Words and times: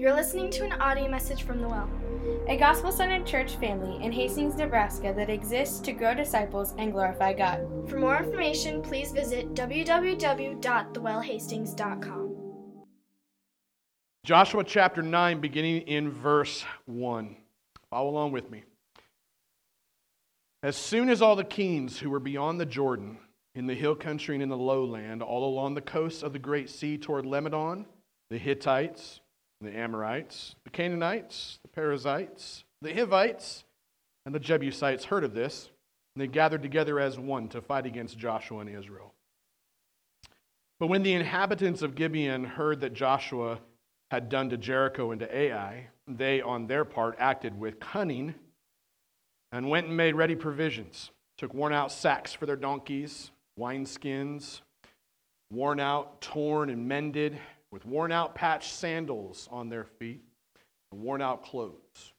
You're 0.00 0.14
listening 0.14 0.48
to 0.52 0.64
an 0.64 0.72
audio 0.80 1.10
message 1.10 1.42
from 1.42 1.60
The 1.60 1.68
Well. 1.68 1.90
a 2.48 2.56
gospel 2.56 2.90
centered 2.90 3.26
church 3.26 3.56
family 3.56 4.02
in 4.02 4.10
Hastings, 4.10 4.56
Nebraska 4.56 5.12
that 5.14 5.28
exists 5.28 5.78
to 5.80 5.92
grow 5.92 6.14
disciples 6.14 6.72
and 6.78 6.90
glorify 6.90 7.34
God. 7.34 7.66
For 7.86 7.98
more 7.98 8.16
information, 8.16 8.80
please 8.80 9.12
visit 9.12 9.52
www.thewellhastings.com. 9.52 12.36
Joshua 14.24 14.64
chapter 14.64 15.02
9, 15.02 15.38
beginning 15.38 15.82
in 15.82 16.10
verse 16.10 16.64
1. 16.86 17.36
Follow 17.90 18.08
along 18.08 18.32
with 18.32 18.50
me. 18.50 18.62
As 20.62 20.76
soon 20.76 21.10
as 21.10 21.20
all 21.20 21.36
the 21.36 21.44
kings 21.44 21.98
who 21.98 22.08
were 22.08 22.20
beyond 22.20 22.58
the 22.58 22.64
Jordan, 22.64 23.18
in 23.54 23.66
the 23.66 23.74
hill 23.74 23.94
country 23.94 24.34
and 24.34 24.42
in 24.42 24.48
the 24.48 24.56
lowland, 24.56 25.22
all 25.22 25.44
along 25.44 25.74
the 25.74 25.82
coast 25.82 26.22
of 26.22 26.32
the 26.32 26.38
great 26.38 26.70
sea 26.70 26.96
toward 26.96 27.26
Lebanon, 27.26 27.84
the 28.30 28.38
Hittites, 28.38 29.19
the 29.60 29.76
Amorites, 29.76 30.54
the 30.64 30.70
Canaanites, 30.70 31.58
the 31.62 31.68
Perizzites, 31.68 32.64
the 32.82 32.94
Hivites, 32.94 33.64
and 34.24 34.34
the 34.34 34.40
Jebusites 34.40 35.04
heard 35.04 35.24
of 35.24 35.34
this, 35.34 35.70
and 36.14 36.22
they 36.22 36.26
gathered 36.26 36.62
together 36.62 36.98
as 36.98 37.18
one 37.18 37.48
to 37.48 37.60
fight 37.60 37.86
against 37.86 38.18
Joshua 38.18 38.60
and 38.60 38.70
Israel. 38.70 39.14
But 40.78 40.88
when 40.88 41.02
the 41.02 41.12
inhabitants 41.12 41.82
of 41.82 41.94
Gibeon 41.94 42.44
heard 42.44 42.80
that 42.80 42.94
Joshua 42.94 43.60
had 44.10 44.28
done 44.28 44.48
to 44.50 44.56
Jericho 44.56 45.10
and 45.10 45.20
to 45.20 45.36
Ai, 45.36 45.88
they 46.08 46.40
on 46.40 46.66
their 46.66 46.84
part 46.84 47.16
acted 47.18 47.58
with 47.58 47.78
cunning 47.78 48.34
and 49.52 49.68
went 49.68 49.88
and 49.88 49.96
made 49.96 50.14
ready 50.14 50.34
provisions, 50.34 51.10
took 51.36 51.52
worn 51.52 51.72
out 51.72 51.92
sacks 51.92 52.32
for 52.32 52.46
their 52.46 52.56
donkeys, 52.56 53.30
wineskins, 53.58 54.62
worn 55.52 55.80
out, 55.80 56.20
torn, 56.20 56.70
and 56.70 56.88
mended, 56.88 57.38
with 57.70 57.84
worn 57.84 58.12
out 58.12 58.34
patched 58.34 58.74
sandals 58.74 59.48
on 59.50 59.68
their 59.68 59.84
feet, 59.84 60.22
and 60.92 61.00
worn 61.00 61.22
out 61.22 61.44
clothes. 61.44 62.12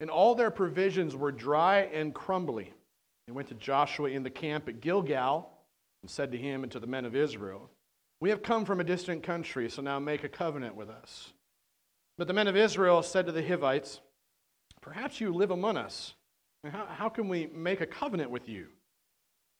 And 0.00 0.10
all 0.10 0.34
their 0.34 0.50
provisions 0.50 1.16
were 1.16 1.32
dry 1.32 1.80
and 1.92 2.14
crumbly. 2.14 2.72
They 3.26 3.32
went 3.32 3.48
to 3.48 3.54
Joshua 3.54 4.10
in 4.10 4.22
the 4.22 4.30
camp 4.30 4.68
at 4.68 4.80
Gilgal 4.80 5.50
and 6.02 6.10
said 6.10 6.32
to 6.32 6.38
him 6.38 6.62
and 6.62 6.72
to 6.72 6.80
the 6.80 6.86
men 6.86 7.04
of 7.04 7.16
Israel, 7.16 7.68
We 8.20 8.30
have 8.30 8.42
come 8.42 8.64
from 8.64 8.80
a 8.80 8.84
distant 8.84 9.22
country, 9.22 9.68
so 9.68 9.82
now 9.82 9.98
make 9.98 10.24
a 10.24 10.28
covenant 10.28 10.74
with 10.76 10.88
us. 10.88 11.32
But 12.16 12.26
the 12.26 12.32
men 12.32 12.48
of 12.48 12.56
Israel 12.56 13.02
said 13.02 13.26
to 13.26 13.32
the 13.32 13.46
Hivites, 13.46 14.00
Perhaps 14.80 15.20
you 15.20 15.32
live 15.32 15.50
among 15.50 15.76
us. 15.76 16.14
How, 16.64 16.86
how 16.86 17.08
can 17.08 17.28
we 17.28 17.46
make 17.54 17.80
a 17.80 17.86
covenant 17.86 18.30
with 18.30 18.48
you? 18.48 18.68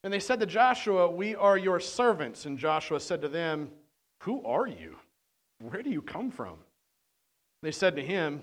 And 0.05 0.12
they 0.12 0.20
said 0.20 0.41
to 0.41 0.47
Joshua, 0.47 1.10
We 1.10 1.34
are 1.34 1.58
your 1.58 1.81
servants. 1.81 2.47
And 2.47 2.58
Joshua 2.58 3.00
said 3.00 3.20
to 3.22 3.28
them, 3.28 3.70
Who 4.22 4.44
are 4.44 4.66
you? 4.66 4.97
Where 5.61 5.83
do 5.83 5.91
you 5.91 6.03
come 6.03 6.31
from? 6.31 6.59
They 7.62 7.73
said 7.73 7.97
to 7.97 8.03
him, 8.03 8.42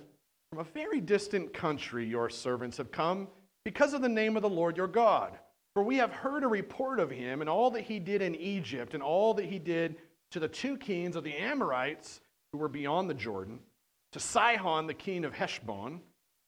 From 0.51 0.59
a 0.59 0.63
very 0.63 0.99
distant 0.99 1.53
country 1.53 2.05
your 2.05 2.29
servants 2.29 2.77
have 2.77 2.91
come 2.91 3.27
because 3.63 3.93
of 3.93 4.01
the 4.01 4.09
name 4.09 4.35
of 4.35 4.41
the 4.41 4.49
Lord 4.49 4.77
your 4.77 4.87
God. 4.87 5.37
For 5.73 5.83
we 5.83 5.97
have 5.97 6.11
heard 6.11 6.43
a 6.43 6.47
report 6.47 6.99
of 6.99 7.09
him 7.09 7.41
and 7.41 7.49
all 7.49 7.71
that 7.71 7.81
he 7.81 7.99
did 7.99 8.21
in 8.21 8.35
Egypt 8.35 8.93
and 8.93 9.03
all 9.03 9.33
that 9.33 9.45
he 9.45 9.59
did 9.59 9.97
to 10.31 10.39
the 10.39 10.47
two 10.47 10.77
kings 10.77 11.15
of 11.15 11.23
the 11.23 11.35
Amorites 11.35 12.21
who 12.51 12.59
were 12.59 12.69
beyond 12.69 13.09
the 13.09 13.13
Jordan, 13.13 13.59
to 14.13 14.19
Sihon 14.19 14.87
the 14.87 14.93
king 14.93 15.25
of 15.25 15.33
Heshbon, 15.33 15.99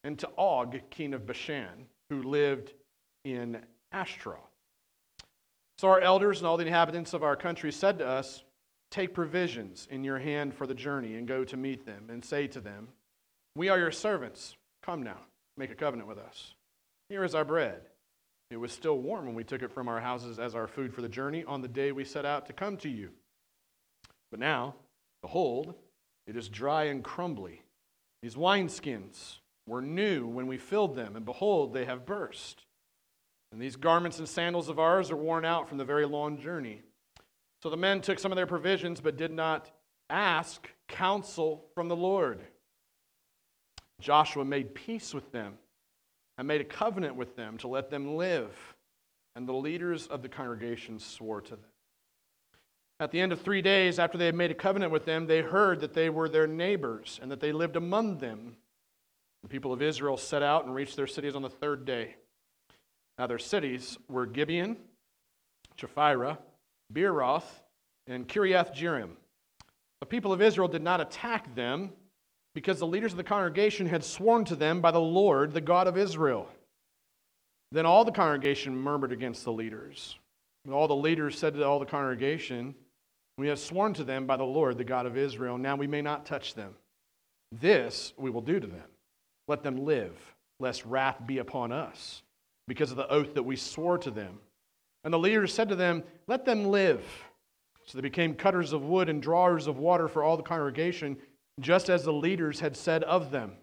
and 0.03 0.17
to 0.19 0.29
Og 0.37 0.79
king 0.89 1.13
of 1.13 1.25
Bashan, 1.25 1.87
who 2.09 2.23
lived 2.23 2.73
in 3.25 3.61
Ashtaroth. 3.91 4.39
So 5.77 5.89
our 5.89 5.99
elders 5.99 6.39
and 6.39 6.47
all 6.47 6.57
the 6.57 6.65
inhabitants 6.65 7.13
of 7.13 7.23
our 7.23 7.35
country 7.35 7.71
said 7.71 7.99
to 7.99 8.07
us, 8.07 8.43
Take 8.89 9.13
provisions 9.13 9.87
in 9.91 10.03
your 10.03 10.19
hand 10.19 10.53
for 10.53 10.65
the 10.65 10.73
journey 10.73 11.15
and 11.15 11.27
go 11.27 11.43
to 11.43 11.57
meet 11.57 11.85
them, 11.85 12.05
and 12.09 12.23
say 12.23 12.47
to 12.47 12.61
them, 12.61 12.87
We 13.55 13.69
are 13.69 13.77
your 13.77 13.91
servants. 13.91 14.55
Come 14.81 15.03
now, 15.03 15.19
make 15.57 15.71
a 15.71 15.75
covenant 15.75 16.07
with 16.07 16.17
us. 16.17 16.53
Here 17.09 17.23
is 17.23 17.35
our 17.35 17.45
bread. 17.45 17.81
It 18.49 18.57
was 18.57 18.71
still 18.71 18.97
warm 18.97 19.25
when 19.25 19.35
we 19.35 19.43
took 19.43 19.61
it 19.61 19.71
from 19.71 19.89
our 19.89 19.99
houses 19.99 20.39
as 20.39 20.55
our 20.55 20.67
food 20.67 20.93
for 20.93 21.01
the 21.01 21.09
journey 21.09 21.43
on 21.43 21.61
the 21.61 21.67
day 21.67 21.91
we 21.91 22.05
set 22.05 22.25
out 22.25 22.45
to 22.47 22.53
come 22.53 22.77
to 22.77 22.89
you. 22.89 23.09
But 24.31 24.39
now, 24.39 24.75
behold, 25.21 25.75
it 26.25 26.37
is 26.37 26.47
dry 26.47 26.85
and 26.85 27.03
crumbly. 27.03 27.63
These 28.21 28.35
wineskins 28.35 29.37
were 29.67 29.81
new 29.81 30.27
when 30.27 30.47
we 30.47 30.57
filled 30.57 30.95
them, 30.95 31.15
and 31.15 31.25
behold, 31.25 31.73
they 31.73 31.85
have 31.85 32.05
burst. 32.05 32.63
And 33.51 33.61
these 33.61 33.75
garments 33.75 34.19
and 34.19 34.27
sandals 34.27 34.69
of 34.69 34.79
ours 34.79 35.11
are 35.11 35.17
worn 35.17 35.45
out 35.45 35.67
from 35.67 35.77
the 35.77 35.85
very 35.85 36.05
long 36.05 36.37
journey. 36.39 36.81
So 37.63 37.69
the 37.69 37.77
men 37.77 38.01
took 38.01 38.19
some 38.19 38.31
of 38.31 38.35
their 38.35 38.45
provisions, 38.45 39.01
but 39.01 39.17
did 39.17 39.31
not 39.31 39.71
ask 40.09 40.69
counsel 40.87 41.65
from 41.73 41.87
the 41.87 41.95
Lord. 41.95 42.41
Joshua 43.99 44.45
made 44.45 44.75
peace 44.75 45.13
with 45.13 45.31
them 45.31 45.57
and 46.37 46.47
made 46.47 46.61
a 46.61 46.65
covenant 46.65 47.15
with 47.15 47.35
them 47.35 47.57
to 47.57 47.67
let 47.67 47.89
them 47.89 48.15
live. 48.15 48.55
And 49.35 49.47
the 49.47 49.53
leaders 49.53 50.07
of 50.07 50.21
the 50.21 50.29
congregation 50.29 50.99
swore 50.99 51.41
to 51.41 51.51
them. 51.51 51.65
At 52.99 53.11
the 53.11 53.21
end 53.21 53.31
of 53.31 53.41
three 53.41 53.61
days, 53.61 53.99
after 53.99 54.17
they 54.17 54.25
had 54.25 54.35
made 54.35 54.49
a 54.49 54.55
covenant 54.55 54.91
with 54.91 55.05
them, 55.05 55.27
they 55.27 55.41
heard 55.41 55.81
that 55.81 55.93
they 55.93 56.09
were 56.09 56.27
their 56.27 56.47
neighbors 56.47 57.19
and 57.21 57.31
that 57.31 57.39
they 57.39 57.51
lived 57.51 57.75
among 57.75 58.17
them. 58.17 58.57
The 59.43 59.49
people 59.49 59.71
of 59.71 59.83
Israel 59.83 60.17
set 60.17 60.41
out 60.41 60.65
and 60.65 60.73
reached 60.73 60.95
their 60.95 61.07
cities 61.07 61.35
on 61.35 61.43
the 61.43 61.49
third 61.49 61.85
day. 61.85 62.15
Now, 63.19 63.27
their 63.27 63.37
cities 63.37 63.97
were 64.07 64.25
Gibeon, 64.25 64.77
Chephirah, 65.79 66.37
Beeroth, 66.93 67.61
and 68.07 68.27
Kiriath 68.27 68.73
Jearim. 68.73 69.11
The 69.99 70.05
people 70.05 70.31
of 70.31 70.41
Israel 70.41 70.67
did 70.67 70.83
not 70.83 71.01
attack 71.01 71.53
them 71.55 71.91
because 72.53 72.79
the 72.79 72.87
leaders 72.87 73.11
of 73.13 73.17
the 73.17 73.23
congregation 73.23 73.87
had 73.87 74.03
sworn 74.03 74.45
to 74.45 74.55
them 74.55 74.81
by 74.81 74.91
the 74.91 74.99
Lord, 74.99 75.53
the 75.53 75.61
God 75.61 75.87
of 75.87 75.97
Israel. 75.97 76.47
Then 77.71 77.85
all 77.85 78.05
the 78.05 78.11
congregation 78.11 78.75
murmured 78.75 79.11
against 79.11 79.43
the 79.43 79.51
leaders. 79.51 80.17
And 80.65 80.73
all 80.73 80.87
the 80.87 80.95
leaders 80.95 81.37
said 81.37 81.53
to 81.53 81.65
all 81.65 81.79
the 81.79 81.85
congregation, 81.85 82.75
We 83.37 83.47
have 83.47 83.59
sworn 83.59 83.93
to 83.95 84.03
them 84.03 84.25
by 84.25 84.37
the 84.37 84.43
Lord, 84.43 84.77
the 84.77 84.83
God 84.83 85.05
of 85.05 85.17
Israel. 85.17 85.57
Now 85.57 85.75
we 85.75 85.87
may 85.87 86.01
not 86.01 86.25
touch 86.25 86.53
them. 86.53 86.75
This 87.51 88.13
we 88.17 88.29
will 88.29 88.41
do 88.41 88.59
to 88.59 88.67
them. 88.67 88.89
Let 89.47 89.63
them 89.63 89.85
live, 89.85 90.17
lest 90.59 90.85
wrath 90.85 91.25
be 91.25 91.37
upon 91.37 91.71
us, 91.71 92.21
because 92.67 92.91
of 92.91 92.97
the 92.97 93.09
oath 93.09 93.33
that 93.35 93.43
we 93.43 93.55
swore 93.55 93.97
to 93.99 94.11
them. 94.11 94.39
And 95.03 95.13
the 95.13 95.19
leaders 95.19 95.53
said 95.53 95.69
to 95.69 95.75
them, 95.75 96.03
Let 96.27 96.45
them 96.45 96.65
live. 96.65 97.03
So 97.85 97.97
they 97.97 98.01
became 98.01 98.33
cutters 98.33 98.73
of 98.73 98.83
wood 98.83 99.07
and 99.07 99.21
drawers 99.21 99.67
of 99.67 99.77
water 99.77 100.07
for 100.07 100.21
all 100.23 100.35
the 100.35 100.43
congregation, 100.43 101.17
just 101.61 101.89
as 101.89 102.03
the 102.03 102.13
leaders 102.13 102.59
had 102.59 102.75
said 102.75 103.03
of 103.03 103.31
them. 103.31 103.53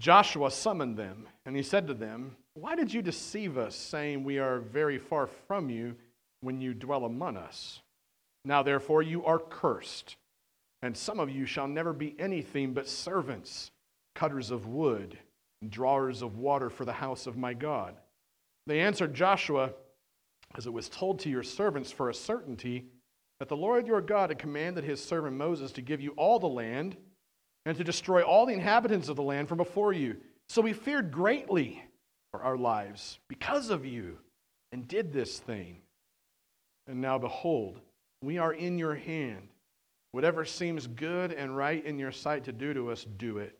Joshua 0.00 0.50
summoned 0.50 0.96
them, 0.96 1.28
and 1.44 1.56
he 1.56 1.62
said 1.62 1.86
to 1.86 1.94
them, 1.94 2.36
Why 2.54 2.74
did 2.74 2.92
you 2.92 3.02
deceive 3.02 3.58
us, 3.58 3.76
saying, 3.76 4.24
We 4.24 4.38
are 4.38 4.60
very 4.60 4.98
far 4.98 5.26
from 5.26 5.70
you 5.70 5.96
when 6.40 6.60
you 6.60 6.74
dwell 6.74 7.04
among 7.04 7.36
us? 7.36 7.80
Now 8.44 8.62
therefore 8.62 9.02
you 9.02 9.24
are 9.24 9.38
cursed, 9.38 10.16
and 10.82 10.96
some 10.96 11.18
of 11.18 11.30
you 11.30 11.46
shall 11.46 11.66
never 11.66 11.92
be 11.92 12.14
anything 12.18 12.72
but 12.72 12.88
servants, 12.88 13.70
cutters 14.14 14.50
of 14.50 14.66
wood, 14.66 15.18
and 15.60 15.70
drawers 15.70 16.22
of 16.22 16.38
water 16.38 16.70
for 16.70 16.84
the 16.84 16.92
house 16.92 17.26
of 17.26 17.36
my 17.36 17.54
God. 17.54 17.96
They 18.66 18.80
answered 18.80 19.14
Joshua, 19.14 19.72
as 20.54 20.66
it 20.66 20.72
was 20.72 20.88
told 20.88 21.20
to 21.20 21.30
your 21.30 21.42
servants 21.42 21.90
for 21.90 22.08
a 22.08 22.14
certainty 22.14 22.86
that 23.38 23.48
the 23.48 23.56
Lord 23.56 23.86
your 23.86 24.00
God 24.00 24.30
had 24.30 24.38
commanded 24.38 24.84
his 24.84 25.02
servant 25.02 25.36
Moses 25.36 25.72
to 25.72 25.82
give 25.82 26.00
you 26.00 26.12
all 26.12 26.38
the 26.38 26.46
land 26.46 26.96
and 27.66 27.76
to 27.76 27.84
destroy 27.84 28.22
all 28.22 28.46
the 28.46 28.54
inhabitants 28.54 29.08
of 29.08 29.16
the 29.16 29.22
land 29.22 29.48
from 29.48 29.58
before 29.58 29.92
you. 29.92 30.16
So 30.48 30.62
we 30.62 30.72
feared 30.72 31.10
greatly 31.10 31.82
for 32.30 32.42
our 32.42 32.56
lives 32.56 33.18
because 33.28 33.70
of 33.70 33.84
you 33.84 34.18
and 34.72 34.86
did 34.86 35.12
this 35.12 35.38
thing. 35.38 35.78
And 36.86 37.00
now 37.00 37.18
behold, 37.18 37.80
we 38.22 38.38
are 38.38 38.52
in 38.52 38.78
your 38.78 38.94
hand. 38.94 39.48
Whatever 40.12 40.44
seems 40.44 40.86
good 40.86 41.32
and 41.32 41.56
right 41.56 41.84
in 41.84 41.98
your 41.98 42.12
sight 42.12 42.44
to 42.44 42.52
do 42.52 42.72
to 42.72 42.90
us, 42.90 43.04
do 43.04 43.38
it. 43.38 43.58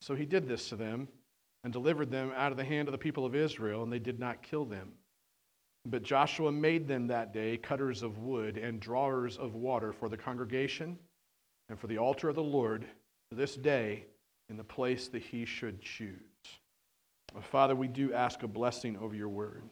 So 0.00 0.14
he 0.14 0.24
did 0.24 0.48
this 0.48 0.68
to 0.70 0.76
them 0.76 1.08
and 1.64 1.72
delivered 1.72 2.10
them 2.10 2.32
out 2.36 2.50
of 2.50 2.56
the 2.56 2.64
hand 2.64 2.88
of 2.88 2.92
the 2.92 2.98
people 2.98 3.26
of 3.26 3.34
Israel, 3.34 3.82
and 3.82 3.92
they 3.92 3.98
did 3.98 4.18
not 4.18 4.42
kill 4.42 4.64
them. 4.64 4.92
But 5.84 6.04
Joshua 6.04 6.52
made 6.52 6.86
them 6.86 7.08
that 7.08 7.32
day 7.32 7.56
cutters 7.56 8.02
of 8.02 8.18
wood 8.18 8.56
and 8.56 8.80
drawers 8.80 9.36
of 9.36 9.54
water 9.54 9.92
for 9.92 10.08
the 10.08 10.16
congregation 10.16 10.98
and 11.68 11.78
for 11.78 11.88
the 11.88 11.98
altar 11.98 12.28
of 12.28 12.36
the 12.36 12.42
Lord 12.42 12.86
this 13.30 13.56
day 13.56 14.04
in 14.48 14.56
the 14.56 14.64
place 14.64 15.08
that 15.08 15.22
he 15.22 15.44
should 15.44 15.80
choose. 15.80 16.18
Father, 17.40 17.74
we 17.74 17.88
do 17.88 18.12
ask 18.12 18.42
a 18.42 18.48
blessing 18.48 18.96
over 18.98 19.14
your 19.14 19.28
word. 19.28 19.62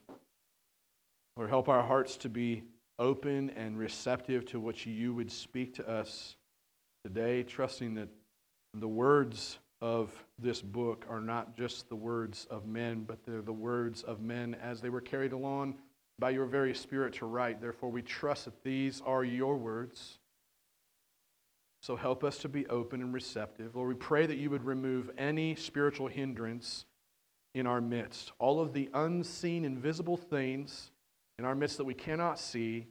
Lord, 1.37 1.51
help 1.51 1.69
our 1.69 1.83
hearts 1.83 2.17
to 2.19 2.29
be 2.29 2.65
open 2.99 3.51
and 3.51 3.79
receptive 3.79 4.45
to 4.47 4.59
what 4.59 4.85
you 4.87 5.15
would 5.15 5.31
speak 5.31 5.75
to 5.75 5.89
us 5.89 6.37
today, 7.05 7.43
trusting 7.43 7.95
that 7.95 8.09
the 8.75 8.89
words 8.89 9.59
of 9.81 10.11
this 10.39 10.61
book 10.61 11.07
are 11.09 11.21
not 11.21 11.57
just 11.57 11.89
the 11.89 11.97
words 11.97 12.47
of 12.51 12.67
men, 12.67 13.05
but 13.07 13.25
they're 13.25 13.43
the 13.43 13.53
words 13.53 14.03
of 14.03 14.21
men 14.21 14.57
as 14.63 14.81
they 14.81 14.91
were 14.91 15.01
carried 15.01 15.33
along 15.33 15.77
by 16.21 16.31
your 16.31 16.47
very 16.47 16.75
Spirit 16.75 17.15
to 17.15 17.27
write. 17.27 17.61
Therefore, 17.61 17.91
we 17.91 18.03
trust 18.03 18.45
that 18.45 18.63
these 18.63 19.03
are 19.07 19.25
your 19.25 19.57
words 19.57 20.19
So 21.81 21.97
help 21.97 22.25
us 22.25 22.39
to 22.39 22.49
be 22.49 22.67
open 22.67 23.01
and 23.01 23.13
receptive. 23.15 23.75
Lord, 23.75 23.89
we 23.89 23.95
pray 23.95 24.27
that 24.27 24.37
you 24.37 24.51
would 24.51 24.65
remove 24.65 25.11
any 25.17 25.55
spiritual 25.55 26.09
hindrance 26.09 26.85
in 27.55 27.67
our 27.67 27.81
midst. 27.81 28.33
All 28.39 28.61
of 28.61 28.73
the 28.73 28.91
unseen, 28.95 29.65
invisible 29.65 30.17
things 30.17 30.91
in 31.39 31.45
our 31.47 31.55
midst 31.55 31.79
that 31.79 31.85
we 31.85 31.95
cannot 31.95 32.39
see, 32.39 32.87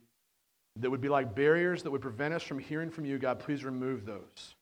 that 0.78 0.90
would 0.90 1.02
be 1.02 1.10
like 1.10 1.36
barriers 1.36 1.84
that 1.84 1.92
would 1.92 2.02
prevent 2.02 2.34
us 2.34 2.44
from 2.44 2.60
hearing 2.60 2.90
from 2.90 3.06
you, 3.06 3.20
God, 3.20 3.40
please 3.40 3.64
remove 3.64 4.06
those. 4.06 4.56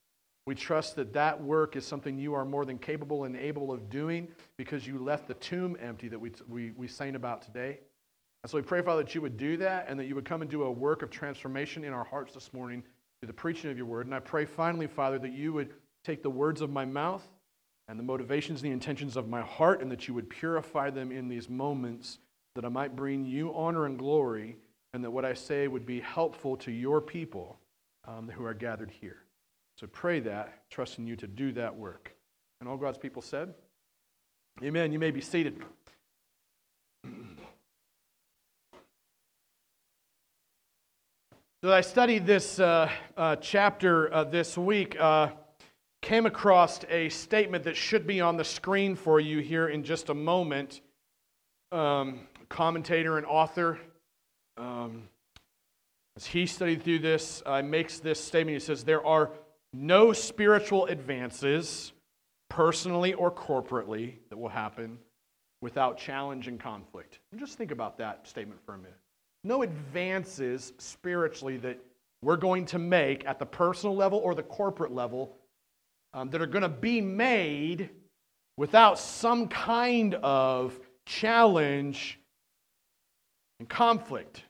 We 0.45 0.55
trust 0.55 0.95
that 0.95 1.13
that 1.13 1.41
work 1.41 1.75
is 1.75 1.85
something 1.85 2.17
you 2.17 2.33
are 2.33 2.45
more 2.45 2.65
than 2.65 2.77
capable 2.79 3.25
and 3.25 3.35
able 3.35 3.71
of 3.71 3.89
doing 3.89 4.29
because 4.57 4.87
you 4.87 4.97
left 4.97 5.27
the 5.27 5.33
tomb 5.35 5.77
empty 5.81 6.07
that 6.09 6.19
we, 6.19 6.31
we, 6.47 6.71
we 6.71 6.87
sang 6.87 7.15
about 7.15 7.41
today. 7.41 7.79
And 8.47 8.51
so 8.53 8.57
we 8.59 8.61
pray, 8.61 8.81
Father, 8.81 9.03
that 9.03 9.13
you 9.13 9.19
would 9.19 9.35
do 9.35 9.57
that 9.57 9.87
and 9.89 9.99
that 9.99 10.05
you 10.05 10.15
would 10.15 10.23
come 10.23 10.41
and 10.41 10.49
do 10.49 10.63
a 10.63 10.71
work 10.71 11.01
of 11.01 11.09
transformation 11.09 11.83
in 11.83 11.91
our 11.91 12.05
hearts 12.05 12.33
this 12.33 12.53
morning 12.53 12.81
through 13.19 13.27
the 13.27 13.33
preaching 13.33 13.69
of 13.69 13.75
your 13.75 13.85
word. 13.85 14.05
And 14.05 14.15
I 14.15 14.21
pray 14.21 14.45
finally, 14.45 14.87
Father, 14.87 15.19
that 15.19 15.33
you 15.33 15.51
would 15.51 15.73
take 16.05 16.23
the 16.23 16.29
words 16.29 16.61
of 16.61 16.69
my 16.69 16.85
mouth 16.85 17.27
and 17.89 17.99
the 17.99 18.03
motivations 18.03 18.61
and 18.61 18.69
the 18.69 18.73
intentions 18.73 19.17
of 19.17 19.27
my 19.27 19.41
heart 19.41 19.81
and 19.81 19.91
that 19.91 20.07
you 20.07 20.13
would 20.13 20.29
purify 20.29 20.89
them 20.89 21.11
in 21.11 21.27
these 21.27 21.49
moments 21.49 22.19
that 22.55 22.63
I 22.63 22.69
might 22.69 22.95
bring 22.95 23.25
you 23.25 23.53
honor 23.53 23.85
and 23.85 23.99
glory 23.99 24.55
and 24.93 25.03
that 25.03 25.11
what 25.11 25.25
I 25.25 25.33
say 25.33 25.67
would 25.67 25.85
be 25.85 25.99
helpful 25.99 26.55
to 26.55 26.71
your 26.71 27.01
people 27.01 27.59
um, 28.05 28.29
who 28.29 28.45
are 28.45 28.53
gathered 28.53 28.91
here. 28.91 29.25
So 29.77 29.87
pray 29.87 30.21
that, 30.21 30.63
trusting 30.69 31.05
you 31.05 31.17
to 31.17 31.27
do 31.27 31.51
that 31.51 31.75
work. 31.75 32.15
And 32.61 32.69
all 32.69 32.77
God's 32.77 32.97
people 32.97 33.21
said, 33.21 33.53
Amen. 34.63 34.93
You 34.93 34.99
may 34.99 35.11
be 35.11 35.19
seated. 35.19 35.65
So 41.63 41.73
I 41.73 41.81
studied 41.81 42.27
this 42.27 42.59
uh, 42.59 42.87
uh, 43.17 43.35
chapter 43.37 44.13
uh, 44.13 44.23
this 44.25 44.55
week. 44.59 44.95
Uh, 44.99 45.29
came 46.03 46.27
across 46.27 46.81
a 46.87 47.09
statement 47.09 47.63
that 47.63 47.75
should 47.75 48.05
be 48.05 48.21
on 48.21 48.37
the 48.37 48.43
screen 48.43 48.95
for 48.95 49.19
you 49.19 49.39
here 49.39 49.67
in 49.67 49.83
just 49.83 50.09
a 50.09 50.13
moment. 50.13 50.81
Um, 51.71 52.27
commentator 52.47 53.17
and 53.17 53.25
author, 53.25 53.79
um, 54.55 55.09
as 56.15 56.27
he 56.27 56.45
studied 56.45 56.83
through 56.83 56.99
this, 56.99 57.41
uh, 57.47 57.63
makes 57.63 57.97
this 58.01 58.23
statement. 58.23 58.53
He 58.53 58.59
says, 58.59 58.83
There 58.83 59.03
are 59.03 59.31
no 59.73 60.13
spiritual 60.13 60.85
advances, 60.85 61.91
personally 62.49 63.15
or 63.15 63.31
corporately, 63.31 64.17
that 64.29 64.37
will 64.37 64.49
happen 64.49 64.99
without 65.63 65.97
challenge 65.97 66.47
and 66.47 66.59
conflict. 66.59 67.17
And 67.31 67.41
just 67.41 67.57
think 67.57 67.71
about 67.71 67.97
that 67.97 68.27
statement 68.27 68.61
for 68.63 68.75
a 68.75 68.77
minute. 68.77 68.99
No 69.43 69.63
advances 69.63 70.73
spiritually 70.77 71.57
that 71.57 71.79
we're 72.21 72.37
going 72.37 72.65
to 72.65 72.79
make 72.79 73.25
at 73.25 73.39
the 73.39 73.45
personal 73.45 73.95
level 73.95 74.19
or 74.19 74.35
the 74.35 74.43
corporate 74.43 74.91
level 74.91 75.37
um, 76.13 76.29
that 76.31 76.41
are 76.41 76.47
going 76.47 76.63
to 76.63 76.69
be 76.69 76.99
made 77.01 77.89
without 78.57 78.97
some 78.97 79.47
kind 79.47 80.15
of 80.15 80.79
challenge 81.05 82.19
and 83.59 83.69
conflict. 83.69 84.43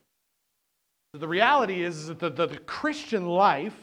The 1.14 1.28
reality 1.28 1.84
is 1.84 2.08
that 2.08 2.20
the, 2.20 2.30
the, 2.30 2.48
the 2.48 2.58
Christian 2.60 3.26
life 3.26 3.76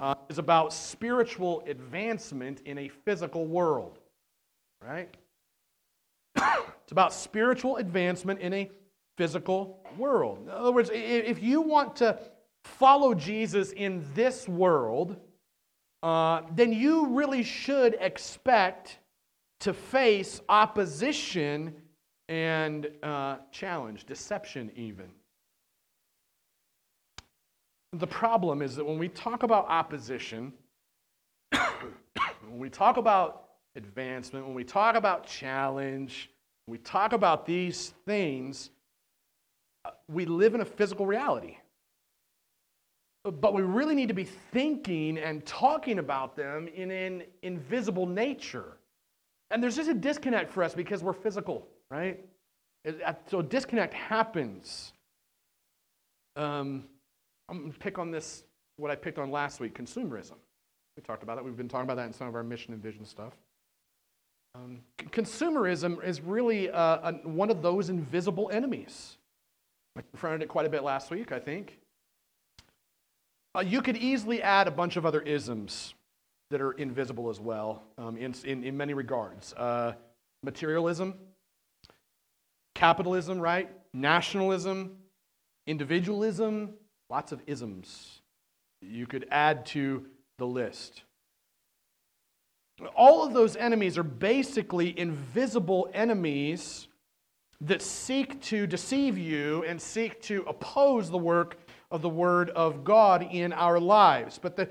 uh, 0.00 0.14
is 0.28 0.38
about 0.38 0.72
spiritual 0.72 1.62
advancement 1.66 2.60
in 2.64 2.78
a 2.78 2.88
physical 2.88 3.46
world, 3.46 3.98
right? 4.82 5.14
it's 6.36 6.92
about 6.92 7.12
spiritual 7.12 7.76
advancement 7.76 8.40
in 8.40 8.52
a 8.52 8.70
physical 9.20 9.78
world. 9.98 10.38
In 10.44 10.48
other 10.48 10.72
words, 10.72 10.88
if 10.94 11.42
you 11.42 11.60
want 11.60 11.94
to 11.96 12.18
follow 12.64 13.12
Jesus 13.12 13.70
in 13.72 14.02
this 14.14 14.48
world, 14.48 15.14
uh, 16.02 16.40
then 16.54 16.72
you 16.72 17.06
really 17.08 17.42
should 17.42 17.98
expect 18.00 18.98
to 19.58 19.74
face 19.74 20.40
opposition 20.48 21.74
and 22.30 22.88
uh, 23.02 23.36
challenge, 23.52 24.06
deception, 24.06 24.72
even. 24.74 25.10
The 27.92 28.06
problem 28.06 28.62
is 28.62 28.74
that 28.76 28.86
when 28.86 28.98
we 28.98 29.08
talk 29.08 29.42
about 29.42 29.66
opposition, 29.68 30.50
when 31.52 32.58
we 32.58 32.70
talk 32.70 32.96
about 32.96 33.48
advancement, 33.76 34.46
when 34.46 34.54
we 34.54 34.64
talk 34.64 34.96
about 34.96 35.26
challenge, 35.26 36.30
we 36.66 36.78
talk 36.78 37.12
about 37.12 37.44
these 37.44 37.92
things, 38.06 38.70
we 40.08 40.24
live 40.26 40.54
in 40.54 40.60
a 40.60 40.64
physical 40.64 41.06
reality. 41.06 41.56
But 43.24 43.52
we 43.52 43.62
really 43.62 43.94
need 43.94 44.08
to 44.08 44.14
be 44.14 44.24
thinking 44.24 45.18
and 45.18 45.44
talking 45.44 45.98
about 45.98 46.36
them 46.36 46.68
in 46.68 46.90
an 46.90 47.22
invisible 47.42 48.06
nature. 48.06 48.78
And 49.50 49.62
there's 49.62 49.76
just 49.76 49.90
a 49.90 49.94
disconnect 49.94 50.50
for 50.50 50.62
us 50.62 50.74
because 50.74 51.02
we're 51.02 51.12
physical, 51.12 51.66
right? 51.90 52.24
So 53.26 53.42
disconnect 53.42 53.92
happens. 53.92 54.92
Um, 56.36 56.84
I'm 57.48 57.58
going 57.58 57.72
to 57.72 57.78
pick 57.78 57.98
on 57.98 58.10
this, 58.10 58.44
what 58.76 58.90
I 58.90 58.94
picked 58.94 59.18
on 59.18 59.30
last 59.30 59.60
week 59.60 59.76
consumerism. 59.76 60.36
We 60.96 61.02
talked 61.02 61.22
about 61.22 61.36
that. 61.36 61.44
We've 61.44 61.56
been 61.56 61.68
talking 61.68 61.84
about 61.84 61.96
that 61.96 62.06
in 62.06 62.12
some 62.12 62.28
of 62.28 62.34
our 62.34 62.42
mission 62.42 62.72
and 62.72 62.82
vision 62.82 63.04
stuff. 63.04 63.34
Um, 64.54 64.80
consumerism 65.10 66.02
is 66.02 66.20
really 66.20 66.70
uh, 66.70 67.12
one 67.24 67.50
of 67.50 67.60
those 67.60 67.90
invisible 67.90 68.50
enemies. 68.50 69.16
I 69.96 70.02
confronted 70.02 70.42
it 70.42 70.48
quite 70.48 70.66
a 70.66 70.70
bit 70.70 70.82
last 70.82 71.10
week, 71.10 71.32
I 71.32 71.38
think. 71.38 71.78
Uh, 73.54 73.60
you 73.60 73.82
could 73.82 73.96
easily 73.96 74.42
add 74.42 74.68
a 74.68 74.70
bunch 74.70 74.96
of 74.96 75.04
other 75.04 75.20
isms 75.20 75.94
that 76.50 76.60
are 76.60 76.72
invisible 76.72 77.30
as 77.30 77.40
well 77.40 77.82
um, 77.98 78.16
in, 78.16 78.34
in, 78.44 78.64
in, 78.64 78.76
many 78.76 78.94
regards. 78.94 79.52
Uh, 79.54 79.92
materialism, 80.42 81.14
capitalism, 82.74 83.40
right? 83.40 83.70
Nationalism, 83.92 84.96
individualism, 85.66 86.74
Lots 87.10 87.32
of 87.32 87.42
isms 87.48 88.22
you 88.80 89.06
could 89.06 89.26
add 89.32 89.66
to 89.66 90.06
the 90.38 90.46
list. 90.46 91.02
All 92.96 93.26
of 93.26 93.34
those 93.34 93.56
enemies 93.56 93.98
are 93.98 94.04
basically 94.04 94.96
invisible 94.98 95.90
enemies 95.92 96.86
that 97.62 97.82
seek 97.82 98.40
to 98.42 98.66
deceive 98.66 99.18
you 99.18 99.64
and 99.64 99.80
seek 99.80 100.20
to 100.22 100.42
oppose 100.46 101.10
the 101.10 101.18
work 101.18 101.58
of 101.90 102.02
the 102.02 102.08
Word 102.08 102.50
of 102.50 102.84
God 102.84 103.26
in 103.30 103.52
our 103.52 103.78
lives. 103.78 104.38
But 104.38 104.56
the, 104.56 104.68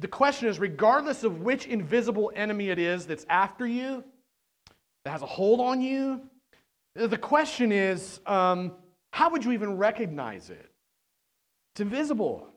the 0.00 0.08
question 0.08 0.48
is 0.48 0.58
regardless 0.58 1.22
of 1.22 1.42
which 1.42 1.66
invisible 1.66 2.32
enemy 2.34 2.70
it 2.70 2.78
is 2.78 3.06
that's 3.06 3.26
after 3.28 3.66
you, 3.66 4.02
that 5.04 5.10
has 5.10 5.22
a 5.22 5.26
hold 5.26 5.60
on 5.60 5.80
you, 5.80 6.20
the 6.96 7.18
question 7.18 7.70
is 7.70 8.20
um, 8.26 8.72
how 9.12 9.30
would 9.30 9.44
you 9.44 9.52
even 9.52 9.76
recognize 9.76 10.50
it? 10.50 10.70
It's 11.74 11.80
invisible. 11.80 12.48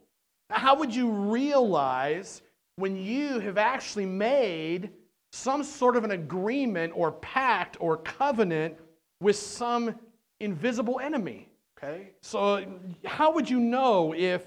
How 0.49 0.75
would 0.77 0.95
you 0.95 1.11
realize 1.11 2.41
when 2.77 2.95
you 2.95 3.39
have 3.39 3.57
actually 3.57 4.05
made 4.05 4.89
some 5.31 5.63
sort 5.63 5.95
of 5.95 6.03
an 6.03 6.11
agreement 6.11 6.93
or 6.95 7.11
pact 7.11 7.77
or 7.79 7.97
covenant 7.97 8.75
with 9.21 9.35
some 9.35 9.95
invisible 10.39 10.99
enemy? 10.99 11.49
Okay? 11.77 12.11
So, 12.21 12.65
how 13.05 13.33
would 13.33 13.49
you 13.49 13.59
know 13.59 14.13
if, 14.15 14.45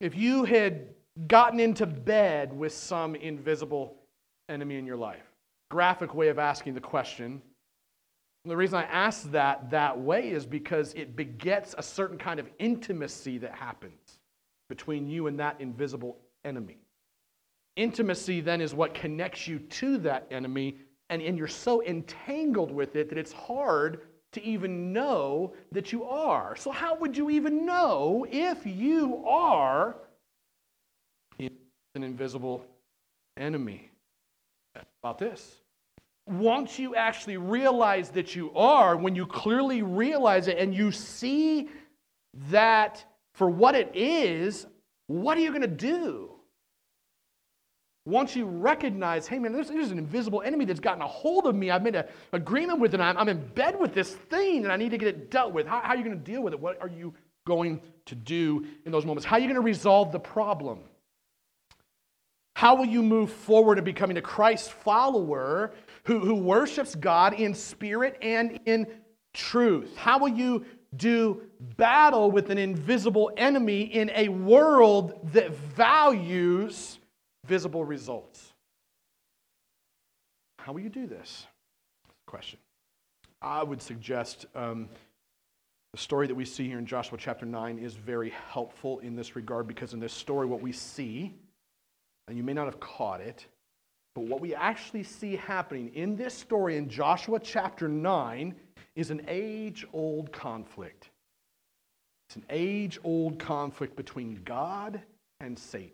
if 0.00 0.14
you 0.14 0.44
had 0.44 0.88
gotten 1.26 1.60
into 1.60 1.86
bed 1.86 2.52
with 2.52 2.72
some 2.72 3.14
invisible 3.14 3.96
enemy 4.48 4.76
in 4.76 4.86
your 4.86 4.96
life? 4.96 5.22
Graphic 5.70 6.14
way 6.14 6.28
of 6.28 6.38
asking 6.38 6.74
the 6.74 6.80
question 6.80 7.40
the 8.46 8.56
reason 8.56 8.78
I 8.78 8.84
ask 8.84 9.30
that 9.30 9.70
that 9.70 9.98
way 9.98 10.30
is 10.30 10.44
because 10.44 10.92
it 10.94 11.16
begets 11.16 11.74
a 11.78 11.82
certain 11.82 12.18
kind 12.18 12.38
of 12.38 12.48
intimacy 12.58 13.38
that 13.38 13.54
happens 13.54 14.18
between 14.68 15.08
you 15.08 15.28
and 15.28 15.40
that 15.40 15.60
invisible 15.60 16.18
enemy. 16.44 16.76
Intimacy 17.76 18.40
then 18.40 18.60
is 18.60 18.74
what 18.74 18.92
connects 18.92 19.48
you 19.48 19.58
to 19.58 19.96
that 19.98 20.26
enemy, 20.30 20.76
and, 21.14 21.22
and 21.22 21.38
you're 21.38 21.48
so 21.48 21.82
entangled 21.84 22.70
with 22.72 22.96
it 22.96 23.08
that 23.08 23.18
it's 23.18 23.32
hard 23.32 24.00
to 24.32 24.42
even 24.42 24.92
know 24.92 25.54
that 25.72 25.92
you 25.92 26.04
are. 26.04 26.56
So, 26.56 26.70
how 26.70 26.96
would 26.96 27.16
you 27.16 27.30
even 27.30 27.64
know 27.64 28.26
if 28.30 28.66
you 28.66 29.24
are 29.26 29.96
an 31.38 32.02
invisible 32.02 32.64
enemy? 33.36 33.90
About 35.02 35.18
this 35.18 35.60
once 36.26 36.78
you 36.78 36.94
actually 36.94 37.36
realize 37.36 38.08
that 38.10 38.34
you 38.34 38.50
are, 38.54 38.96
when 38.96 39.14
you 39.14 39.26
clearly 39.26 39.82
realize 39.82 40.48
it 40.48 40.58
and 40.58 40.74
you 40.74 40.90
see 40.90 41.68
that 42.50 43.04
for 43.34 43.50
what 43.50 43.74
it 43.74 43.90
is, 43.94 44.66
what 45.06 45.36
are 45.36 45.40
you 45.40 45.50
going 45.50 45.60
to 45.60 45.68
do? 45.68 46.33
Once 48.06 48.36
you 48.36 48.44
recognize, 48.44 49.26
hey 49.26 49.38
man, 49.38 49.52
there's, 49.52 49.68
there's, 49.68 49.90
an 49.90 49.98
invisible 49.98 50.42
enemy 50.42 50.66
that's 50.66 50.80
gotten 50.80 51.00
a 51.00 51.06
hold 51.06 51.46
of 51.46 51.54
me. 51.54 51.70
I've 51.70 51.82
made 51.82 51.94
an 51.94 52.04
agreement 52.32 52.78
with 52.78 52.94
it. 52.94 53.00
I'm, 53.00 53.16
I'm, 53.16 53.28
in 53.30 53.46
bed 53.54 53.78
with 53.80 53.94
this 53.94 54.14
thing 54.14 54.64
and 54.64 54.72
I 54.72 54.76
need 54.76 54.90
to 54.90 54.98
get 54.98 55.08
it 55.08 55.30
dealt 55.30 55.54
with. 55.54 55.66
How, 55.66 55.80
how 55.80 55.90
are 55.90 55.96
you 55.96 56.04
going 56.04 56.18
to 56.18 56.24
deal 56.24 56.42
with 56.42 56.52
it? 56.52 56.60
What 56.60 56.80
are 56.82 56.88
you 56.88 57.14
going 57.46 57.80
to 58.06 58.14
do 58.14 58.66
in 58.84 58.92
those 58.92 59.06
moments? 59.06 59.24
How 59.24 59.36
are 59.36 59.38
you 59.38 59.46
going 59.46 59.54
to 59.54 59.62
resolve 59.62 60.12
the 60.12 60.20
problem? 60.20 60.80
How 62.54 62.76
will 62.76 62.84
you 62.84 63.02
move 63.02 63.32
forward 63.32 63.78
in 63.78 63.84
becoming 63.84 64.18
a 64.18 64.22
Christ 64.22 64.72
follower 64.72 65.72
who, 66.04 66.20
who 66.20 66.34
worships 66.34 66.94
God 66.94 67.34
in 67.34 67.54
spirit 67.54 68.18
and 68.20 68.60
in 68.66 68.86
truth? 69.32 69.96
How 69.96 70.18
will 70.18 70.28
you 70.28 70.64
do 70.96 71.42
battle 71.76 72.30
with 72.30 72.50
an 72.50 72.58
invisible 72.58 73.32
enemy 73.36 73.82
in 73.82 74.10
a 74.14 74.28
world 74.28 75.18
that 75.32 75.52
values 75.54 76.98
visible 77.46 77.84
results? 77.84 78.52
How 80.58 80.72
will 80.72 80.80
you 80.80 80.88
do 80.88 81.06
this? 81.06 81.46
Question. 82.26 82.58
I 83.42 83.62
would 83.62 83.82
suggest 83.82 84.46
um, 84.54 84.88
the 85.92 85.98
story 85.98 86.26
that 86.26 86.34
we 86.34 86.44
see 86.44 86.66
here 86.66 86.78
in 86.78 86.86
Joshua 86.86 87.18
chapter 87.20 87.44
9 87.44 87.78
is 87.78 87.94
very 87.94 88.32
helpful 88.50 88.98
in 89.00 89.14
this 89.14 89.36
regard 89.36 89.66
because 89.66 89.92
in 89.92 90.00
this 90.00 90.12
story, 90.12 90.46
what 90.46 90.62
we 90.62 90.72
see, 90.72 91.34
and 92.26 92.36
you 92.36 92.42
may 92.42 92.54
not 92.54 92.64
have 92.64 92.80
caught 92.80 93.20
it, 93.20 93.46
but 94.14 94.24
what 94.24 94.40
we 94.40 94.54
actually 94.54 95.02
see 95.02 95.36
happening 95.36 95.90
in 95.94 96.16
this 96.16 96.34
story 96.34 96.76
in 96.76 96.88
Joshua 96.88 97.38
chapter 97.38 97.88
9 97.88 98.54
is 98.96 99.10
an 99.10 99.22
age 99.28 99.86
old 99.92 100.32
conflict. 100.32 101.10
It's 102.28 102.36
an 102.36 102.44
age 102.48 102.98
old 103.04 103.38
conflict 103.38 103.96
between 103.96 104.40
God 104.44 105.00
and 105.40 105.58
Satan. 105.58 105.90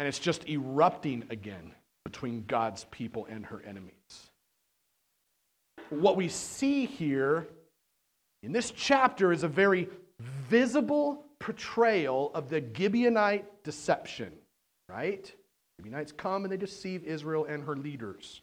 And 0.00 0.08
it's 0.08 0.18
just 0.18 0.48
erupting 0.48 1.24
again 1.28 1.74
between 2.06 2.44
God's 2.46 2.84
people 2.90 3.26
and 3.28 3.44
her 3.44 3.62
enemies. 3.66 4.30
What 5.90 6.16
we 6.16 6.26
see 6.26 6.86
here 6.86 7.48
in 8.42 8.50
this 8.50 8.70
chapter 8.70 9.30
is 9.30 9.42
a 9.42 9.48
very 9.48 9.90
visible 10.48 11.26
portrayal 11.38 12.30
of 12.32 12.48
the 12.48 12.62
Gibeonite 12.62 13.44
deception, 13.62 14.32
right? 14.88 15.30
Gibeonites 15.78 16.12
come 16.12 16.44
and 16.44 16.52
they 16.52 16.56
deceive 16.56 17.04
Israel 17.04 17.44
and 17.44 17.62
her 17.64 17.76
leaders. 17.76 18.40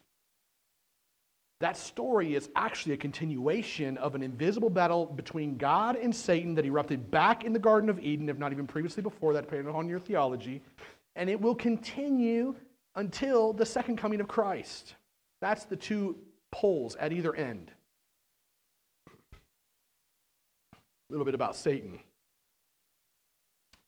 That 1.60 1.76
story 1.76 2.36
is 2.36 2.50
actually 2.54 2.92
a 2.92 2.98
continuation 2.98 3.98
of 3.98 4.14
an 4.14 4.22
invisible 4.22 4.70
battle 4.70 5.06
between 5.06 5.56
God 5.56 5.96
and 5.96 6.14
Satan 6.14 6.54
that 6.54 6.64
erupted 6.64 7.10
back 7.10 7.42
in 7.42 7.52
the 7.52 7.58
Garden 7.58 7.90
of 7.90 7.98
Eden, 7.98 8.28
if 8.28 8.38
not 8.38 8.52
even 8.52 8.68
previously 8.68 9.02
before 9.02 9.32
that, 9.32 9.46
depending 9.46 9.74
on 9.74 9.88
your 9.88 9.98
theology. 9.98 10.62
And 11.18 11.28
it 11.28 11.38
will 11.38 11.54
continue 11.54 12.54
until 12.94 13.52
the 13.52 13.66
second 13.66 13.98
coming 13.98 14.20
of 14.20 14.28
Christ. 14.28 14.94
That's 15.42 15.64
the 15.64 15.76
two 15.76 16.16
poles 16.52 16.96
at 16.96 17.12
either 17.12 17.34
end. 17.34 17.70
A 20.70 21.10
little 21.10 21.24
bit 21.24 21.34
about 21.34 21.56
Satan. 21.56 21.98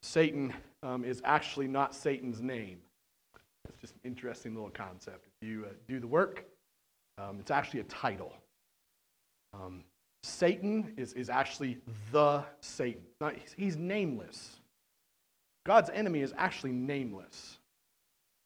Satan 0.03 0.53
um, 0.83 1.05
is 1.05 1.23
actually 1.25 1.69
not 1.69 1.95
Satan's 1.95 2.41
name. 2.41 2.79
It's 3.69 3.79
just 3.81 3.95
an 3.95 4.01
interesting 4.05 4.55
little 4.55 4.71
concept. 4.71 5.27
If 5.41 5.49
you 5.49 5.67
uh, 5.67 5.73
do 5.87 6.01
the 6.01 6.07
work, 6.07 6.45
um, 7.19 7.39
it's 7.39 7.51
actually 7.51 7.81
a 7.81 7.85
title. 7.85 8.33
Um, 9.53 9.85
Satan 10.23 10.95
is, 10.97 11.13
is 11.13 11.31
actually 11.31 11.79
the 12.13 12.43
Satan. 12.61 13.03
Not, 13.21 13.35
he's, 13.35 13.55
he's 13.57 13.77
nameless. 13.77 14.60
God's 15.71 15.91
enemy 15.91 16.19
is 16.19 16.35
actually 16.37 16.73
nameless. 16.73 17.59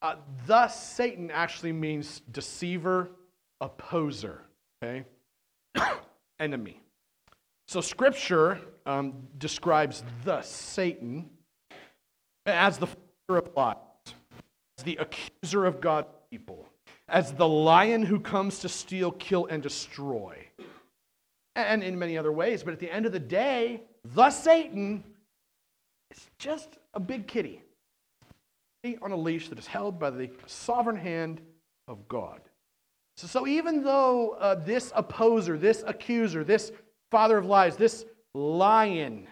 Uh, 0.03 0.17
thus, 0.47 0.93
Satan 0.95 1.31
actually 1.31 1.73
means 1.73 2.21
deceiver, 2.31 3.13
opposer, 3.63 4.43
okay? 4.83 5.07
enemy. 6.39 6.83
So, 7.67 7.81
Scripture 7.81 8.61
um, 8.85 9.15
describes 9.39 10.05
the 10.27 10.43
Satan 10.43 11.31
as 12.45 12.77
the 12.77 12.89
father 12.89 13.39
of 13.39 13.57
lies, 13.57 13.77
as 14.77 14.85
the 14.85 14.97
accuser 14.97 15.65
of 15.65 15.81
God's 15.81 16.09
people, 16.31 16.69
as 17.09 17.33
the 17.33 17.49
lion 17.49 18.03
who 18.03 18.21
comes 18.21 18.59
to 18.59 18.69
steal, 18.69 19.13
kill, 19.13 19.47
and 19.47 19.63
destroy, 19.63 20.47
and 21.57 21.83
in 21.83 21.99
many 21.99 22.19
other 22.19 22.33
ways. 22.33 22.63
But 22.63 22.75
at 22.75 22.81
the 22.81 22.95
end 22.95 23.07
of 23.07 23.13
the 23.13 23.19
day, 23.19 23.81
the 24.15 24.29
Satan 24.29 25.03
is 26.15 26.27
just 26.39 26.79
a 26.95 27.01
big 27.01 27.27
kitty 27.27 27.63
on 29.01 29.13
a 29.13 29.17
leash 29.17 29.49
that 29.49 29.59
is 29.59 29.67
held 29.67 29.99
by 29.99 30.11
the 30.11 30.31
sovereign 30.47 30.97
hand 30.97 31.41
of 31.89 32.07
God. 32.09 32.41
So, 33.17 33.27
so 33.27 33.47
even 33.47 33.83
though 33.83 34.31
uh, 34.31 34.57
this 34.57 34.93
opposer, 34.95 35.57
this 35.57 35.83
accuser, 35.87 36.45
this 36.45 36.73
father 37.11 37.39
of 37.39 37.47
lies, 37.47 37.77
this 37.77 38.05
lion, 38.35 39.27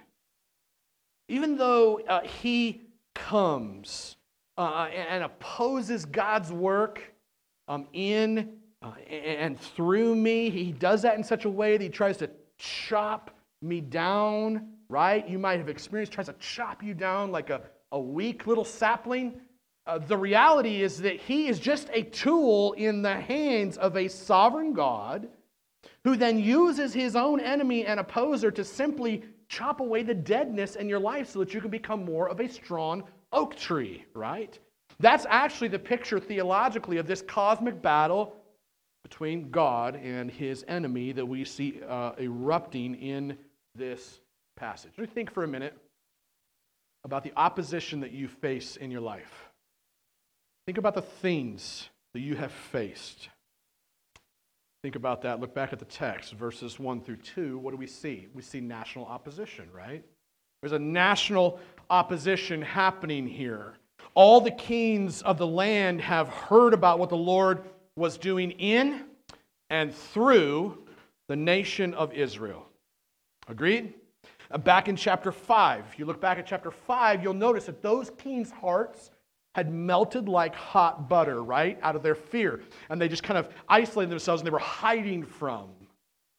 even 1.29 1.57
though 1.57 2.01
uh, 2.09 2.23
he 2.23 2.83
comes 3.15 4.17
uh, 4.57 4.89
and 4.95 5.25
opposes 5.25 6.05
God's 6.05 6.53
work 6.53 7.03
um, 7.69 7.87
in 7.93 8.59
uh, 8.83 8.93
and 9.09 9.61
through 9.61 10.15
me, 10.17 10.51
he 10.51 10.73
does 10.73 11.03
that 11.03 11.17
in 11.17 11.23
such 11.23 11.45
a 11.45 11.51
way 11.51 11.77
that 11.77 11.83
he 11.83 11.89
tries 11.89 12.17
to 12.17 12.31
chop 12.59 13.31
me 13.61 13.81
down, 13.81 14.72
right? 14.93 15.27
You 15.27 15.39
might 15.39 15.59
have 15.59 15.71
experienced, 15.71 16.13
tries 16.13 16.27
to 16.27 16.35
chop 16.35 16.83
you 16.83 16.93
down 16.93 17.33
like 17.33 17.49
a, 17.49 17.63
a 17.91 17.99
weak 17.99 18.47
little 18.47 18.65
sapling. 18.65 19.41
Uh, 19.87 19.99
the 19.99 20.17
reality 20.17 20.83
is 20.83 21.01
that 21.01 21.19
he 21.19 21.49
is 21.49 21.59
just 21.59 21.89
a 21.93 22.03
tool 22.03 22.75
in 22.75 23.01
the 23.01 23.15
hands 23.15 23.79
of 23.79 23.97
a 23.97 24.07
sovereign 24.07 24.75
God 24.75 25.29
who 26.05 26.15
then 26.15 26.39
uses 26.39 26.93
his 26.93 27.17
own 27.17 27.41
enemy 27.41 27.87
and 27.87 27.99
opposer 27.99 28.51
to 28.51 28.63
simply 28.63 29.25
chop 29.49 29.81
away 29.81 30.03
the 30.03 30.15
deadness 30.15 30.77
in 30.77 30.91
your 30.91 31.01
life 31.01 31.31
so 31.31 31.39
that 31.39 31.55
you 31.55 31.61
can 31.61 31.71
become 31.71 32.05
more 32.05 32.29
of 32.29 32.39
a 32.41 32.49
strong 32.49 33.03
oak 33.33 33.57
tree, 33.57 34.05
right? 34.15 34.59
That's 35.01 35.27
actually 35.31 35.69
the 35.69 35.79
picture 35.79 36.21
theologically 36.21 36.99
of 36.99 37.07
this 37.07 37.23
cosmic 37.23 37.81
battle 37.81 38.37
between 39.03 39.51
God 39.51 39.97
and 39.97 40.31
his 40.31 40.67
enemy 40.69 41.13
that 41.13 41.27
we 41.27 41.45
see 41.45 41.81
uh, 41.89 42.13
erupting 42.19 42.95
in 42.97 43.39
this 43.75 44.21
passage. 44.57 44.93
Think 45.15 45.33
for 45.33 45.45
a 45.45 45.49
minute 45.49 45.77
about 47.05 47.25
the 47.25 47.33
opposition 47.37 48.01
that 48.01 48.13
you 48.13 48.29
face 48.29 48.77
in 48.77 48.91
your 48.91 49.01
life. 49.01 49.51
Think 50.67 50.79
about 50.79 50.95
the 50.95 51.03
things 51.03 51.89
that 52.15 52.21
you 52.21 52.37
have 52.37 52.53
faced. 52.53 53.29
Think 54.83 54.97
about 54.97 55.23
that. 55.23 55.41
Look 55.41 55.55
back 55.55 55.73
at 55.73 55.79
the 55.79 55.85
text, 55.85 56.33
verses 56.33 56.79
1 56.79 57.01
through 57.01 57.17
2. 57.17 57.59
What 57.59 57.71
do 57.71 57.77
we 57.77 57.87
see? 57.87 58.29
We 58.35 58.43
see 58.43 58.61
national 58.61 59.07
opposition, 59.07 59.69
right? 59.73 60.05
There's 60.61 60.73
a 60.73 60.79
national 60.79 61.61
opposition 61.91 62.63
happening 62.63 63.27
here. 63.27 63.75
All 64.15 64.41
the 64.41 64.51
kings 64.51 65.23
of 65.23 65.39
the 65.39 65.47
land 65.47 66.01
have 66.01 66.29
heard 66.29 66.75
about 66.75 66.99
what 66.99 67.09
the 67.09 67.17
Lord 67.17 67.63
was 67.97 68.19
doing 68.19 68.53
in 68.53 69.05
and 69.71 69.95
through 69.95 70.79
the 71.29 71.37
nation 71.37 71.95
of 71.95 72.13
Israel. 72.13 72.67
Agreed? 73.49 73.95
Uh, 74.53 74.59
back 74.59 74.89
in 74.89 74.97
chapter 74.97 75.33
5, 75.33 75.85
if 75.91 75.99
you 75.99 76.05
look 76.05 76.21
back 76.21 76.39
at 76.39 76.47
chapter 76.47 76.71
5, 76.71 77.23
you'll 77.23 77.35
notice 77.35 77.67
that 77.67 77.83
those 77.83 78.11
kings' 78.19 78.51
hearts 78.51 79.11
had 79.55 79.73
melted 79.73 80.29
like 80.29 80.55
hot 80.55 81.09
butter, 81.09 81.43
right? 81.43 81.79
Out 81.83 81.97
of 81.97 82.03
their 82.03 82.15
fear. 82.15 82.61
And 82.91 83.01
they 83.01 83.09
just 83.09 83.23
kind 83.23 83.39
of 83.39 83.49
isolated 83.69 84.11
themselves 84.11 84.41
and 84.41 84.47
they 84.47 84.51
were 84.53 84.59
hiding 84.59 85.25
from 85.25 85.71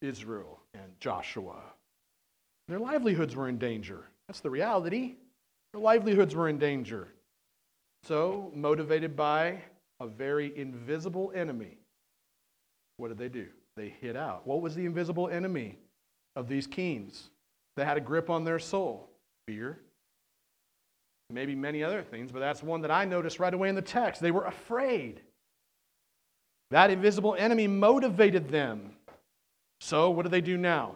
Israel 0.01 0.59
and 0.73 0.83
Joshua. 0.99 1.61
Their 2.67 2.79
livelihoods 2.79 3.35
were 3.35 3.49
in 3.49 3.57
danger. 3.57 4.05
That's 4.27 4.39
the 4.39 4.49
reality. 4.49 5.15
Their 5.73 5.81
livelihoods 5.81 6.35
were 6.35 6.49
in 6.49 6.57
danger. 6.57 7.09
So, 8.03 8.51
motivated 8.53 9.15
by 9.15 9.61
a 9.99 10.07
very 10.07 10.57
invisible 10.57 11.31
enemy, 11.35 11.77
what 12.97 13.09
did 13.09 13.17
they 13.17 13.29
do? 13.29 13.47
They 13.75 13.89
hid 13.89 14.15
out. 14.15 14.45
What 14.45 14.61
was 14.61 14.75
the 14.75 14.85
invisible 14.85 15.29
enemy 15.29 15.77
of 16.35 16.47
these 16.47 16.67
kings? 16.67 17.29
They 17.75 17.85
had 17.85 17.97
a 17.97 18.01
grip 18.01 18.29
on 18.29 18.43
their 18.43 18.59
soul 18.59 19.09
fear, 19.47 19.79
maybe 21.29 21.55
many 21.55 21.83
other 21.83 22.01
things, 22.01 22.31
but 22.31 22.39
that's 22.39 22.61
one 22.61 22.81
that 22.81 22.91
I 22.91 23.05
noticed 23.05 23.39
right 23.39 23.53
away 23.53 23.69
in 23.69 23.75
the 23.75 23.81
text. 23.81 24.21
They 24.21 24.31
were 24.31 24.45
afraid. 24.45 25.21
That 26.71 26.89
invisible 26.89 27.35
enemy 27.37 27.67
motivated 27.67 28.49
them. 28.49 28.93
So, 29.81 30.09
what 30.11 30.23
do 30.23 30.29
they 30.29 30.41
do 30.41 30.57
now? 30.57 30.95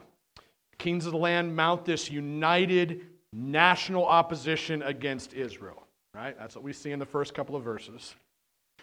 Kings 0.78 1.06
of 1.06 1.12
the 1.12 1.18
land 1.18 1.56
mount 1.56 1.86
this 1.86 2.10
united 2.10 3.06
national 3.34 4.06
opposition 4.06 4.82
against 4.84 5.34
Israel, 5.34 5.84
right? 6.14 6.38
That's 6.38 6.56
what 6.56 6.64
we 6.64 6.74
see 6.74 6.92
in 6.92 7.00
the 7.00 7.06
first 7.06 7.34
couple 7.34 7.56
of 7.56 7.64
verses. 7.64 8.16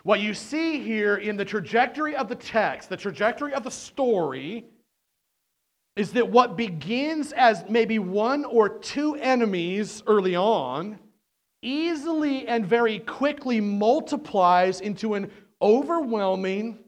What 0.02 0.20
you 0.20 0.34
see 0.34 0.80
here 0.80 1.16
in 1.16 1.36
the 1.36 1.44
trajectory 1.44 2.14
of 2.14 2.28
the 2.28 2.34
text, 2.34 2.90
the 2.90 2.96
trajectory 2.96 3.54
of 3.54 3.64
the 3.64 3.70
story, 3.70 4.66
is 5.96 6.12
that 6.12 6.28
what 6.28 6.56
begins 6.56 7.32
as 7.32 7.64
maybe 7.68 7.98
one 7.98 8.44
or 8.44 8.68
two 8.68 9.14
enemies 9.16 10.02
early 10.06 10.36
on 10.36 10.98
easily 11.62 12.46
and 12.46 12.66
very 12.66 12.98
quickly 13.00 13.60
multiplies 13.60 14.80
into 14.80 15.14
an 15.14 15.30
overwhelming, 15.62 16.78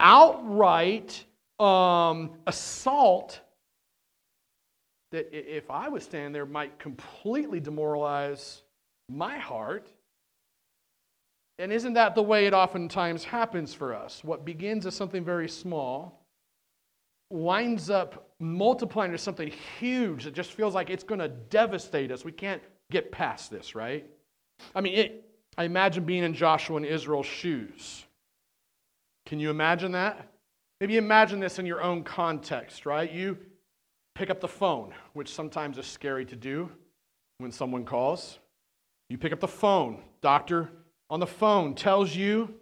outright 0.00 1.24
um, 1.60 2.30
assault 2.46 3.40
that 5.12 5.28
if 5.32 5.70
I 5.70 5.88
was 5.88 6.04
standing 6.04 6.32
there 6.32 6.46
might 6.46 6.78
completely 6.78 7.60
demoralize 7.60 8.62
my 9.08 9.38
heart 9.38 9.88
And 11.58 11.72
isn't 11.72 11.94
that 11.94 12.14
the 12.14 12.22
way 12.22 12.46
it 12.46 12.54
oftentimes 12.54 13.24
happens 13.24 13.74
for 13.74 13.94
us? 13.94 14.22
What 14.24 14.44
begins 14.44 14.86
as 14.86 14.94
something 14.94 15.24
very 15.24 15.48
small 15.48 16.26
winds 17.30 17.90
up 17.90 18.27
multiplying 18.40 19.12
to 19.12 19.18
something 19.18 19.52
huge 19.78 20.24
that 20.24 20.34
just 20.34 20.52
feels 20.52 20.74
like 20.74 20.90
it's 20.90 21.04
going 21.04 21.20
to 21.20 21.28
devastate 21.28 22.10
us. 22.12 22.24
We 22.24 22.32
can't 22.32 22.62
get 22.90 23.10
past 23.10 23.50
this, 23.50 23.74
right? 23.74 24.08
I 24.74 24.80
mean, 24.80 24.94
it, 24.94 25.24
I 25.56 25.64
imagine 25.64 26.04
being 26.04 26.24
in 26.24 26.34
Joshua 26.34 26.76
and 26.76 26.86
Israel's 26.86 27.26
shoes. 27.26 28.04
Can 29.26 29.40
you 29.40 29.50
imagine 29.50 29.92
that? 29.92 30.28
Maybe 30.80 30.96
imagine 30.96 31.40
this 31.40 31.58
in 31.58 31.66
your 31.66 31.82
own 31.82 32.04
context, 32.04 32.86
right? 32.86 33.10
You 33.10 33.36
pick 34.14 34.30
up 34.30 34.40
the 34.40 34.48
phone, 34.48 34.94
which 35.12 35.32
sometimes 35.32 35.76
is 35.78 35.86
scary 35.86 36.24
to 36.26 36.36
do 36.36 36.70
when 37.38 37.50
someone 37.50 37.84
calls. 37.84 38.38
You 39.08 39.18
pick 39.18 39.32
up 39.32 39.40
the 39.40 39.48
phone. 39.48 40.02
Doctor 40.22 40.70
on 41.10 41.20
the 41.20 41.26
phone 41.26 41.74
tells 41.74 42.14
you 42.14 42.54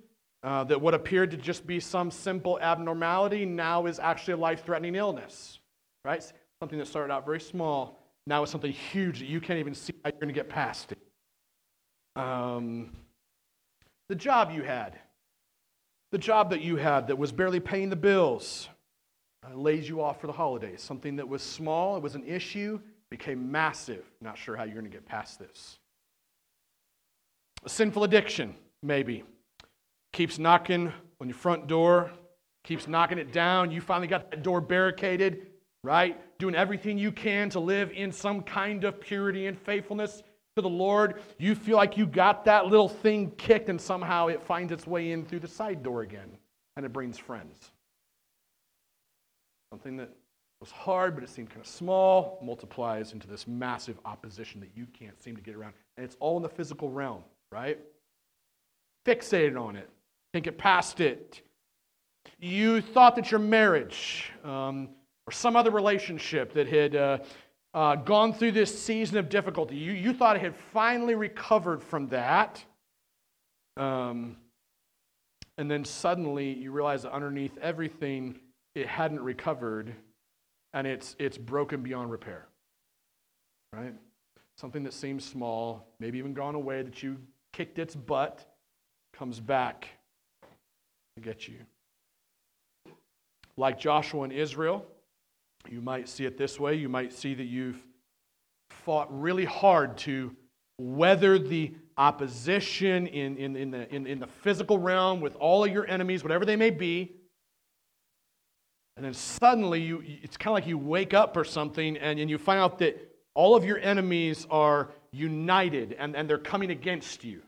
uh, 0.42 0.64
that 0.64 0.80
what 0.80 0.95
appeared 0.95 1.30
to 1.33 1.37
just 1.37 1.66
be 1.66 1.80
some 1.80 2.11
simple 2.11 2.59
abnormality 2.61 3.45
now 3.45 3.87
is 3.87 3.99
actually 3.99 4.35
a 4.35 4.37
life 4.37 4.64
threatening 4.64 4.95
illness, 4.95 5.59
right? 6.07 6.23
Something 6.61 6.79
that 6.79 6.87
started 6.87 7.13
out 7.13 7.27
very 7.27 7.41
small 7.41 7.99
now 8.27 8.43
is 8.43 8.51
something 8.51 8.73
huge 8.73 9.19
that 9.19 9.27
you 9.27 9.41
can't 9.41 9.59
even 9.59 9.75
see 9.75 9.93
how 10.05 10.11
you're 10.11 10.21
going 10.21 10.29
to 10.29 10.35
get 10.35 10.49
past 10.49 10.93
it. 10.93 10.99
Um, 12.21 12.93
the 14.09 14.15
job 14.15 14.53
you 14.53 14.63
had, 14.63 14.99
the 16.13 16.19
job 16.19 16.51
that 16.51 16.61
you 16.61 16.77
had 16.77 17.09
that 17.09 17.19
was 17.19 17.33
barely 17.33 17.61
paying 17.61 17.91
the 17.91 17.97
bills, 17.97 18.69
uh, 19.45 19.55
lays 19.55 19.89
you 19.89 20.01
off 20.01 20.21
for 20.21 20.29
the 20.29 20.33
holidays. 20.33 20.81
Something 20.81 21.17
that 21.17 21.29
was 21.29 21.43
small, 21.43 21.97
it 21.97 22.03
was 22.03 22.15
an 22.15 22.25
issue, 22.25 22.81
became 23.11 23.51
massive. 23.51 24.05
Not 24.21 24.39
sure 24.39 24.57
how 24.57 24.63
you're 24.63 24.75
going 24.75 24.85
to 24.85 24.91
get 24.91 25.07
past 25.07 25.39
this. 25.39 25.79
A 27.65 27.69
sinful 27.69 28.05
addiction, 28.05 28.55
maybe, 28.83 29.25
keeps 30.13 30.39
knocking 30.39 30.93
on 31.21 31.29
your 31.29 31.37
front 31.37 31.67
door, 31.67 32.13
keeps 32.65 32.87
knocking 32.87 33.19
it 33.19 33.33
down. 33.33 33.71
You 33.71 33.81
finally 33.81 34.09
got 34.09 34.31
that 34.31 34.43
door 34.43 34.61
barricaded, 34.61 35.49
right? 35.83 36.21
Doing 36.38 36.54
everything 36.54 36.99
you 36.99 37.12
can 37.12 37.50
to 37.50 37.61
live 37.61 37.90
in 37.92 38.12
some 38.12 38.42
kind 38.42 38.85
of 38.85 39.00
purity 39.00 39.47
and 39.47 39.59
faithfulness 39.59 40.23
to 40.56 40.62
the 40.62 40.68
Lord. 40.68 41.21
You 41.38 41.54
feel 41.54 41.76
like 41.76 41.97
you 41.97 42.06
got 42.06 42.45
that 42.47 42.66
little 42.66 42.88
thing 42.88 43.30
kicked, 43.38 43.68
and 43.68 43.80
somehow 43.80 44.28
it 44.28 44.42
finds 44.42 44.73
its 44.73 44.87
way 44.87 45.12
in 45.12 45.25
through 45.25 45.40
the 45.40 45.49
side 45.49 45.83
door 45.83 46.02
again, 46.02 46.37
and 46.76 46.85
it 46.85 46.92
brings 46.92 47.18
friends. 47.18 47.71
Something 49.73 49.97
that 49.99 50.11
was 50.61 50.71
hard, 50.71 51.14
but 51.14 51.23
it 51.23 51.30
seemed 51.30 51.50
kind 51.50 51.61
of 51.61 51.66
small, 51.66 52.40
multiplies 52.42 53.12
into 53.12 53.26
this 53.26 53.47
massive 53.47 53.99
opposition 54.04 54.61
that 54.61 54.71
you 54.75 54.87
can't 54.99 55.23
seem 55.23 55.37
to 55.37 55.42
get 55.42 55.54
around. 55.54 55.75
And 55.97 56.04
it's 56.04 56.16
all 56.21 56.37
in 56.37 56.42
the 56.42 56.49
physical 56.49 56.90
realm, 56.90 57.23
right? 57.52 57.78
Fixated 59.04 59.61
on 59.61 59.76
it, 59.76 59.88
can't 60.33 60.45
get 60.45 60.56
past 60.56 61.00
it. 61.00 61.42
You 62.40 62.80
thought 62.80 63.16
that 63.16 63.30
your 63.30 63.40
marriage 63.40 64.30
um, 64.42 64.88
or 65.26 65.33
some 65.33 65.56
other 65.56 65.71
relationship 65.71 66.52
that 66.54 66.68
had 66.68 66.95
uh, 66.95 67.18
uh, 67.75 67.97
gone 67.97 68.33
through 68.33 68.52
this 68.52 68.76
season 68.80 69.18
of 69.18 69.28
difficulty, 69.28 69.76
you, 69.76 69.92
you 69.92 70.12
thought 70.12 70.37
it 70.37 70.42
had 70.42 70.54
finally 70.56 71.14
recovered 71.14 71.83
from 71.83 72.09
that. 72.09 72.64
Um, 73.76 74.37
and 75.59 75.71
then 75.71 75.85
suddenly 75.85 76.52
you 76.52 76.71
realize 76.71 77.02
that 77.02 77.12
underneath 77.12 77.56
everything, 77.59 78.38
it 78.75 78.87
hadn't 78.87 79.21
recovered 79.21 79.95
and 80.73 80.87
it's, 80.87 81.16
it's 81.18 81.38
broken 81.38 81.83
beyond 81.83 82.11
repair. 82.11 82.47
Right? 83.73 83.95
Something 84.56 84.83
that 84.85 84.92
seems 84.92 85.25
small, 85.25 85.88
maybe 85.99 86.18
even 86.18 86.35
gone 86.35 86.54
away, 86.54 86.83
that 86.83 87.02
you 87.02 87.18
kicked 87.52 87.78
its 87.78 87.95
butt, 87.95 88.47
comes 89.12 89.40
back 89.40 89.88
to 91.16 91.23
get 91.23 91.49
you. 91.49 91.56
Like 93.57 93.79
Joshua 93.79 94.24
and 94.24 94.33
Israel, 94.33 94.87
you 95.72 95.81
might 95.81 96.09
see 96.09 96.24
it 96.24 96.37
this 96.37 96.59
way. 96.59 96.74
You 96.74 96.88
might 96.88 97.12
see 97.12 97.35
that 97.35 97.44
you've 97.44 97.79
fought 98.70 99.09
really 99.11 99.44
hard 99.44 99.96
to 99.98 100.35
weather 100.79 101.38
the 101.38 101.74
opposition 101.96 103.07
in, 103.07 103.37
in, 103.37 103.57
in, 103.57 103.70
the, 103.70 103.94
in, 103.94 104.07
in 104.07 104.18
the 104.18 104.26
physical 104.26 104.79
realm 104.79 105.20
with 105.20 105.35
all 105.37 105.64
of 105.64 105.72
your 105.72 105.87
enemies, 105.88 106.22
whatever 106.22 106.44
they 106.44 106.57
may 106.57 106.70
be. 106.70 107.16
And 108.96 109.05
then 109.05 109.14
suddenly, 109.14 109.83
you, 109.83 110.02
it's 110.22 110.37
kind 110.37 110.52
of 110.52 110.55
like 110.55 110.66
you 110.66 110.79
wake 110.79 111.14
up 111.14 111.37
or 111.37 111.44
something, 111.44 111.96
and, 111.98 112.18
and 112.18 112.31
you 112.31 112.38
find 112.38 112.61
out 112.61 112.79
that 112.79 113.14
all 113.35 113.55
of 113.55 113.64
your 113.64 113.79
enemies 113.79 114.46
are 114.50 114.90
united 115.12 115.94
and, 115.98 116.16
and 116.16 116.29
they're 116.29 116.38
coming 116.38 116.70
against 116.70 117.22
you. 117.24 117.42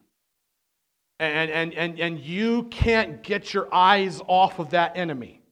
And, 1.21 1.51
and, 1.51 1.75
and, 1.75 1.99
and 1.99 2.21
you 2.21 2.65
can't 2.65 3.23
get 3.23 3.53
your 3.53 3.73
eyes 3.75 4.21
off 4.27 4.59
of 4.59 4.71
that 4.71 4.97
enemy. 4.97 5.43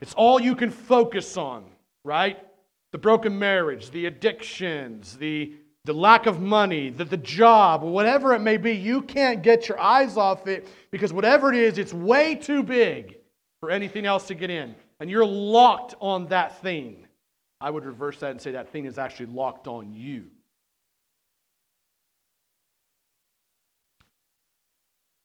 It's 0.00 0.14
all 0.14 0.40
you 0.40 0.56
can 0.56 0.70
focus 0.70 1.36
on, 1.36 1.64
right? 2.04 2.38
The 2.92 2.98
broken 2.98 3.38
marriage, 3.38 3.90
the 3.90 4.06
addictions, 4.06 5.16
the, 5.16 5.54
the 5.84 5.92
lack 5.92 6.26
of 6.26 6.40
money, 6.40 6.90
the, 6.90 7.04
the 7.04 7.16
job, 7.16 7.82
whatever 7.82 8.34
it 8.34 8.40
may 8.40 8.56
be, 8.56 8.72
you 8.72 9.02
can't 9.02 9.42
get 9.42 9.68
your 9.68 9.80
eyes 9.80 10.16
off 10.16 10.46
it 10.46 10.68
because 10.90 11.12
whatever 11.12 11.52
it 11.52 11.58
is, 11.58 11.78
it's 11.78 11.92
way 11.92 12.34
too 12.34 12.62
big 12.62 13.16
for 13.60 13.70
anything 13.70 14.06
else 14.06 14.28
to 14.28 14.34
get 14.34 14.50
in 14.50 14.74
and 15.00 15.10
you're 15.10 15.26
locked 15.26 15.94
on 16.00 16.26
that 16.28 16.60
thing, 16.62 17.06
I 17.60 17.70
would 17.70 17.84
reverse 17.84 18.18
that 18.20 18.30
and 18.30 18.40
say 18.40 18.52
that 18.52 18.70
thing 18.70 18.84
is 18.84 18.98
actually 18.98 19.26
locked 19.26 19.66
on 19.66 19.92
you. 19.92 20.26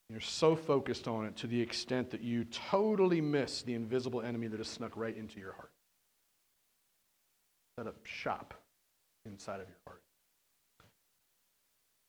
You're 0.09 0.21
so 0.21 0.55
focused 0.55 1.07
on 1.07 1.25
it 1.25 1.37
to 1.37 1.47
the 1.47 1.61
extent 1.61 2.09
that 2.11 2.21
you 2.21 2.45
totally 2.45 3.21
miss 3.21 3.61
the 3.61 3.75
invisible 3.75 4.21
enemy 4.21 4.47
that 4.47 4.57
has 4.57 4.67
snuck 4.67 4.97
right 4.97 5.15
into 5.15 5.39
your 5.39 5.53
heart. 5.53 5.68
Set 7.79 7.87
up 7.87 8.05
shop 8.05 8.53
inside 9.25 9.61
of 9.61 9.67
your 9.69 9.77
heart. 9.87 10.01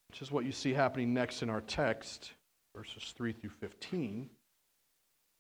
Which 0.08 0.20
is 0.20 0.32
what 0.32 0.44
you 0.44 0.50
see 0.50 0.74
happening 0.74 1.14
next 1.14 1.42
in 1.42 1.48
our 1.48 1.60
text, 1.60 2.32
verses 2.76 3.14
3 3.16 3.30
through 3.30 3.50
15. 3.50 4.28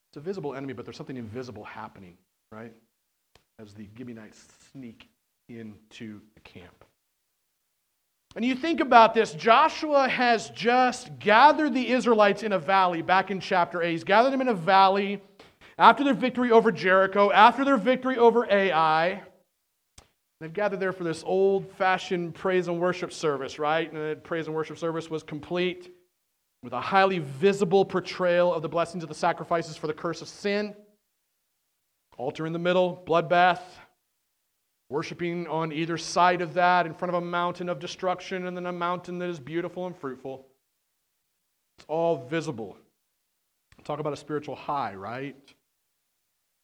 It's 0.08 0.16
a 0.16 0.20
visible 0.20 0.54
enemy, 0.54 0.72
but 0.72 0.84
there's 0.84 0.96
something 0.96 1.16
invisible 1.16 1.64
happening, 1.64 2.16
right? 2.52 2.72
As 3.58 3.74
the 3.74 3.88
Gibeonites 3.98 4.46
sneak 4.70 5.08
into 5.48 6.20
the 6.36 6.40
camp. 6.42 6.84
And 8.36 8.44
you 8.44 8.54
think 8.54 8.78
about 8.78 9.14
this, 9.14 9.32
Joshua 9.32 10.08
has 10.08 10.50
just 10.50 11.18
gathered 11.18 11.74
the 11.74 11.90
Israelites 11.90 12.44
in 12.44 12.52
a 12.52 12.58
valley 12.60 13.02
back 13.02 13.32
in 13.32 13.40
chapter 13.40 13.82
8. 13.82 13.90
He's 13.90 14.04
gathered 14.04 14.30
them 14.32 14.42
in 14.42 14.48
a 14.48 14.54
valley 14.54 15.22
after 15.76 16.04
their 16.04 16.14
victory 16.14 16.52
over 16.52 16.70
Jericho, 16.70 17.32
after 17.32 17.64
their 17.64 17.78
victory 17.78 18.16
over 18.16 18.46
Ai. 18.48 19.22
They've 20.40 20.52
gathered 20.52 20.80
there 20.80 20.92
for 20.92 21.04
this 21.04 21.22
old 21.26 21.70
fashioned 21.72 22.34
praise 22.34 22.68
and 22.68 22.80
worship 22.80 23.12
service, 23.12 23.58
right? 23.58 23.92
And 23.92 24.00
the 24.00 24.16
praise 24.16 24.46
and 24.46 24.56
worship 24.56 24.78
service 24.78 25.10
was 25.10 25.22
complete 25.22 25.92
with 26.62 26.72
a 26.72 26.80
highly 26.80 27.18
visible 27.18 27.84
portrayal 27.84 28.52
of 28.52 28.62
the 28.62 28.68
blessings 28.68 29.02
of 29.02 29.08
the 29.08 29.14
sacrifices 29.14 29.76
for 29.76 29.86
the 29.86 29.92
curse 29.92 30.22
of 30.22 30.28
sin. 30.28 30.74
Altar 32.16 32.46
in 32.46 32.52
the 32.52 32.58
middle, 32.58 33.02
bloodbath, 33.06 33.60
worshiping 34.88 35.46
on 35.46 35.72
either 35.72 35.96
side 35.96 36.40
of 36.40 36.54
that 36.54 36.84
in 36.86 36.94
front 36.94 37.14
of 37.14 37.22
a 37.22 37.24
mountain 37.24 37.68
of 37.68 37.78
destruction 37.78 38.46
and 38.46 38.56
then 38.56 38.66
a 38.66 38.72
mountain 38.72 39.18
that 39.18 39.28
is 39.28 39.40
beautiful 39.40 39.86
and 39.86 39.96
fruitful. 39.96 40.46
It's 41.78 41.86
all 41.88 42.26
visible. 42.28 42.76
Talk 43.84 44.00
about 44.00 44.12
a 44.12 44.16
spiritual 44.16 44.54
high, 44.54 44.94
right? 44.94 45.36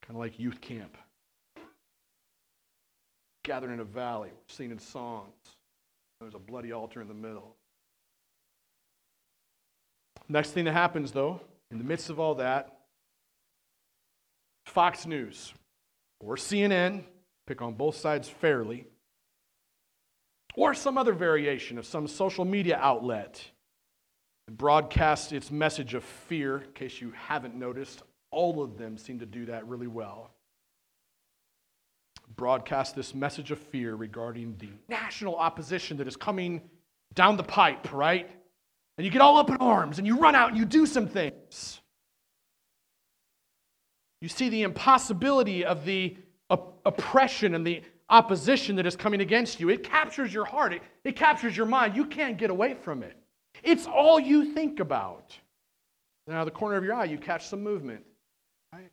Kind 0.03 0.11
of 0.11 0.17
like 0.17 0.39
youth 0.39 0.61
camp. 0.61 0.97
Gathered 3.47 3.71
in 3.71 3.79
a 3.79 3.85
valley, 3.85 4.31
singing 4.49 4.81
songs. 4.81 5.31
There's 6.21 6.35
a 6.35 6.39
bloody 6.41 6.73
altar 6.73 7.01
in 7.01 7.07
the 7.07 7.15
middle. 7.15 7.55
Next 10.29 10.51
thing 10.51 10.65
that 10.65 10.73
happens, 10.73 11.13
though, 11.13 11.41
in 11.71 11.79
the 11.79 11.85
midst 11.85 12.11
of 12.11 12.19
all 12.19 12.35
that, 12.35 12.77
Fox 14.65 15.07
News 15.07 15.55
or 16.19 16.35
CNN, 16.35 17.05
pick 17.47 17.63
on 17.63 17.75
both 17.75 17.95
sides 17.95 18.29
fairly, 18.29 18.89
or 20.57 20.75
some 20.75 20.99
other 20.99 21.13
variation 21.13 21.79
of 21.79 21.87
some 21.87 22.09
social 22.09 22.45
media 22.45 22.77
outlet 22.83 23.49
broadcasts 24.51 25.31
its 25.31 25.53
message 25.53 25.95
of 25.95 26.03
fear. 26.03 26.63
In 26.63 26.73
case 26.73 27.01
you 27.01 27.13
haven't 27.13 27.55
noticed, 27.55 28.03
all 28.33 28.61
of 28.61 28.77
them 28.77 28.99
seem 28.99 29.21
to 29.21 29.27
do 29.27 29.47
that 29.47 29.69
really 29.69 29.87
well. 29.87 30.33
Broadcast 32.35 32.95
this 32.95 33.15
message 33.15 33.51
of 33.51 33.59
fear 33.59 33.95
regarding 33.95 34.57
the 34.59 34.69
national 34.89 35.37
opposition 35.37 35.97
that 35.99 36.09
is 36.09 36.17
coming 36.17 36.61
down 37.15 37.37
the 37.37 37.43
pipe, 37.43 37.93
right? 37.93 38.29
And 38.99 39.05
you 39.05 39.11
get 39.11 39.23
all 39.23 39.39
up 39.39 39.49
in 39.49 39.57
arms 39.57 39.99
and 39.99 40.07
you 40.07 40.19
run 40.19 40.35
out 40.35 40.51
and 40.51 40.59
you 40.59 40.65
do 40.65 40.87
some 40.87 41.07
things. 41.07 41.81
You 44.21 44.29
see 44.29 44.49
the 44.49 44.63
impossibility 44.63 45.65
of 45.65 45.85
the 45.85 46.17
op- 46.51 46.81
oppression 46.85 47.55
and 47.55 47.67
the 47.67 47.83
opposition 48.09 48.77
that 48.77 48.87
is 48.87 48.97
coming 48.97 49.21
against 49.21 49.61
you. 49.61 49.69
It 49.69 49.83
captures 49.83 50.33
your 50.33 50.45
heart, 50.45 50.73
it, 50.73 50.83
it 51.05 51.17
captures 51.17 51.57
your 51.57 51.67
mind. 51.67 51.97
You 51.97 52.07
can't 52.07 52.37
get 52.37 52.51
away 52.51 52.75
from 52.75 53.03
it. 53.03 53.17
It's 53.63 53.87
all 53.87 54.21
you 54.21 54.53
think 54.53 54.81
about. 54.81 55.37
Now, 56.27 56.45
the 56.45 56.51
corner 56.51 56.77
of 56.77 56.85
your 56.85 56.95
eye, 56.95 57.05
you 57.05 57.19
catch 57.19 57.47
some 57.47 57.63
movement. 57.63 58.05
Right? 58.73 58.91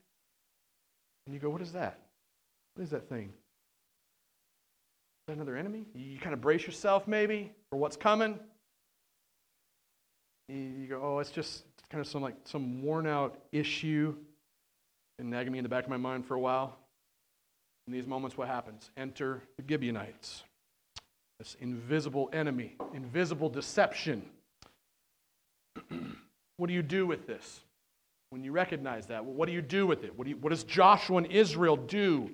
And 1.26 1.34
you 1.34 1.39
go, 1.39 1.50
what 1.50 1.62
is 1.62 1.72
that? 1.74 2.00
What 2.76 2.84
is 2.84 2.90
that 2.90 3.08
thing? 3.08 3.26
Is 5.24 5.28
that 5.28 5.34
another 5.34 5.56
enemy? 5.56 5.86
You 5.94 6.20
kind 6.20 6.34
of 6.34 6.42
brace 6.42 6.66
yourself 6.66 7.08
maybe 7.08 7.52
for 7.70 7.78
what's 7.78 7.96
coming. 7.96 8.40
You 10.50 10.88
go, 10.90 11.00
oh, 11.02 11.20
it's 11.20 11.32
just 11.32 11.64
kind 11.90 12.02
of 12.02 12.08
some 12.08 12.22
like 12.22 12.36
some 12.44 12.82
worn 12.82 13.08
out 13.08 13.40
issue 13.52 14.16
and 15.20 15.30
nagging 15.30 15.54
me 15.54 15.60
in 15.60 15.64
the 15.64 15.70
back 15.70 15.84
of 15.84 15.90
my 15.90 15.98
mind 15.98 16.26
for 16.26 16.36
a 16.36 16.40
while. 16.40 16.76
In 17.88 17.94
these 17.94 18.08
moments, 18.08 18.38
what 18.38 18.48
happens? 18.48 18.90
Enter 18.98 19.42
the 19.58 19.64
Gibeonites. 19.68 20.44
This 21.40 21.56
invisible 21.62 22.30
enemy, 22.34 22.76
invisible 22.94 23.50
deception. 23.50 24.24
what 26.58 26.68
do 26.68 26.74
you 26.74 26.84
do 26.84 27.06
with 27.06 27.28
this? 27.28 27.62
When 28.30 28.44
you 28.44 28.52
recognize 28.52 29.08
that, 29.08 29.24
what 29.24 29.46
do 29.46 29.52
you 29.52 29.62
do 29.62 29.86
with 29.86 30.04
it? 30.04 30.18
What, 30.18 30.26
do 30.26 30.32
you, 30.32 30.38
what 30.38 30.50
does 30.50 30.64
Joshua 30.64 31.18
and 31.18 31.28
Israel 31.28 31.78
do 31.78 32.32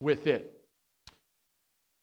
with 0.00 0.26
it? 0.26 0.52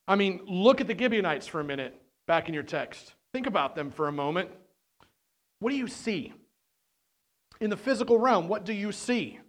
I 0.08 0.16
mean, 0.16 0.42
look 0.46 0.82
at 0.82 0.88
the 0.88 0.98
Gibeonites 0.98 1.48
for 1.48 1.60
a 1.60 1.64
minute 1.64 2.00
back 2.28 2.48
in 2.48 2.54
your 2.54 2.64
text. 2.64 3.14
Think 3.34 3.48
about 3.48 3.76
them 3.76 3.90
for 3.90 4.08
a 4.08 4.12
moment. 4.12 4.50
What 5.60 5.70
do 5.70 5.76
you 5.76 5.88
see? 5.88 6.34
In 7.62 7.70
the 7.70 7.78
physical 7.78 8.20
realm, 8.20 8.48
what 8.48 8.66
do 8.66 8.74
you 8.74 8.92
see? 8.92 9.40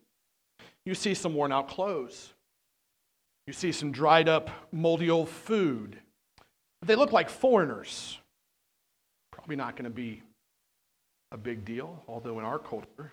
You 0.86 0.94
see 0.94 1.14
some 1.14 1.34
worn 1.34 1.52
out 1.52 1.68
clothes. 1.68 2.32
You 3.46 3.52
see 3.52 3.72
some 3.72 3.90
dried 3.92 4.28
up, 4.28 4.50
moldy 4.72 5.10
old 5.10 5.28
food. 5.28 5.98
They 6.82 6.94
look 6.94 7.12
like 7.12 7.28
foreigners. 7.28 8.18
Probably 9.32 9.56
not 9.56 9.76
going 9.76 9.84
to 9.84 9.90
be 9.90 10.22
a 11.32 11.36
big 11.36 11.64
deal, 11.64 12.02
although 12.06 12.38
in 12.38 12.44
our 12.44 12.58
culture, 12.58 13.12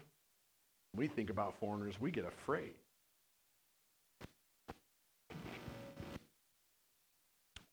we 0.95 1.07
think 1.07 1.29
about 1.29 1.59
foreigners, 1.59 1.99
we 1.99 2.11
get 2.11 2.25
afraid. 2.25 2.73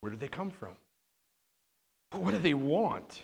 Where 0.01 0.09
did 0.09 0.19
they 0.19 0.27
come 0.27 0.49
from? 0.49 0.75
What 2.11 2.31
do 2.31 2.39
they 2.39 2.53
want? 2.53 3.23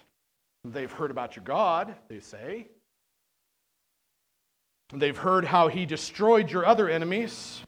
They've 0.63 0.91
heard 0.91 1.11
about 1.11 1.35
your 1.35 1.45
God, 1.45 1.95
they 2.07 2.19
say. 2.19 2.67
They've 4.93 5.17
heard 5.17 5.45
how 5.45 5.67
he 5.67 5.85
destroyed 5.85 6.51
your 6.51 6.65
other 6.65 6.89
enemies. 6.89 7.61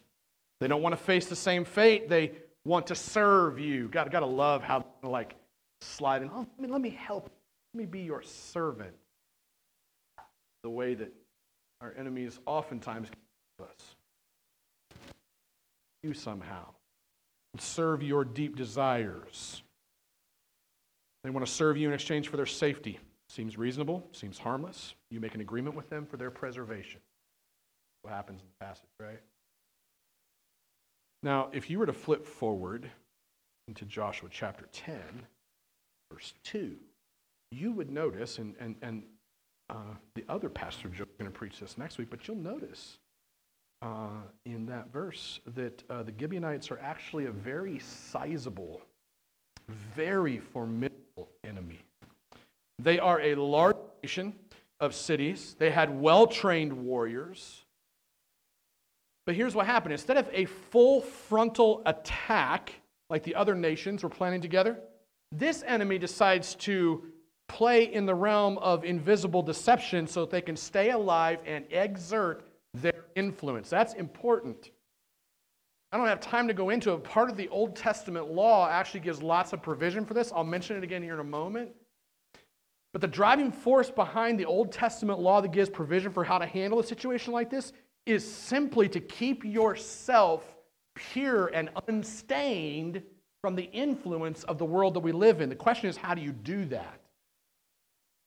They 0.60 0.68
don't 0.68 0.82
want 0.82 0.94
to 0.94 1.04
face 1.04 1.28
the 1.28 1.36
same 1.36 1.66
fate. 1.66 2.10
They 2.10 2.32
want 2.66 2.88
to 2.88 2.96
serve 2.96 3.60
you. 3.60 3.88
Got, 3.88 4.12
got 4.12 4.20
to 4.22 4.26
love 4.28 4.64
how, 4.64 4.86
like, 5.04 5.36
sliding. 5.82 6.28
in. 6.28 6.34
Oh, 6.34 6.48
let 6.58 6.60
me, 6.60 6.68
let 6.68 6.82
me 6.82 6.90
help. 6.90 7.30
Let 7.74 7.80
me 7.80 7.86
be 7.86 8.02
your 8.02 8.22
servant. 8.22 8.96
The 10.64 10.70
way 10.70 10.96
that 10.96 11.12
our 11.82 11.94
enemies 11.98 12.40
oftentimes 12.46 13.10
give 13.58 13.68
us. 13.68 13.96
You 16.04 16.14
somehow 16.14 16.66
serve 17.62 18.04
your 18.04 18.26
deep 18.26 18.56
desires. 18.56 19.62
They 21.24 21.30
want 21.30 21.46
to 21.46 21.52
serve 21.52 21.78
you 21.78 21.88
in 21.88 21.94
exchange 21.94 22.30
for 22.30 22.38
their 22.38 22.46
safety. 22.46 23.00
Seems 23.30 23.58
reasonable, 23.58 24.08
seems 24.14 24.38
harmless. 24.38 24.94
You 25.12 25.20
make 25.20 25.36
an 25.36 25.42
agreement 25.42 25.76
with 25.76 25.90
them 25.90 26.06
for 26.06 26.18
their 26.18 26.32
preservation. 26.32 27.02
What 28.02 28.14
happens 28.14 28.42
in 28.42 28.48
the 28.48 28.66
passage, 28.66 28.90
right? 29.00 29.20
Now, 31.24 31.50
if 31.52 31.70
you 31.70 31.80
were 31.80 31.86
to 31.86 31.94
flip 31.94 32.26
forward 32.26 32.90
into 33.68 33.86
Joshua 33.86 34.30
chapter 34.32 34.66
10, 34.72 34.96
verse 36.12 36.34
2, 36.46 36.78
you 37.52 37.72
would 37.74 37.92
notice, 37.92 38.38
and, 38.38 38.56
and, 38.60 38.76
and 38.82 39.04
uh, 39.70 39.96
the 40.16 40.24
other 40.30 40.50
pastor 40.50 40.88
Joe's 40.88 41.08
going 41.20 41.30
to 41.30 41.38
preach 41.38 41.60
this 41.60 41.78
next 41.78 41.98
week, 41.98 42.10
but 42.10 42.28
you'll 42.28 42.38
notice 42.38 42.98
uh, 43.82 44.10
in 44.46 44.66
that 44.66 44.92
verse 44.92 45.40
that 45.56 45.84
uh, 45.90 46.04
the 46.04 46.14
Gibeonites 46.18 46.72
are 46.72 46.80
actually 46.80 47.26
a 47.26 47.32
very 47.32 47.80
sizable, 47.80 48.82
very 49.96 50.40
formidable 50.40 51.30
enemy. 51.44 51.80
They 52.80 53.00
are 53.00 53.22
a 53.22 53.36
large 53.36 53.78
nation 54.04 54.34
of 54.80 54.94
cities, 54.94 55.56
they 55.58 55.72
had 55.72 55.90
well 55.90 56.28
trained 56.28 56.74
warriors. 56.74 57.64
But 59.26 59.36
here's 59.36 59.56
what 59.56 59.66
happened 59.66 59.92
instead 59.92 60.18
of 60.18 60.30
a 60.32 60.46
full 60.46 61.02
frontal 61.02 61.82
attack 61.86 62.72
like 63.10 63.24
the 63.24 63.36
other 63.36 63.56
nations 63.56 64.04
were 64.04 64.10
planning 64.10 64.42
together, 64.42 64.80
this 65.32 65.64
enemy 65.66 65.98
decides 65.98 66.56
to 66.56 67.04
play 67.48 67.92
in 67.92 68.06
the 68.06 68.16
realm 68.16 68.58
of 68.58 68.84
invisible 68.84 69.42
deception 69.42 70.08
so 70.08 70.22
that 70.22 70.30
they 70.30 70.42
can 70.42 70.56
stay 70.56 70.92
alive 70.92 71.40
and 71.46 71.66
exert 71.72 72.47
their 72.82 73.06
influence. 73.16 73.70
That's 73.70 73.94
important. 73.94 74.72
I 75.92 75.98
don't 75.98 76.08
have 76.08 76.20
time 76.20 76.48
to 76.48 76.54
go 76.54 76.70
into 76.70 76.94
it. 76.94 77.04
Part 77.04 77.30
of 77.30 77.38
the 77.38 77.48
Old 77.50 77.76
Testament 77.76 78.30
law 78.30 78.70
actually 78.70 79.00
gives 79.00 79.22
lots 79.22 79.54
of 79.54 79.62
provision 79.62 80.06
for 80.06 80.14
this. 80.14 80.32
I'll 80.36 80.44
mention 80.44 80.76
it 80.76 80.84
again 80.84 81.02
here 81.02 81.14
in 81.14 81.20
a 81.20 81.24
moment. 81.24 81.72
But 82.92 83.02
the 83.02 83.08
driving 83.08 83.52
force 83.52 83.90
behind 83.90 84.40
the 84.40 84.46
Old 84.46 84.72
Testament 84.72 85.20
law 85.20 85.40
that 85.42 85.52
gives 85.52 85.70
provision 85.70 86.12
for 86.12 86.24
how 86.24 86.40
to 86.40 86.46
handle 86.46 86.80
a 86.80 86.84
situation 86.84 87.32
like 87.32 87.50
this 87.50 87.72
is 88.06 88.30
simply 88.30 88.90
to 88.90 89.00
keep 89.00 89.46
yourself 89.46 90.44
pure 90.96 91.48
and 91.48 91.70
unstained 91.88 93.04
from 93.42 93.56
the 93.56 93.70
influence 93.72 94.44
of 94.44 94.58
the 94.58 94.66
world 94.66 94.94
that 94.96 95.02
we 95.02 95.12
live 95.12 95.42
in. 95.42 95.50
The 95.50 95.56
question 95.56 95.90
is, 95.90 95.96
how 95.96 96.16
do 96.16 96.22
you 96.22 96.32
do 96.32 96.66
that? 96.66 97.02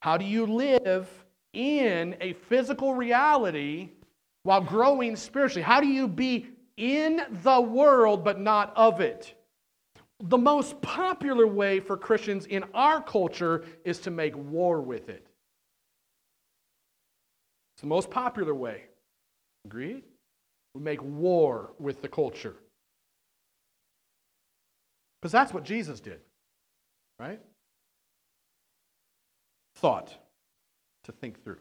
How 0.01 0.17
do 0.17 0.25
you 0.25 0.47
live 0.47 1.09
in 1.53 2.17
a 2.21 2.35
physical 2.35 2.95
reality 2.95 3.91
while 4.42 4.61
growing 4.61 5.16
spiritually? 5.16 5.62
How 5.62 5.81
do 5.81 5.87
you 5.87 6.09
be 6.09 6.48
in 6.76 7.22
the 7.42 7.61
world 7.61 8.24
but 8.24 8.40
not 8.40 8.72
of 8.76 9.00
it? 9.00 9.35
The 10.22 10.38
most 10.38 10.81
popular 10.83 11.46
way 11.46 11.81
for 11.81 11.96
Christians 11.96 12.46
in 12.46 12.64
our 12.74 13.03
culture 13.03 13.64
is 13.85 13.98
to 14.00 14.11
make 14.11 14.37
war 14.37 14.81
with 14.81 15.09
it. 15.09 15.26
It's 17.74 17.83
the 17.83 17.87
most 17.87 18.11
popular 18.11 18.55
way. 18.55 18.85
Agreed? 19.64 20.03
We 20.74 20.83
make 20.83 21.03
war 21.03 21.72
with 21.79 22.03
the 22.03 22.09
culture. 22.09 22.57
Because 25.20 25.33
that's 25.33 25.53
what 25.53 25.64
Jesus 25.64 26.00
did, 26.00 26.20
right? 27.18 27.40
Thought 29.76 30.14
to 31.05 31.12
think 31.12 31.42
through. 31.42 31.61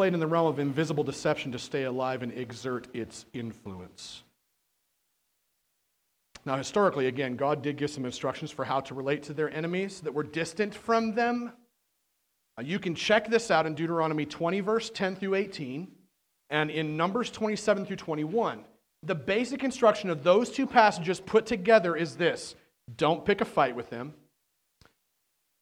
Played 0.00 0.14
in 0.14 0.20
the 0.20 0.26
realm 0.26 0.46
of 0.46 0.58
invisible 0.58 1.04
deception 1.04 1.52
to 1.52 1.58
stay 1.58 1.82
alive 1.82 2.22
and 2.22 2.32
exert 2.32 2.88
its 2.94 3.26
influence. 3.34 4.22
Now, 6.46 6.56
historically, 6.56 7.06
again, 7.06 7.36
God 7.36 7.60
did 7.60 7.76
give 7.76 7.90
some 7.90 8.06
instructions 8.06 8.50
for 8.50 8.64
how 8.64 8.80
to 8.80 8.94
relate 8.94 9.24
to 9.24 9.34
their 9.34 9.50
enemies 9.50 10.00
that 10.00 10.14
were 10.14 10.22
distant 10.22 10.74
from 10.74 11.14
them. 11.14 11.52
You 12.62 12.78
can 12.78 12.94
check 12.94 13.28
this 13.28 13.50
out 13.50 13.66
in 13.66 13.74
Deuteronomy 13.74 14.24
20, 14.24 14.60
verse 14.60 14.88
10 14.88 15.16
through 15.16 15.34
18, 15.34 15.88
and 16.48 16.70
in 16.70 16.96
Numbers 16.96 17.30
27 17.30 17.84
through 17.84 17.96
21. 17.96 18.64
The 19.02 19.14
basic 19.14 19.64
instruction 19.64 20.08
of 20.08 20.24
those 20.24 20.48
two 20.48 20.66
passages 20.66 21.20
put 21.20 21.44
together 21.44 21.94
is 21.94 22.16
this 22.16 22.54
don't 22.96 23.26
pick 23.26 23.42
a 23.42 23.44
fight 23.44 23.76
with 23.76 23.90
them. 23.90 24.14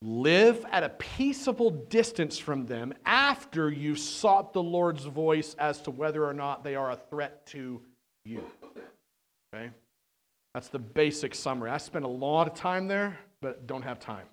Live 0.01 0.65
at 0.71 0.85
a 0.85 0.91
peaceable 0.91 1.71
distance 1.71 2.39
from 2.39 2.67
them 2.67 2.95
after 3.05 3.69
you've 3.71 3.99
sought 3.99 4.53
the 4.53 4.63
Lord's 4.63 5.05
voice 5.05 5.55
as 5.59 5.81
to 5.83 5.91
whether 5.91 6.25
or 6.25 6.33
not 6.33 6.63
they 6.63 6.77
are 6.77 6.93
a 6.93 6.97
threat 6.97 7.45
to 7.49 7.81
you. 8.25 8.45
Okay? 9.53 9.71
That's 10.55 10.69
the 10.69 10.79
basic 10.79 11.35
summary. 11.35 11.71
I 11.71 11.79
spent 11.79 12.05
a 12.05 12.09
lot 12.09 12.47
of 12.47 12.55
time 12.55 12.87
there, 12.87 13.19
but 13.43 13.67
don't 13.67 13.83
have 13.83 13.99
time. 13.99 14.27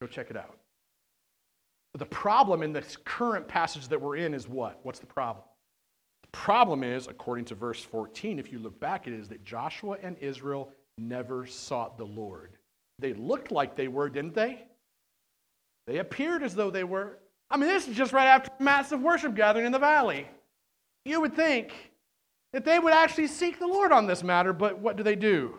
Go 0.00 0.06
check 0.06 0.30
it 0.30 0.36
out. 0.36 0.58
But 1.92 2.00
the 2.00 2.14
problem 2.14 2.62
in 2.62 2.74
this 2.74 2.98
current 3.04 3.48
passage 3.48 3.88
that 3.88 4.00
we're 4.00 4.16
in 4.16 4.34
is 4.34 4.46
what? 4.46 4.78
What's 4.82 4.98
the 4.98 5.06
problem? 5.06 5.44
The 6.22 6.28
problem 6.32 6.84
is, 6.84 7.06
according 7.06 7.46
to 7.46 7.54
verse 7.54 7.82
14, 7.82 8.38
if 8.38 8.52
you 8.52 8.58
look 8.58 8.78
back, 8.78 9.06
it 9.06 9.14
is 9.14 9.28
that 9.28 9.42
Joshua 9.42 9.96
and 10.02 10.18
Israel 10.18 10.70
never 10.98 11.46
sought 11.46 11.96
the 11.96 12.04
Lord. 12.04 12.58
They 12.98 13.12
looked 13.12 13.52
like 13.52 13.76
they 13.76 13.88
were, 13.88 14.08
didn't 14.08 14.34
they? 14.34 14.62
They 15.86 15.98
appeared 15.98 16.42
as 16.42 16.54
though 16.54 16.70
they 16.70 16.84
were. 16.84 17.18
I 17.50 17.56
mean, 17.56 17.68
this 17.68 17.86
is 17.86 17.96
just 17.96 18.12
right 18.12 18.26
after 18.26 18.50
a 18.58 18.62
massive 18.62 19.00
worship 19.00 19.34
gathering 19.34 19.66
in 19.66 19.72
the 19.72 19.78
valley. 19.78 20.26
You 21.04 21.20
would 21.20 21.36
think 21.36 21.72
that 22.52 22.64
they 22.64 22.78
would 22.78 22.92
actually 22.92 23.28
seek 23.28 23.58
the 23.58 23.66
Lord 23.66 23.92
on 23.92 24.06
this 24.06 24.24
matter, 24.24 24.52
but 24.52 24.78
what 24.78 24.96
do 24.96 25.02
they 25.02 25.14
do? 25.14 25.58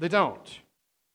They 0.00 0.08
don't. 0.08 0.60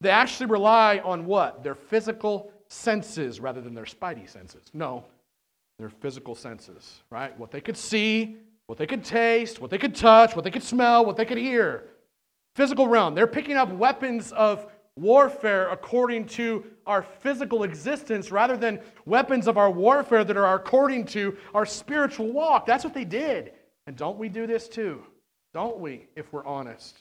They 0.02 0.10
actually 0.10 0.48
rely 0.48 1.00
on 1.00 1.26
what? 1.26 1.64
Their 1.64 1.76
physical 1.76 2.52
senses 2.70 3.40
rather 3.40 3.62
than 3.62 3.74
their 3.74 3.86
spidey 3.86 4.30
senses. 4.30 4.64
No, 4.74 5.04
their 5.78 5.90
physical 5.90 6.36
senses, 6.36 7.04
right? 7.10 7.38
What 7.38 7.52
they 7.52 7.62
could 7.62 7.78
see, 7.78 8.38
what 8.68 8.78
they 8.78 8.88
could 8.88 9.04
taste, 9.04 9.60
what 9.60 9.70
they 9.70 9.78
could 9.78 9.96
touch, 9.96 10.36
what 10.36 10.44
they 10.44 10.52
could 10.52 10.64
smell, 10.64 11.06
what 11.06 11.18
they 11.18 11.26
could 11.26 11.38
hear. 11.38 11.86
Physical 12.56 12.88
realm. 12.88 13.14
They're 13.14 13.28
picking 13.28 13.58
up 13.58 13.72
weapons 13.72 14.32
of 14.32 14.68
warfare 14.98 15.70
according 15.70 16.26
to 16.26 16.66
our 16.86 17.04
physical 17.04 17.64
existence 17.64 18.32
rather 18.32 18.58
than 18.58 18.80
weapons 19.06 19.48
of 19.48 19.58
our 19.58 19.70
warfare 19.72 20.24
that 20.24 20.38
are 20.38 20.56
according 20.56 21.06
to 21.06 21.38
our 21.54 21.66
spiritual 21.66 22.32
walk. 22.32 22.66
That's 22.66 22.84
what 22.84 22.94
they 22.94 23.06
did. 23.06 23.54
And 23.86 23.96
don't 23.96 24.18
we 24.18 24.30
do 24.30 24.48
this 24.48 24.68
too? 24.68 25.04
Don't 25.54 25.80
we, 25.80 26.08
if 26.16 26.32
we're 26.34 26.46
honest? 26.46 26.98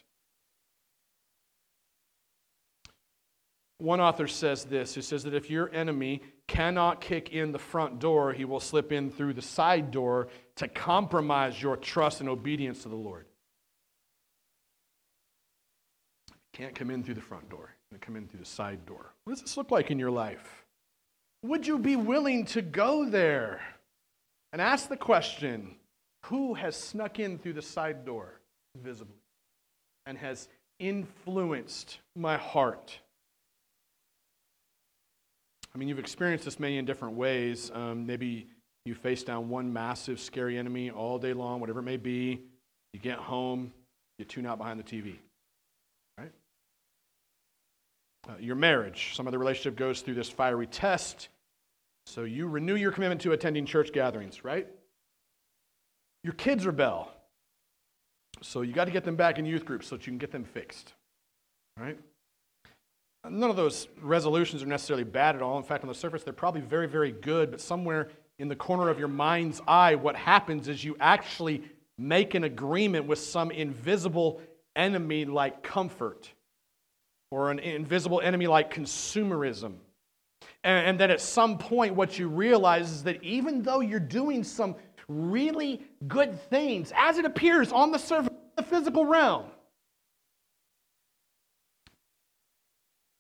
One 3.79 4.01
author 4.01 4.27
says 4.27 4.65
this 4.65 4.95
he 4.95 5.03
says 5.03 5.25
that 5.25 5.35
if 5.35 5.51
your 5.51 5.71
enemy 5.75 6.23
cannot 6.49 7.01
kick 7.01 7.31
in 7.31 7.53
the 7.53 7.59
front 7.59 7.99
door, 7.99 8.33
he 8.33 8.45
will 8.45 8.61
slip 8.61 8.93
in 8.93 9.11
through 9.11 9.35
the 9.35 9.43
side 9.43 9.91
door 9.91 10.29
to 10.57 10.69
compromise 10.69 11.61
your 11.61 11.77
trust 11.77 12.21
and 12.21 12.29
obedience 12.29 12.83
to 12.85 12.89
the 12.89 12.97
Lord. 12.97 13.27
Can't 16.55 16.75
come 16.75 16.91
in 16.91 17.05
through 17.05 17.15
the 17.15 17.21
front 17.21 17.51
door, 17.51 17.76
come 18.01 18.17
in 18.17 18.27
through 18.27 18.41
the 18.41 18.47
side 18.47 18.85
door. 18.87 19.13
What 19.25 19.35
does 19.35 19.43
this 19.43 19.57
look 19.57 19.71
like 19.71 19.91
in 19.91 19.99
your 19.99 20.11
life? 20.11 20.65
Would 21.43 21.67
you 21.67 21.79
be 21.79 21.97
willing 21.97 22.45
to 22.47 22.63
go 22.63 23.09
there 23.09 23.61
and 24.53 24.61
ask 24.61 24.89
the 24.89 24.97
question 24.97 25.77
who 26.25 26.55
has 26.55 26.77
snuck 26.77 27.21
in 27.21 27.39
through 27.39 27.53
the 27.53 27.63
side 27.63 28.05
door 28.05 28.41
visibly 28.83 29.15
and 30.07 30.19
has 30.19 30.49
influenced 30.79 31.99
my 32.17 32.37
heart? 32.37 32.99
I 35.75 35.79
mean, 35.79 35.89
you've 35.89 35.99
experienced 35.99 36.47
this 36.47 36.59
many 36.59 36.79
in 36.79 36.85
different 36.85 37.17
ways. 37.17 37.71
Um, 37.75 38.07
maybe 38.07 38.49
you 38.87 38.95
face 38.95 39.23
down 39.23 39.49
one 39.49 39.73
massive, 39.73 40.19
scary 40.19 40.57
enemy 40.57 40.91
all 40.91 41.19
day 41.19 41.33
long, 41.33 41.61
whatever 41.61 41.81
it 41.81 41.85
may 41.85 41.97
be. 41.99 42.41
You 42.93 43.01
get 43.01 43.19
home, 43.19 43.73
you 44.19 44.25
tune 44.25 44.47
out 44.47 44.59
behind 44.59 44.81
the 44.81 44.85
TV. 44.85 45.17
Right? 46.17 46.33
Uh, 48.26 48.26
your 48.41 48.57
marriage, 48.57 49.13
some 49.15 49.27
of 49.27 49.33
the 49.33 49.39
relationship 49.39 49.77
goes 49.77 50.01
through 50.01 50.15
this 50.15 50.29
fiery 50.29 50.67
test. 50.67 51.29
So 52.07 52.25
you 52.25 52.47
renew 52.47 52.77
your 52.77 52.93
commitment 52.93 53.21
to 53.23 53.33
attending 53.33 53.67
church 53.67 53.93
gatherings, 53.93 54.45
right? 54.45 54.67
Your 56.23 56.35
kids 56.35 56.67
rebel. 56.67 57.11
So 58.43 58.63
you 58.63 58.73
got 58.73 58.85
to 58.85 58.91
get 58.91 59.05
them 59.05 59.17
back 59.17 59.39
in 59.39 59.47
youth 59.47 59.65
groups 59.65 59.89
so 59.89 59.97
that 59.97 60.07
you 60.07 60.11
can 60.13 60.19
get 60.19 60.31
them 60.31 60.45
fixed. 60.45 60.93
Right? 61.79 61.99
None 63.29 63.51
of 63.51 63.57
those 63.57 63.89
resolutions 64.01 64.63
are 64.63 64.67
necessarily 64.67 65.05
bad 65.05 65.35
at 65.35 65.43
all. 65.43 65.57
In 65.59 65.65
fact, 65.65 65.83
on 65.83 65.89
the 65.89 65.95
surface, 65.95 66.23
they're 66.23 66.33
probably 66.33 66.61
very, 66.61 66.87
very 66.87 67.11
good. 67.11 67.51
But 67.51 67.61
somewhere 67.61 68.09
in 68.39 68.49
the 68.49 68.57
corner 68.57 68.89
of 68.89 68.99
your 68.99 69.09
mind's 69.09 69.61
eye, 69.67 69.95
what 69.95 70.17
happens 70.17 70.69
is 70.69 70.85
you 70.85 70.97
actually 71.01 71.63
make 71.99 72.35
an 72.35 72.45
agreement 72.45 73.07
with 73.07 73.19
some 73.19 73.51
invisible 73.51 74.41
enemy 74.77 75.25
like 75.25 75.63
comfort 75.63 76.31
or 77.37 77.51
an 77.51 77.59
invisible 77.59 78.23
enemy 78.23 78.47
like 78.47 78.73
consumerism. 78.73 79.75
And, 80.65 80.87
and 80.87 80.99
then 80.99 81.11
at 81.11 81.21
some 81.21 81.59
point, 81.59 81.95
what 81.95 82.19
you 82.19 82.29
realize 82.29 82.91
is 82.91 83.03
that 83.03 83.23
even 83.23 83.63
though 83.63 83.81
you're 83.81 84.01
doing 84.01 84.43
some 84.43 84.75
really 85.07 85.83
good 86.09 86.41
things, 86.49 86.95
as 86.97 87.19
it 87.19 87.27
appears 87.27 87.73
on 87.73 87.91
the 87.91 87.99
surface, 87.99 88.33
of 88.33 88.65
the 88.65 88.71
physical 88.71 89.05
realm, 89.05 89.45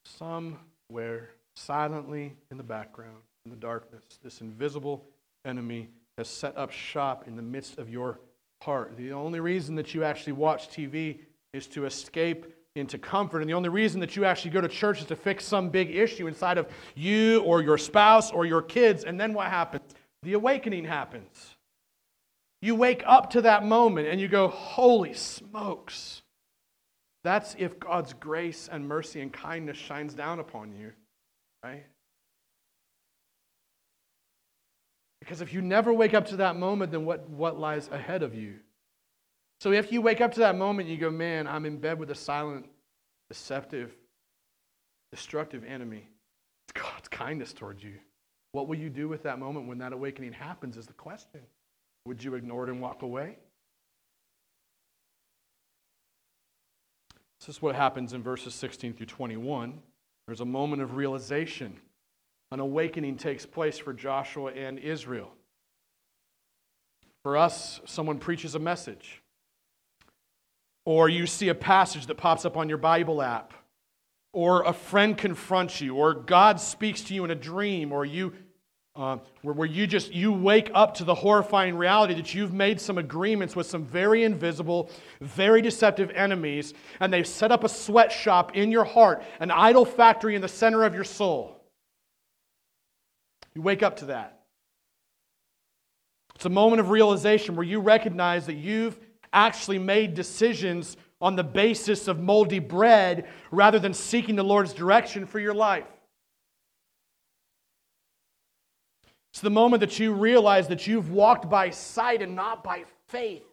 somewhere 0.07 1.29
silently 1.55 2.33
in 2.50 2.57
the 2.57 2.64
background, 2.64 3.18
in 3.44 3.50
the 3.50 3.57
darkness, 3.59 4.02
this 4.24 4.40
invisible 4.40 5.05
enemy 5.44 5.90
has 6.16 6.26
set 6.26 6.57
up 6.57 6.70
shop 6.70 7.24
in 7.26 7.37
the 7.37 7.42
midst 7.42 7.76
of 7.76 7.90
your 7.90 8.18
heart. 8.62 8.96
The 8.96 9.12
only 9.12 9.40
reason 9.40 9.74
that 9.74 9.92
you 9.92 10.05
actually 10.05 10.33
watch 10.33 10.70
TV 10.70 11.18
is 11.52 11.66
to 11.66 11.85
escape 11.85 12.55
into 12.76 12.98
comfort. 12.98 13.40
And 13.40 13.48
the 13.48 13.54
only 13.54 13.68
reason 13.68 14.00
that 14.00 14.16
you 14.16 14.24
actually 14.24 14.50
go 14.50 14.60
to 14.60 14.68
church 14.68 15.00
is 15.00 15.06
to 15.06 15.16
fix 15.16 15.44
some 15.44 15.70
big 15.70 15.94
issue 15.94 16.26
inside 16.26 16.58
of 16.58 16.68
you 16.94 17.40
or 17.40 17.62
your 17.62 17.78
spouse 17.78 18.30
or 18.30 18.46
your 18.46 18.62
kids. 18.62 19.04
And 19.04 19.18
then 19.18 19.32
what 19.32 19.46
happens? 19.48 19.94
The 20.22 20.34
awakening 20.34 20.84
happens. 20.84 21.56
You 22.62 22.74
wake 22.74 23.02
up 23.06 23.30
to 23.30 23.42
that 23.42 23.64
moment 23.64 24.08
and 24.08 24.20
you 24.20 24.28
go, 24.28 24.48
Holy 24.48 25.14
smokes. 25.14 26.22
That's 27.24 27.56
if 27.58 27.80
God's 27.80 28.12
grace 28.12 28.68
and 28.70 28.86
mercy 28.86 29.20
and 29.20 29.32
kindness 29.32 29.76
shines 29.76 30.14
down 30.14 30.38
upon 30.38 30.72
you, 30.72 30.92
right? 31.64 31.84
Because 35.20 35.40
if 35.40 35.52
you 35.52 35.60
never 35.60 35.92
wake 35.92 36.14
up 36.14 36.26
to 36.26 36.36
that 36.36 36.56
moment, 36.56 36.92
then 36.92 37.04
what, 37.04 37.28
what 37.28 37.58
lies 37.58 37.88
ahead 37.88 38.22
of 38.22 38.34
you? 38.34 38.60
So 39.60 39.72
if 39.72 39.90
you 39.90 40.02
wake 40.02 40.20
up 40.20 40.32
to 40.34 40.40
that 40.40 40.56
moment, 40.56 40.88
you 40.88 40.96
go, 40.96 41.10
man, 41.10 41.46
I'm 41.46 41.64
in 41.64 41.78
bed 41.78 41.98
with 41.98 42.10
a 42.10 42.14
silent, 42.14 42.66
deceptive, 43.30 43.94
destructive 45.10 45.64
enemy. 45.64 46.08
It's 46.68 46.82
God's 46.82 47.08
kindness 47.08 47.52
towards 47.52 47.82
you. 47.82 47.94
What 48.52 48.68
will 48.68 48.76
you 48.76 48.90
do 48.90 49.08
with 49.08 49.22
that 49.24 49.38
moment 49.38 49.66
when 49.66 49.78
that 49.78 49.92
awakening 49.92 50.32
happens 50.32 50.76
is 50.76 50.86
the 50.86 50.92
question. 50.92 51.40
Would 52.06 52.22
you 52.22 52.34
ignore 52.34 52.64
it 52.64 52.70
and 52.70 52.80
walk 52.80 53.02
away? 53.02 53.38
This 57.40 57.56
is 57.56 57.62
what 57.62 57.74
happens 57.74 58.12
in 58.12 58.22
verses 58.22 58.54
16 58.54 58.94
through 58.94 59.06
21. 59.06 59.80
There's 60.26 60.40
a 60.40 60.44
moment 60.44 60.82
of 60.82 60.96
realization. 60.96 61.76
An 62.50 62.60
awakening 62.60 63.16
takes 63.16 63.44
place 63.44 63.78
for 63.78 63.92
Joshua 63.92 64.52
and 64.52 64.78
Israel. 64.78 65.30
For 67.22 67.36
us, 67.36 67.80
someone 67.84 68.18
preaches 68.18 68.54
a 68.54 68.58
message, 68.58 69.22
or 70.87 71.11
you 71.11 71.27
see 71.27 71.51
a 71.51 71.55
passage 71.55 72.07
that 72.07 72.14
pops 72.14 72.46
up 72.46 72.57
on 72.57 72.70
your 72.70 72.79
Bible 72.79 73.20
app, 73.20 73.53
or 74.33 74.62
a 74.62 74.72
friend 74.72 75.18
confronts 75.18 75.83
you, 75.83 75.96
or 75.96 76.14
God 76.14 76.59
speaks 76.59 77.03
to 77.03 77.14
you 77.14 77.27
in 77.27 77.31
a 77.31 77.35
dream, 77.35 77.92
or 77.92 78.07
you 78.07 78.33
uh, 78.96 79.18
where, 79.42 79.55
where 79.55 79.68
you 79.68 79.87
just 79.87 80.14
you 80.14 80.33
wake 80.33 80.70
up 80.72 80.94
to 80.94 81.05
the 81.05 81.14
horrifying 81.14 81.77
reality 81.77 82.14
that 82.14 82.35
you've 82.35 82.55
made 82.55 82.81
some 82.81 82.96
agreements 82.96 83.55
with 83.55 83.66
some 83.66 83.85
very 83.85 84.25
invisible 84.25 84.90
very 85.20 85.61
deceptive 85.61 86.11
enemies 86.12 86.72
and 87.01 87.12
they've 87.12 87.27
set 87.27 87.53
up 87.53 87.62
a 87.62 87.68
sweatshop 87.68 88.57
in 88.57 88.70
your 88.70 88.85
heart 88.85 89.22
an 89.40 89.51
idol 89.51 89.85
factory 89.85 90.35
in 90.35 90.40
the 90.40 90.49
center 90.49 90.83
of 90.83 90.94
your 90.94 91.05
soul. 91.05 91.62
You 93.55 93.61
wake 93.61 93.83
up 93.83 93.96
to 93.96 94.07
that. 94.07 94.40
It's 96.35 96.46
a 96.46 96.51
moment 96.51 96.81
of 96.81 96.90
realization 96.90 97.57
where 97.57 97.66
you 97.66 97.81
recognize 97.81 98.46
that 98.46 98.57
you've 98.57 98.99
actually 99.32 99.78
made 99.78 100.14
decisions 100.14 100.96
on 101.20 101.36
the 101.36 101.44
basis 101.44 102.08
of 102.08 102.20
moldy 102.20 102.58
bread 102.58 103.26
rather 103.50 103.78
than 103.78 103.94
seeking 103.94 104.36
the 104.36 104.44
lord's 104.44 104.72
direction 104.72 105.26
for 105.26 105.38
your 105.38 105.54
life 105.54 105.86
It's 109.36 109.42
the 109.42 109.50
moment 109.50 109.82
that 109.82 109.98
you 109.98 110.14
realize 110.14 110.68
that 110.68 110.86
you've 110.86 111.10
walked 111.10 111.50
by 111.50 111.68
sight 111.68 112.22
and 112.22 112.34
not 112.34 112.64
by 112.64 112.84
faith. 113.08 113.44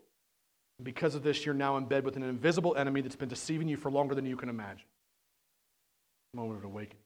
Because 0.82 1.14
of 1.14 1.24
this, 1.24 1.46
you're 1.46 1.54
now 1.54 1.76
in 1.76 1.84
bed 1.84 2.06
with 2.06 2.16
an 2.16 2.24
invisible 2.24 2.74
enemy 2.78 3.02
that's 3.02 3.18
been 3.18 3.28
deceiving 3.28 3.68
you 3.68 3.76
for 3.76 3.92
longer 3.92 4.16
than 4.16 4.26
you 4.26 4.38
can 4.38 4.48
imagine. 4.48 4.86
Moment 6.34 6.60
of 6.60 6.64
awakening. 6.64 7.04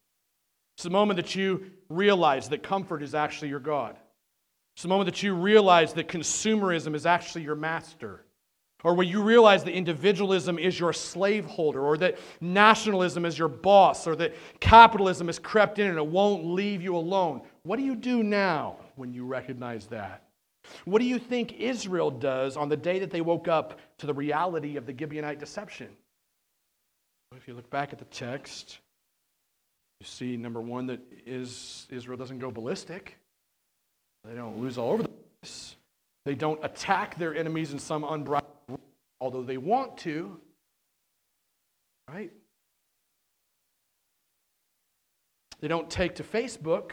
It's 0.76 0.84
the 0.84 0.92
moment 0.92 1.18
that 1.18 1.34
you 1.34 1.72
realize 1.90 2.50
that 2.50 2.62
comfort 2.62 3.02
is 3.02 3.16
actually 3.16 3.50
your 3.50 3.60
God. 3.60 3.98
It's 4.76 4.84
the 4.84 4.90
moment 4.90 5.08
that 5.08 5.24
you 5.24 5.34
realize 5.34 5.94
that 5.94 6.08
consumerism 6.08 6.94
is 6.94 7.08
actually 7.08 7.46
your 7.46 7.56
master. 7.56 8.26
Or 8.84 8.94
where 8.94 9.06
you 9.06 9.24
realize 9.24 9.64
that 9.64 9.74
individualism 9.74 10.60
is 10.60 10.80
your 10.80 10.94
slaveholder, 10.94 11.82
or 11.82 11.98
that 11.98 12.20
nationalism 12.40 13.26
is 13.26 13.38
your 13.38 13.48
boss, 13.48 14.06
or 14.06 14.16
that 14.18 14.36
capitalism 14.60 15.28
has 15.28 15.40
crept 15.40 15.80
in 15.80 15.88
and 15.88 15.98
it 15.98 16.06
won't 16.06 16.46
leave 16.46 16.82
you 16.82 16.96
alone. 16.96 17.42
What 17.64 17.78
do 17.78 17.84
you 17.84 17.96
do 17.96 18.22
now 18.22 18.78
when 18.96 19.14
you 19.14 19.26
recognize 19.26 19.88
that? 19.88 20.24
What 20.86 21.00
do 21.00 21.06
you 21.06 21.18
think 21.18 21.60
Israel 21.60 22.12
does 22.12 22.56
on 22.56 22.70
the 22.70 22.78
day 22.78 23.00
that 23.00 23.10
they 23.10 23.22
woke 23.22 23.48
up 23.48 23.80
to 23.98 24.06
the 24.06 24.14
reality 24.14 24.78
of 24.78 24.86
the 24.86 24.94
Gibeonite 24.94 25.40
deception? 25.40 25.90
If 27.36 27.48
you 27.48 27.56
look 27.56 27.70
back 27.70 27.94
at 27.94 28.00
the 28.00 28.06
text, 28.06 28.80
you 30.00 30.06
see, 30.06 30.38
number 30.38 30.62
one, 30.62 30.88
that 30.88 31.00
is, 31.26 31.88
Israel 31.90 32.18
doesn't 32.18 32.40
go 32.40 32.52
ballistic. 32.52 33.18
They 34.24 34.36
don't 34.36 34.60
lose 34.60 34.78
all 34.78 34.92
over 34.92 35.04
the 35.04 35.10
place. 35.10 35.76
They 36.26 36.36
don't 36.36 36.64
attack 36.64 37.18
their 37.18 37.36
enemies 37.36 37.72
in 37.74 37.80
some 37.80 38.04
unbridled 38.04 38.57
although 39.20 39.44
they 39.44 39.58
want 39.58 39.98
to. 40.00 40.40
Right? 42.10 42.32
They 45.60 45.68
don't 45.68 45.90
take 45.90 46.16
to 46.16 46.24
Facebook 46.24 46.92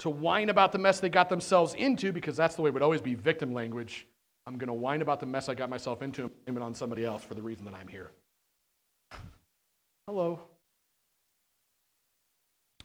to 0.00 0.10
whine 0.10 0.48
about 0.48 0.72
the 0.72 0.78
mess 0.78 0.98
they 0.98 1.08
got 1.08 1.28
themselves 1.28 1.74
into, 1.74 2.12
because 2.12 2.36
that's 2.36 2.56
the 2.56 2.62
way 2.62 2.68
it 2.68 2.74
would 2.74 2.82
always 2.82 3.00
be 3.00 3.14
victim 3.14 3.54
language. 3.54 4.06
I'm 4.46 4.58
going 4.58 4.66
to 4.66 4.74
whine 4.74 5.00
about 5.00 5.20
the 5.20 5.26
mess 5.26 5.48
I 5.48 5.54
got 5.54 5.70
myself 5.70 6.02
into 6.02 6.22
and 6.22 6.32
blame 6.44 6.56
it 6.56 6.62
on 6.62 6.74
somebody 6.74 7.04
else 7.04 7.22
for 7.22 7.34
the 7.34 7.42
reason 7.42 7.64
that 7.66 7.74
I'm 7.74 7.86
here. 7.86 8.10
Hello. 10.08 10.40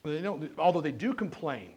They 0.04 0.22
don't, 0.22 0.52
although 0.60 0.82
they 0.82 0.92
do 0.92 1.14
complain, 1.14 1.72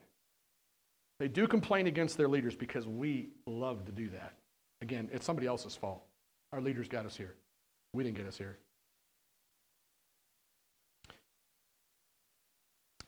they 1.18 1.28
do 1.28 1.48
complain 1.48 1.86
against 1.86 2.18
their 2.18 2.28
leaders 2.28 2.54
because 2.54 2.86
we 2.86 3.30
love 3.46 3.86
to 3.86 3.92
do 3.92 4.10
that. 4.10 4.34
Again, 4.82 5.08
it's 5.10 5.24
somebody 5.24 5.46
else's 5.46 5.74
fault. 5.74 6.02
Our 6.52 6.60
leaders 6.60 6.88
got 6.88 7.06
us 7.06 7.16
here. 7.16 7.34
We 7.92 8.04
didn't 8.04 8.16
get 8.16 8.26
us 8.26 8.38
here. 8.38 8.58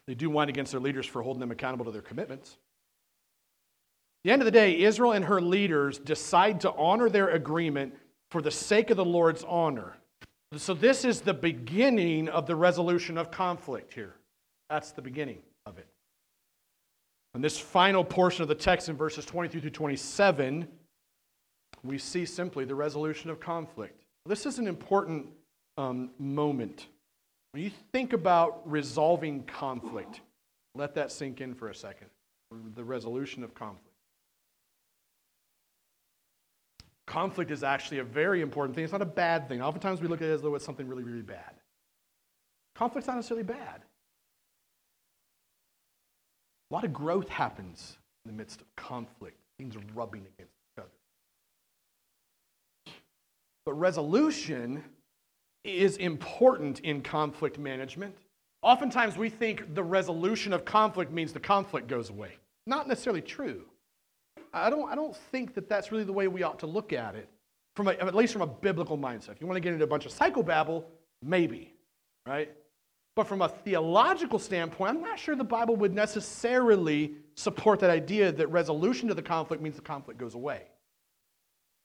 They 0.07 0.15
do 0.15 0.31
whine 0.31 0.49
against 0.49 0.73
their 0.73 0.81
leaders 0.81 1.07
for 1.07 1.23
holding 1.23 1.41
them 1.41 1.51
accountable 1.51 1.85
to 1.85 1.91
their 1.91 2.03
commitments. 2.03 2.51
At 2.51 4.25
the 4.25 4.31
end 4.33 4.43
of 4.43 4.47
the 4.47 4.53
day, 4.53 4.81
Israel 4.81 5.13
and 5.13 5.25
her 5.25 5.41
leaders 5.41 5.99
decide 5.99 6.61
to 6.63 6.73
honor 6.73 7.09
their 7.09 7.31
agreement 7.31 7.95
for 8.31 8.43
the 8.43 8.51
sake 8.51 8.91
of 8.91 8.97
the 8.97 9.05
Lord's 9.05 9.45
honor. 9.45 9.97
So, 10.57 10.75
this 10.75 11.05
is 11.05 11.23
the 11.23 11.35
beginning 11.35 12.29
of 12.29 12.47
the 12.47 12.55
resolution 12.55 13.17
of 13.17 13.31
conflict 13.31 13.95
here. 13.95 14.15
That's 14.69 14.93
the 14.93 15.03
beginning 15.03 15.39
of 15.65 15.79
it. 15.79 15.89
And 17.35 17.43
this 17.43 17.59
final 17.59 18.05
portion 18.05 18.43
of 18.43 18.49
the 18.49 18.55
text 18.55 18.89
in 18.89 18.97
verses 18.97 19.25
23 19.25 19.61
through 19.61 19.71
27, 19.71 20.69
we 21.85 21.99
see 21.99 22.25
simply 22.25 22.65
the 22.65 22.75
resolution 22.75 23.31
of 23.31 23.41
conflict. 23.41 24.05
This 24.27 24.47
is 24.47 24.59
an 24.59 24.67
important 24.67 25.27
um, 25.77 26.11
moment. 26.19 26.87
When 27.53 27.63
you 27.63 27.71
think 27.93 28.13
about 28.13 28.63
resolving 28.71 29.43
conflict, 29.45 30.21
let 30.75 30.95
that 30.95 31.11
sink 31.11 31.41
in 31.41 31.55
for 31.55 31.69
a 31.69 31.75
second. 31.75 32.09
The 32.75 32.85
resolution 32.85 33.43
of 33.43 33.55
conflict. 33.55 33.89
Conflict 37.07 37.51
is 37.51 37.65
actually 37.65 37.99
a 37.99 38.05
very 38.05 38.41
important 38.43 38.75
thing. 38.75 38.85
It's 38.85 38.93
not 38.93 39.03
a 39.03 39.07
bad 39.07 39.49
thing. 39.49 39.61
Oftentimes 39.61 40.01
we 40.01 40.09
look 40.09 40.23
at 40.23 40.29
it 40.29 40.33
as 40.33 40.43
though 40.43 40.55
it's 40.55 40.65
something 40.65 40.87
really, 40.87 41.03
really 41.03 41.23
bad. 41.23 41.55
Conflict's 42.75 43.09
not 43.09 43.17
necessarily 43.17 43.43
bad. 43.43 43.83
A 46.71 46.75
lot 46.75 46.85
of 46.85 46.93
growth 46.93 47.29
happens 47.29 47.99
in 48.25 48.31
the 48.31 48.37
midst 48.37 48.61
of 48.61 48.77
conflict, 48.77 49.37
things 49.59 49.77
are 49.77 49.83
rubbing 49.95 50.23
against 50.23 50.55
each 50.55 50.79
other. 50.79 50.89
But 53.65 53.75
resolution 53.75 54.83
is 55.65 55.97
important 55.99 56.81
in 56.81 57.03
conflict 57.03 57.59
management. 57.59 58.15
Oftentimes 58.63 59.17
we 59.17 59.29
think 59.29 59.75
the 59.75 59.83
resolution 59.83 60.53
of 60.53 60.65
conflict 60.65 61.13
means 61.13 61.33
the 61.33 61.41
conflict 61.41 61.87
goes 61.87 62.11
away. 62.11 62.33
Not 62.67 62.89
necessarily 62.89 63.23
true. 63.23 63.65
I 64.53 64.71
don't, 64.71 64.91
I 64.91 64.95
don't 64.95 65.17
think 65.17 65.55
that 65.55 65.69
that's 65.69 65.91
really 65.91 66.05
the 66.05 66.13
way 66.13 66.29
we 66.29 66.43
ought 66.43 66.59
to 66.61 66.67
look 66.67 66.93
at 66.93 67.15
it, 67.15 67.29
from 67.75 67.89
a, 67.89 67.93
at 67.93 68.15
least 68.15 68.33
from 68.33 68.43
a 68.43 68.47
biblical 68.47 68.99
mindset. 68.99 69.31
If 69.31 69.41
you 69.41 69.47
want 69.47 69.57
to 69.57 69.61
get 69.61 69.73
into 69.73 69.85
a 69.85 69.89
bunch 69.89 70.07
of 70.07 70.13
psychobabble, 70.13 70.85
maybe, 71.23 71.73
right? 72.27 72.53
But 73.15 73.27
from 73.27 73.43
a 73.43 73.49
theological 73.49 74.39
standpoint, 74.39 74.97
I'm 74.97 75.03
not 75.03 75.19
sure 75.19 75.37
the 75.37 75.45
Bible 75.45 75.77
would 75.77 75.95
necessarily 75.95 77.15
support 77.35 77.81
that 77.81 77.91
idea 77.91 78.33
that 78.33 78.47
resolution 78.49 79.09
to 79.09 79.15
the 79.15 79.23
conflict 79.23 79.63
means 79.63 79.77
the 79.77 79.83
conflict 79.83 80.19
goes 80.19 80.35
away. 80.35 80.63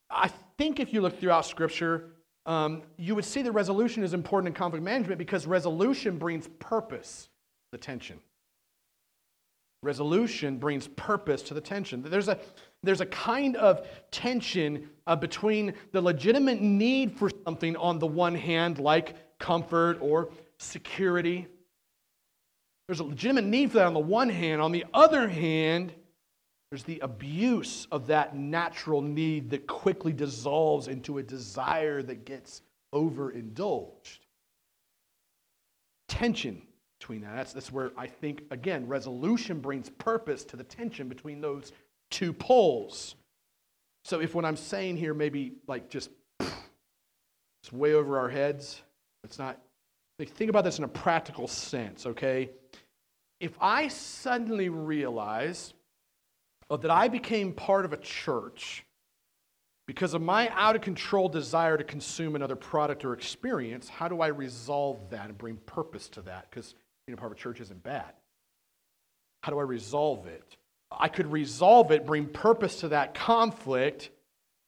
I 0.10 0.30
think 0.58 0.80
if 0.80 0.94
you 0.94 1.02
look 1.02 1.20
throughout 1.20 1.46
Scripture, 1.46 2.12
um, 2.46 2.84
you 2.98 3.14
would 3.14 3.26
see 3.26 3.42
that 3.42 3.52
resolution 3.52 4.04
is 4.04 4.14
important 4.14 4.48
in 4.48 4.54
conflict 4.54 4.84
management 4.84 5.20
because 5.20 5.46
resolution 5.46 6.18
brings 6.18 6.48
purpose 6.60 7.24
to 7.26 7.78
the 7.78 7.78
tension. 7.78 8.20
Resolution 9.84 10.58
brings 10.58 10.88
purpose 10.88 11.42
to 11.44 11.54
the 11.54 11.62
tension. 11.62 12.02
There's 12.02 12.30
a, 12.30 12.40
there's 12.84 13.02
a 13.02 13.06
kind 13.06 13.56
of 13.58 13.86
tension 14.12 14.90
uh, 15.06 15.16
between 15.16 15.74
the 15.92 16.02
legitimate 16.02 16.62
need 16.62 17.18
for 17.18 17.30
something 17.46 17.76
on 17.76 18.00
the 18.00 18.08
one 18.08 18.34
hand, 18.34 18.80
like 18.80 19.38
comfort 19.40 20.00
or 20.02 20.30
security. 20.58 21.48
There's 22.88 23.02
a 23.02 23.04
legitimate 23.04 23.44
need 23.44 23.72
for 23.72 23.80
that 23.80 23.88
on 23.88 23.94
the 23.94 24.00
one 24.00 24.30
hand. 24.30 24.62
On 24.62 24.72
the 24.72 24.86
other 24.94 25.28
hand, 25.28 25.94
there's 26.70 26.84
the 26.84 27.00
abuse 27.00 27.88
of 27.92 28.08
that 28.08 28.36
natural 28.36 29.02
need 29.02 29.50
that 29.52 29.68
quickly 29.68 30.12
dissolves 30.12 30.88
into 30.88 31.18
a 31.18 31.24
desire 31.24 32.02
that 32.04 32.26
gets 32.26 32.62
overindulged. 32.94 34.26
Tension 36.10 36.62
between 37.00 37.22
that. 37.22 37.36
That's, 37.36 37.54
that's 37.54 37.72
where 37.72 37.92
I 37.98 38.08
think, 38.08 38.44
again, 38.52 38.88
resolution 38.88 39.60
brings 39.60 39.90
purpose 39.90 40.44
to 40.46 40.58
the 40.58 40.64
tension 40.64 41.08
between 41.08 41.40
those 41.40 41.72
two 42.10 42.34
poles. 42.34 43.16
So 44.04 44.20
if 44.20 44.36
what 44.36 44.46
I'm 44.46 44.56
saying 44.56 44.98
here 44.98 45.14
maybe 45.14 45.54
like 45.68 45.90
just 45.90 46.10
it's 46.40 47.72
way 47.72 47.94
over 47.94 48.18
our 48.20 48.30
heads, 48.30 48.82
it's 49.24 49.40
not 49.40 49.60
think 50.26 50.50
about 50.50 50.64
this 50.64 50.80
in 50.80 50.84
a 50.84 50.90
practical 50.90 51.48
sense, 51.48 52.06
okay? 52.06 52.50
If 53.40 53.56
I 53.62 53.88
suddenly 53.88 54.70
realize 54.70 55.74
that 56.76 56.92
I 56.92 57.08
became 57.08 57.54
part 57.54 57.86
of 57.86 57.94
a 57.94 57.98
church 57.98 58.84
because 59.88 60.14
of 60.14 60.22
my 60.22 60.50
out 60.50 60.76
of 60.76 60.82
control 60.82 61.30
desire 61.30 61.78
to 61.78 61.84
consume 61.84 62.36
another 62.36 62.58
product 62.58 63.06
or 63.06 63.14
experience, 63.14 63.88
how 63.88 64.10
do 64.10 64.20
I 64.20 64.28
resolve 64.28 65.10
that 65.12 65.30
and 65.30 65.38
bring 65.38 65.56
purpose 65.66 66.10
to 66.10 66.22
that? 66.24 66.50
Because 66.50 66.76
being 67.06 67.18
a 67.18 67.18
part 67.18 67.32
of 67.32 67.38
a 67.38 67.40
church 67.40 67.62
isn't 67.62 67.82
bad. 67.84 68.12
How 69.44 69.52
do 69.54 69.60
I 69.60 69.64
resolve 69.64 70.28
it? 70.28 70.58
I 70.92 71.08
could 71.08 71.32
resolve 71.32 71.92
it, 71.92 72.06
bring 72.06 72.28
purpose 72.28 72.82
to 72.82 72.90
that 72.90 73.14
conflict 73.14 74.10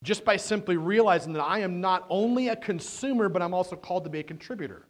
just 0.04 0.24
by 0.24 0.38
simply 0.38 0.78
realizing 0.78 1.34
that 1.34 1.44
I 1.44 1.60
am 1.60 1.82
not 1.82 2.06
only 2.10 2.48
a 2.48 2.56
consumer, 2.56 3.28
but 3.28 3.42
I'm 3.42 3.54
also 3.54 3.76
called 3.76 4.06
to 4.06 4.10
be 4.10 4.20
a 4.20 4.24
contributor. 4.24 4.86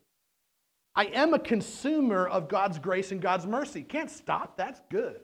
I 0.96 1.06
am 1.06 1.34
a 1.34 1.40
consumer 1.40 2.28
of 2.28 2.50
God's 2.50 2.78
grace 2.78 3.12
and 3.12 3.20
God's 3.20 3.48
mercy. 3.48 3.82
Can't 3.82 4.12
stop, 4.12 4.58
that's 4.58 4.80
good. 4.92 5.22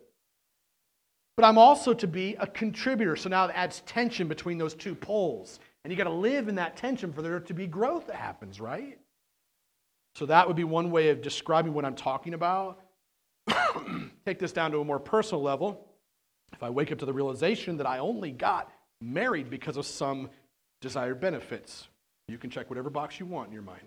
But 1.37 1.45
I'm 1.45 1.57
also 1.57 1.93
to 1.93 2.07
be 2.07 2.35
a 2.39 2.47
contributor. 2.47 3.15
So 3.15 3.29
now 3.29 3.45
it 3.45 3.51
adds 3.55 3.81
tension 3.81 4.27
between 4.27 4.57
those 4.57 4.73
two 4.73 4.95
poles. 4.95 5.59
And 5.83 5.91
you 5.91 5.97
got 5.97 6.05
to 6.05 6.09
live 6.09 6.47
in 6.47 6.55
that 6.55 6.77
tension 6.77 7.11
for 7.11 7.21
there 7.21 7.39
to 7.39 7.53
be 7.53 7.67
growth 7.67 8.07
that 8.07 8.15
happens, 8.15 8.59
right? 8.59 8.97
So 10.15 10.25
that 10.27 10.47
would 10.47 10.55
be 10.55 10.63
one 10.63 10.91
way 10.91 11.09
of 11.09 11.21
describing 11.21 11.73
what 11.73 11.83
I'm 11.83 11.95
talking 11.95 12.33
about. 12.33 12.81
Take 14.25 14.39
this 14.39 14.53
down 14.53 14.71
to 14.71 14.79
a 14.79 14.85
more 14.85 14.99
personal 14.99 15.43
level. 15.43 15.87
If 16.53 16.63
I 16.63 16.69
wake 16.69 16.91
up 16.91 16.99
to 16.99 17.05
the 17.05 17.13
realization 17.13 17.77
that 17.77 17.85
I 17.85 17.99
only 17.99 18.31
got 18.31 18.71
married 19.01 19.49
because 19.49 19.75
of 19.75 19.85
some 19.85 20.29
desired 20.79 21.19
benefits, 21.19 21.89
you 22.29 22.37
can 22.37 22.49
check 22.49 22.69
whatever 22.69 22.89
box 22.89 23.19
you 23.19 23.25
want 23.25 23.47
in 23.47 23.53
your 23.53 23.61
mind 23.61 23.83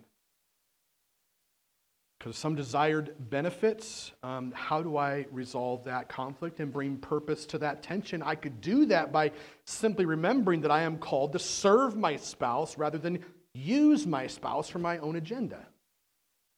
because 2.18 2.37
some 2.37 2.54
desired 2.54 3.14
benefits. 3.31 4.12
Um, 4.22 4.52
how 4.52 4.83
do 4.83 4.96
I 4.96 5.26
resolve 5.31 5.85
that 5.85 6.09
conflict 6.09 6.59
and 6.61 6.72
bring 6.72 6.96
purpose 6.96 7.46
to 7.46 7.59
that 7.59 7.83
tension? 7.83 8.22
I 8.22 8.35
could 8.35 8.61
do 8.61 8.87
that 8.87 9.12
by 9.12 9.31
simply 9.64 10.04
remembering 10.04 10.61
that 10.62 10.70
I 10.70 10.83
am 10.83 10.98
called 10.98 11.33
to 11.33 11.38
serve 11.38 11.96
my 11.96 12.16
spouse 12.16 12.76
rather 12.76 12.98
than 12.98 13.24
use 13.54 14.07
my 14.07 14.26
spouse 14.26 14.68
for 14.68 14.78
my 14.78 14.98
own 14.98 15.16
agenda. 15.16 15.64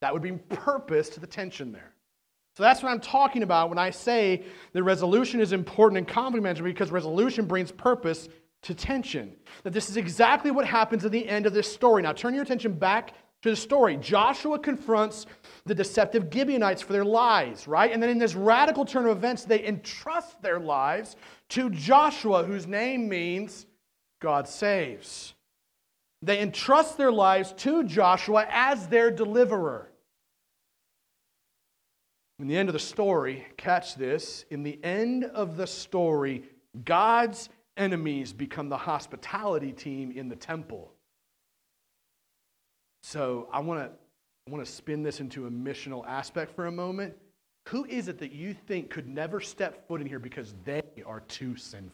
That 0.00 0.14
would 0.14 0.22
bring 0.22 0.38
purpose 0.38 1.10
to 1.10 1.20
the 1.20 1.26
tension 1.26 1.72
there. 1.72 1.92
So 2.56 2.62
that's 2.62 2.82
what 2.82 2.90
I'm 2.90 3.00
talking 3.00 3.42
about 3.42 3.68
when 3.68 3.78
I 3.78 3.90
say 3.90 4.42
that 4.72 4.82
resolution 4.82 5.40
is 5.40 5.52
important 5.52 5.98
in 5.98 6.04
conflict 6.04 6.42
management 6.42 6.74
because 6.74 6.90
resolution 6.90 7.46
brings 7.46 7.70
purpose 7.70 8.28
to 8.62 8.74
tension. 8.74 9.36
That 9.62 9.72
this 9.72 9.88
is 9.88 9.96
exactly 9.96 10.50
what 10.50 10.66
happens 10.66 11.04
at 11.04 11.12
the 11.12 11.28
end 11.28 11.46
of 11.46 11.52
this 11.52 11.72
story. 11.72 12.02
Now 12.02 12.12
turn 12.12 12.34
your 12.34 12.42
attention 12.42 12.72
back 12.72 13.14
to 13.42 13.50
the 13.50 13.56
story. 13.56 13.96
Joshua 13.96 14.58
confronts 14.58 15.26
the 15.64 15.74
deceptive 15.74 16.28
Gibeonites 16.32 16.82
for 16.82 16.92
their 16.92 17.04
lies, 17.04 17.66
right? 17.66 17.92
And 17.92 18.02
then 18.02 18.10
in 18.10 18.18
this 18.18 18.34
radical 18.34 18.84
turn 18.84 19.06
of 19.06 19.16
events, 19.16 19.44
they 19.44 19.64
entrust 19.64 20.40
their 20.42 20.60
lives 20.60 21.16
to 21.50 21.70
Joshua, 21.70 22.44
whose 22.44 22.66
name 22.66 23.08
means 23.08 23.66
God 24.20 24.46
saves. 24.46 25.34
They 26.22 26.40
entrust 26.40 26.98
their 26.98 27.12
lives 27.12 27.54
to 27.58 27.84
Joshua 27.84 28.46
as 28.50 28.88
their 28.88 29.10
deliverer. 29.10 29.90
In 32.38 32.46
the 32.46 32.56
end 32.56 32.68
of 32.68 32.72
the 32.74 32.78
story, 32.78 33.46
catch 33.56 33.94
this, 33.96 34.44
in 34.50 34.62
the 34.62 34.78
end 34.82 35.24
of 35.24 35.56
the 35.56 35.66
story, 35.66 36.44
God's 36.84 37.48
enemies 37.76 38.32
become 38.32 38.68
the 38.68 38.76
hospitality 38.76 39.72
team 39.72 40.12
in 40.12 40.28
the 40.28 40.36
temple. 40.36 40.92
So 43.02 43.48
I 43.52 43.60
want 43.60 43.80
to 43.80 43.90
I 44.46 44.50
want 44.50 44.64
to 44.64 44.70
spin 44.70 45.02
this 45.02 45.20
into 45.20 45.46
a 45.46 45.50
missional 45.50 46.06
aspect 46.06 46.54
for 46.54 46.66
a 46.66 46.72
moment. 46.72 47.14
Who 47.68 47.84
is 47.84 48.08
it 48.08 48.18
that 48.18 48.32
you 48.32 48.54
think 48.54 48.90
could 48.90 49.06
never 49.06 49.40
step 49.40 49.86
foot 49.86 50.00
in 50.00 50.06
here 50.06 50.18
because 50.18 50.54
they 50.64 50.82
are 51.06 51.20
too 51.20 51.56
sinful? 51.56 51.92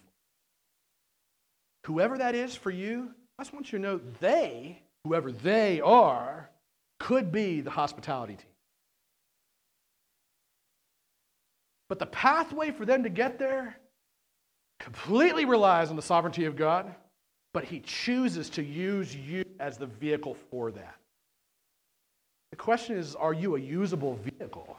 Whoever 1.85 2.19
that 2.19 2.35
is 2.35 2.55
for 2.55 2.71
you, 2.71 3.11
I 3.39 3.43
just 3.43 3.53
want 3.53 3.73
you 3.73 3.79
to 3.79 3.83
know 3.83 4.01
they, 4.21 4.83
whoever 5.05 5.31
they 5.31 5.81
are, 5.81 6.51
could 6.99 7.31
be 7.31 7.61
the 7.61 7.71
hospitality 7.71 8.35
team. 8.35 8.47
But 11.89 11.99
the 11.99 12.07
pathway 12.07 12.71
for 12.71 12.85
them 12.85 13.03
to 13.03 13.09
get 13.09 13.39
there 13.39 13.77
completely 14.81 15.45
relies 15.45 15.91
on 15.91 15.97
the 15.97 16.03
sovereignty 16.03 16.47
of 16.47 16.57
God 16.57 16.95
but 17.57 17.65
he 17.65 17.81
chooses 17.81 18.51
to 18.51 18.63
use 18.63 19.17
you 19.17 19.43
as 19.61 19.79
the 19.79 19.87
vehicle 19.87 20.37
for 20.51 20.71
that. 20.71 20.97
The 22.51 22.57
question 22.57 22.99
is 22.99 23.15
are 23.15 23.33
you 23.33 23.57
a 23.57 23.59
usable 23.59 24.21
vehicle? 24.23 24.77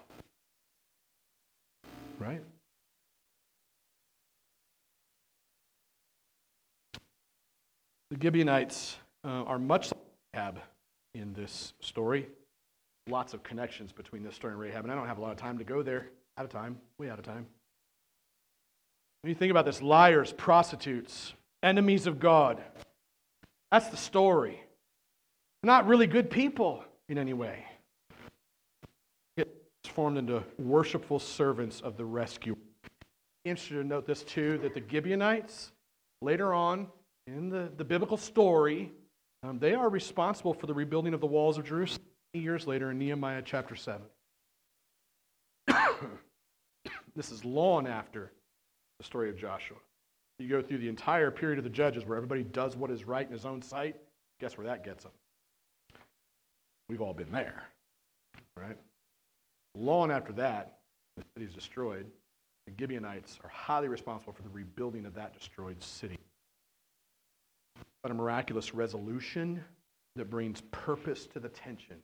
Right? 2.19 2.43
The 8.11 8.17
Gibeonites 8.21 8.97
uh, 9.25 9.45
are 9.45 9.57
much 9.57 9.91
like 9.91 10.01
Rahab 10.36 10.59
in 11.15 11.34
this 11.34 11.73
story. 11.80 12.28
lots 13.09 13.34
of 13.34 13.41
connections 13.41 13.91
between 13.91 14.21
this 14.21 14.36
story 14.36 14.53
and 14.53 14.61
Rahab, 14.61 14.84
and 14.84 14.91
I 14.91 14.95
don't 14.95 15.07
have 15.07 15.17
a 15.17 15.21
lot 15.21 15.32
of 15.32 15.38
time 15.38 15.57
to 15.57 15.63
go 15.63 15.82
there. 15.82 16.09
Out 16.38 16.45
of 16.45 16.51
time, 16.51 16.78
way 16.99 17.09
out 17.09 17.17
of 17.17 17.25
time. 17.25 17.47
When 19.23 19.30
you 19.30 19.36
think 19.36 19.49
about 19.49 19.65
this, 19.65 19.82
liars, 19.82 20.32
prostitutes, 20.32 21.34
enemies 21.63 22.07
of 22.07 22.19
God, 22.19 22.61
that's 23.71 23.89
the 23.89 23.97
story. 23.97 24.61
Not 25.63 25.87
really 25.87 26.07
good 26.07 26.29
people 26.29 26.83
in 27.09 27.17
any 27.17 27.33
way. 27.33 27.65
It's 29.35 29.49
formed 29.89 30.17
into 30.17 30.43
worshipful 30.57 31.19
servants 31.19 31.81
of 31.81 31.97
the 31.97 32.05
rescue. 32.05 32.55
Interesting 33.45 33.77
to 33.77 33.83
note 33.87 34.05
this 34.05 34.23
too 34.23 34.57
that 34.59 34.73
the 34.73 34.83
Gibeonites, 34.87 35.71
later 36.21 36.53
on 36.53 36.87
in 37.27 37.49
the, 37.49 37.71
the 37.75 37.83
biblical 37.83 38.17
story, 38.17 38.91
um, 39.43 39.59
they 39.59 39.73
are 39.73 39.89
responsible 39.89 40.53
for 40.53 40.67
the 40.67 40.73
rebuilding 40.73 41.13
of 41.13 41.21
the 41.21 41.27
walls 41.27 41.57
of 41.57 41.65
Jerusalem 41.65 42.03
years 42.33 42.67
later 42.67 42.91
in 42.91 42.97
Nehemiah 42.97 43.41
chapter 43.43 43.75
7. 43.75 44.01
this 47.15 47.31
is 47.31 47.43
long 47.45 47.87
after 47.87 48.31
the 48.99 49.05
story 49.05 49.29
of 49.29 49.37
Joshua. 49.37 49.77
You 50.39 50.47
go 50.47 50.61
through 50.61 50.77
the 50.77 50.89
entire 50.89 51.31
period 51.31 51.57
of 51.57 51.63
the 51.63 51.69
judges 51.69 52.05
where 52.05 52.15
everybody 52.15 52.43
does 52.43 52.75
what 52.75 52.91
is 52.91 53.05
right 53.05 53.25
in 53.25 53.31
his 53.31 53.45
own 53.45 53.61
sight. 53.61 53.95
Guess 54.39 54.57
where 54.57 54.67
that 54.67 54.83
gets 54.83 55.03
them? 55.03 55.13
We've 56.89 57.01
all 57.01 57.13
been 57.13 57.31
there, 57.31 57.63
right? 58.55 58.77
Long 59.75 60.11
after 60.11 60.31
that, 60.33 60.77
the 61.17 61.23
city 61.33 61.45
is 61.45 61.53
destroyed. 61.53 62.05
The 62.67 62.73
Gibeonites 62.77 63.39
are 63.43 63.49
highly 63.49 63.88
responsible 63.88 64.33
for 64.33 64.43
the 64.43 64.49
rebuilding 64.49 65.05
of 65.05 65.15
that 65.15 65.38
destroyed 65.38 65.81
city. 65.81 66.19
But 68.03 68.11
a 68.11 68.13
miraculous 68.13 68.73
resolution 68.73 69.63
that 70.15 70.29
brings 70.29 70.61
purpose 70.71 71.25
to 71.27 71.39
the 71.39 71.49
tension. 71.49 71.97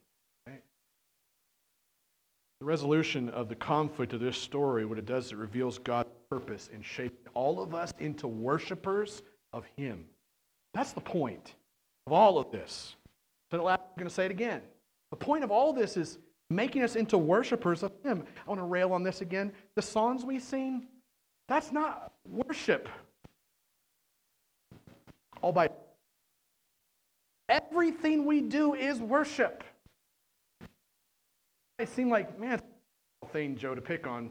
The 2.63 2.69
resolution 2.69 3.27
of 3.27 3.49
the 3.49 3.55
conflict 3.55 4.13
of 4.13 4.21
this 4.21 4.37
story, 4.37 4.85
what 4.85 4.97
it 4.97 5.05
does, 5.05 5.33
it 5.33 5.35
reveals 5.35 5.79
God's 5.79 6.07
purpose 6.29 6.69
in 6.73 6.81
shaping 6.81 7.27
all 7.33 7.61
of 7.61 7.75
us 7.75 7.93
into 7.99 8.25
worshipers 8.25 9.21
of 9.51 9.65
Him. 9.75 10.05
That's 10.73 10.93
the 10.93 11.01
point 11.01 11.55
of 12.07 12.13
all 12.13 12.37
of 12.37 12.51
this. 12.51 12.95
I'm 13.51 13.59
going 13.59 13.77
to 14.05 14.09
say 14.09 14.23
it 14.23 14.31
again. 14.31 14.61
The 15.09 15.17
point 15.17 15.43
of 15.43 15.51
all 15.51 15.73
this 15.73 15.97
is 15.97 16.19
making 16.49 16.83
us 16.83 16.95
into 16.95 17.17
worshipers 17.17 17.83
of 17.83 17.91
Him. 18.01 18.23
I 18.47 18.49
want 18.49 18.61
to 18.61 18.65
rail 18.65 18.93
on 18.93 19.03
this 19.03 19.19
again. 19.19 19.51
The 19.75 19.81
songs 19.81 20.23
we 20.23 20.39
sing, 20.39 20.87
that's 21.49 21.73
not 21.73 22.13
worship. 22.25 22.87
All 25.41 25.51
by 25.51 25.69
everything 27.49 28.23
we 28.23 28.39
do 28.39 28.73
is 28.73 29.01
worship. 29.01 29.65
It 31.83 31.89
seemed 31.89 32.11
like, 32.11 32.39
man, 32.39 32.61
thing, 33.33 33.57
Joe, 33.57 33.75
to 33.75 33.81
pick 33.81 34.07
on. 34.07 34.29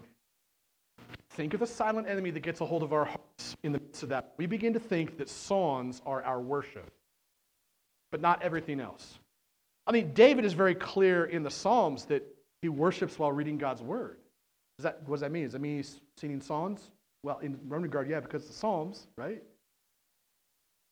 Think 1.32 1.53
of 1.53 1.61
the 1.61 1.66
silent 1.66 2.09
enemy 2.09 2.30
that 2.30 2.40
gets 2.40 2.62
a 2.62 2.64
hold 2.64 2.82
of 2.82 2.94
our 2.94 3.05
hearts 3.05 3.57
in 3.62 3.72
the 3.72 3.78
midst 3.78 4.03
of 4.03 4.09
that. 4.09 4.32
We 4.38 4.46
begin 4.46 4.72
to 4.72 4.80
think 4.80 5.18
that 5.18 5.28
songs 5.28 6.00
are 6.07 6.22
our 6.24 6.40
worship, 6.40 6.90
but 8.11 8.22
not 8.22 8.42
everything 8.42 8.80
else. 8.80 9.18
I 9.86 9.92
mean, 9.92 10.14
David 10.14 10.46
is 10.46 10.55
very 10.55 10.74
clear 10.74 11.26
in 11.26 11.42
the 11.42 11.50
Psalms 11.50 12.07
that 12.07 12.22
he 12.62 12.70
worships 12.70 13.18
while 13.18 13.32
reading 13.32 13.59
God's 13.59 13.82
word. 13.82 14.16
Does 14.78 14.84
that, 14.84 15.03
what 15.05 15.16
does 15.16 15.20
that 15.20 15.30
mean? 15.30 15.44
Does 15.44 15.53
that 15.53 15.61
mean 15.61 15.76
he's 15.76 16.00
singing 16.16 16.40
songs? 16.40 16.90
Well, 17.22 17.38
in 17.40 17.53
one 17.68 17.82
regard, 17.82 18.09
yeah, 18.09 18.20
because 18.20 18.46
the 18.46 18.55
Psalms, 18.55 19.09
right? 19.16 19.42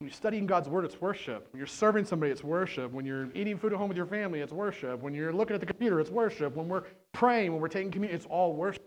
When 0.01 0.09
you're 0.09 0.15
studying 0.15 0.47
God's 0.47 0.69
word, 0.69 0.85
it's 0.85 1.01
worship. 1.01 1.49
When 1.53 1.59
you're 1.59 1.67
serving 1.67 2.07
somebody, 2.07 2.33
it's 2.33 2.43
worship. 2.43 2.91
When 2.91 3.05
you're 3.05 3.29
eating 3.35 3.59
food 3.59 3.73
at 3.73 3.79
home 3.79 3.89
with 3.89 3.97
your 3.97 4.07
family, 4.07 4.41
it's 4.41 4.53
worship. 4.53 5.01
When 5.01 5.15
you're 5.15 5.33
looking 5.33 5.55
at 5.55 5.61
the 5.61 5.67
computer, 5.67 6.01
it's 6.01 6.11
worship. 6.11 6.57
When 6.57 6.69
we're 6.69 6.85
praying, 7.13 7.53
when 7.53 7.61
we're 7.61 7.69
taking 7.69 7.91
communion, 7.91 8.17
it's 8.17 8.27
all 8.27 8.55
worship. 8.55 8.83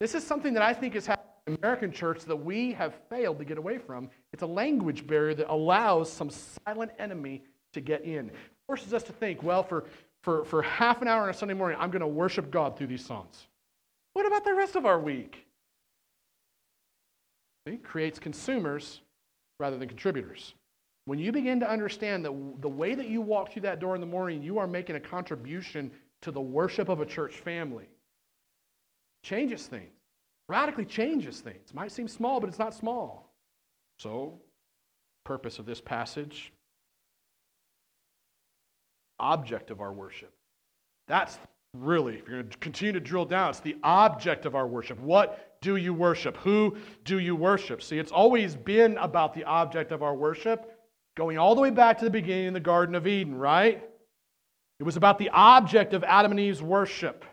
This 0.00 0.14
is 0.14 0.26
something 0.26 0.52
that 0.54 0.62
I 0.62 0.74
think 0.74 0.96
is 0.96 1.06
happening 1.06 1.30
in 1.46 1.52
the 1.54 1.58
American 1.60 1.92
church 1.92 2.24
that 2.24 2.36
we 2.36 2.72
have 2.72 2.94
failed 3.08 3.38
to 3.38 3.44
get 3.44 3.56
away 3.56 3.78
from. 3.78 4.10
It's 4.32 4.42
a 4.42 4.46
language 4.46 5.06
barrier 5.06 5.34
that 5.34 5.50
allows 5.50 6.12
some 6.12 6.28
silent 6.28 6.90
enemy 6.98 7.44
to 7.72 7.80
get 7.80 8.02
in 8.02 8.32
forces 8.70 8.94
us 8.94 9.02
to 9.02 9.12
think, 9.12 9.42
well, 9.42 9.64
for, 9.64 9.86
for, 10.22 10.44
for 10.44 10.62
half 10.62 11.02
an 11.02 11.08
hour 11.08 11.24
on 11.24 11.28
a 11.28 11.34
Sunday 11.34 11.54
morning, 11.54 11.76
I'm 11.80 11.90
going 11.90 12.02
to 12.02 12.06
worship 12.06 12.52
God 12.52 12.78
through 12.78 12.86
these 12.86 13.04
songs. 13.04 13.48
What 14.12 14.26
about 14.26 14.44
the 14.44 14.54
rest 14.54 14.76
of 14.76 14.86
our 14.86 15.00
week? 15.00 15.44
It 17.66 17.82
creates 17.82 18.20
consumers 18.20 19.00
rather 19.60 19.76
than 19.76 19.88
contributors. 19.88 20.54
When 21.04 21.18
you 21.18 21.32
begin 21.32 21.60
to 21.60 21.70
understand 21.70 22.24
that 22.24 22.32
the 22.60 22.68
way 22.68 22.94
that 22.94 23.08
you 23.08 23.20
walk 23.20 23.52
through 23.52 23.62
that 23.62 23.78
door 23.78 23.94
in 23.94 24.00
the 24.00 24.06
morning, 24.06 24.42
you 24.42 24.58
are 24.58 24.66
making 24.66 24.96
a 24.96 25.00
contribution 25.00 25.90
to 26.22 26.30
the 26.30 26.40
worship 26.40 26.88
of 26.88 27.00
a 27.00 27.06
church 27.06 27.36
family, 27.36 27.88
changes 29.22 29.66
things, 29.66 29.92
radically 30.48 30.84
changes 30.84 31.40
things. 31.40 31.70
It 31.70 31.74
might 31.74 31.92
seem 31.92 32.08
small, 32.08 32.40
but 32.40 32.48
it's 32.48 32.58
not 32.58 32.74
small. 32.74 33.32
So, 33.98 34.40
purpose 35.24 35.58
of 35.58 35.66
this 35.66 35.80
passage 35.80 36.52
object 39.18 39.70
of 39.70 39.80
our 39.80 39.92
worship. 39.92 40.32
That's 41.06 41.38
really, 41.74 42.14
if 42.14 42.26
you're 42.26 42.38
going 42.40 42.50
to 42.50 42.58
continue 42.58 42.92
to 42.92 43.00
drill 43.00 43.26
down, 43.26 43.50
it's 43.50 43.60
the 43.60 43.76
object 43.82 44.46
of 44.46 44.54
our 44.54 44.66
worship. 44.66 44.98
What 45.00 45.49
do 45.62 45.76
you 45.76 45.92
worship? 45.92 46.36
Who 46.38 46.76
do 47.04 47.18
you 47.18 47.36
worship? 47.36 47.82
See, 47.82 47.98
it's 47.98 48.12
always 48.12 48.56
been 48.56 48.96
about 48.96 49.34
the 49.34 49.44
object 49.44 49.92
of 49.92 50.02
our 50.02 50.14
worship, 50.14 50.78
going 51.16 51.38
all 51.38 51.54
the 51.54 51.60
way 51.60 51.70
back 51.70 51.98
to 51.98 52.04
the 52.04 52.10
beginning 52.10 52.46
in 52.46 52.54
the 52.54 52.60
Garden 52.60 52.94
of 52.94 53.06
Eden, 53.06 53.36
right? 53.36 53.82
It 54.78 54.84
was 54.84 54.96
about 54.96 55.18
the 55.18 55.28
object 55.30 55.92
of 55.92 56.02
Adam 56.04 56.30
and 56.30 56.40
Eve's 56.40 56.62
worship. 56.62 57.24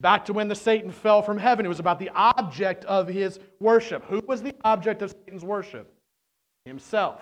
Back 0.00 0.24
to 0.26 0.32
when 0.32 0.48
the 0.48 0.54
Satan 0.54 0.90
fell 0.90 1.22
from 1.22 1.36
heaven, 1.36 1.66
it 1.66 1.68
was 1.68 1.80
about 1.80 1.98
the 1.98 2.10
object 2.14 2.84
of 2.86 3.08
his 3.08 3.38
worship. 3.60 4.04
Who 4.04 4.22
was 4.26 4.42
the 4.42 4.54
object 4.64 5.02
of 5.02 5.10
Satan's 5.10 5.44
worship? 5.44 5.92
Himself. 6.64 7.20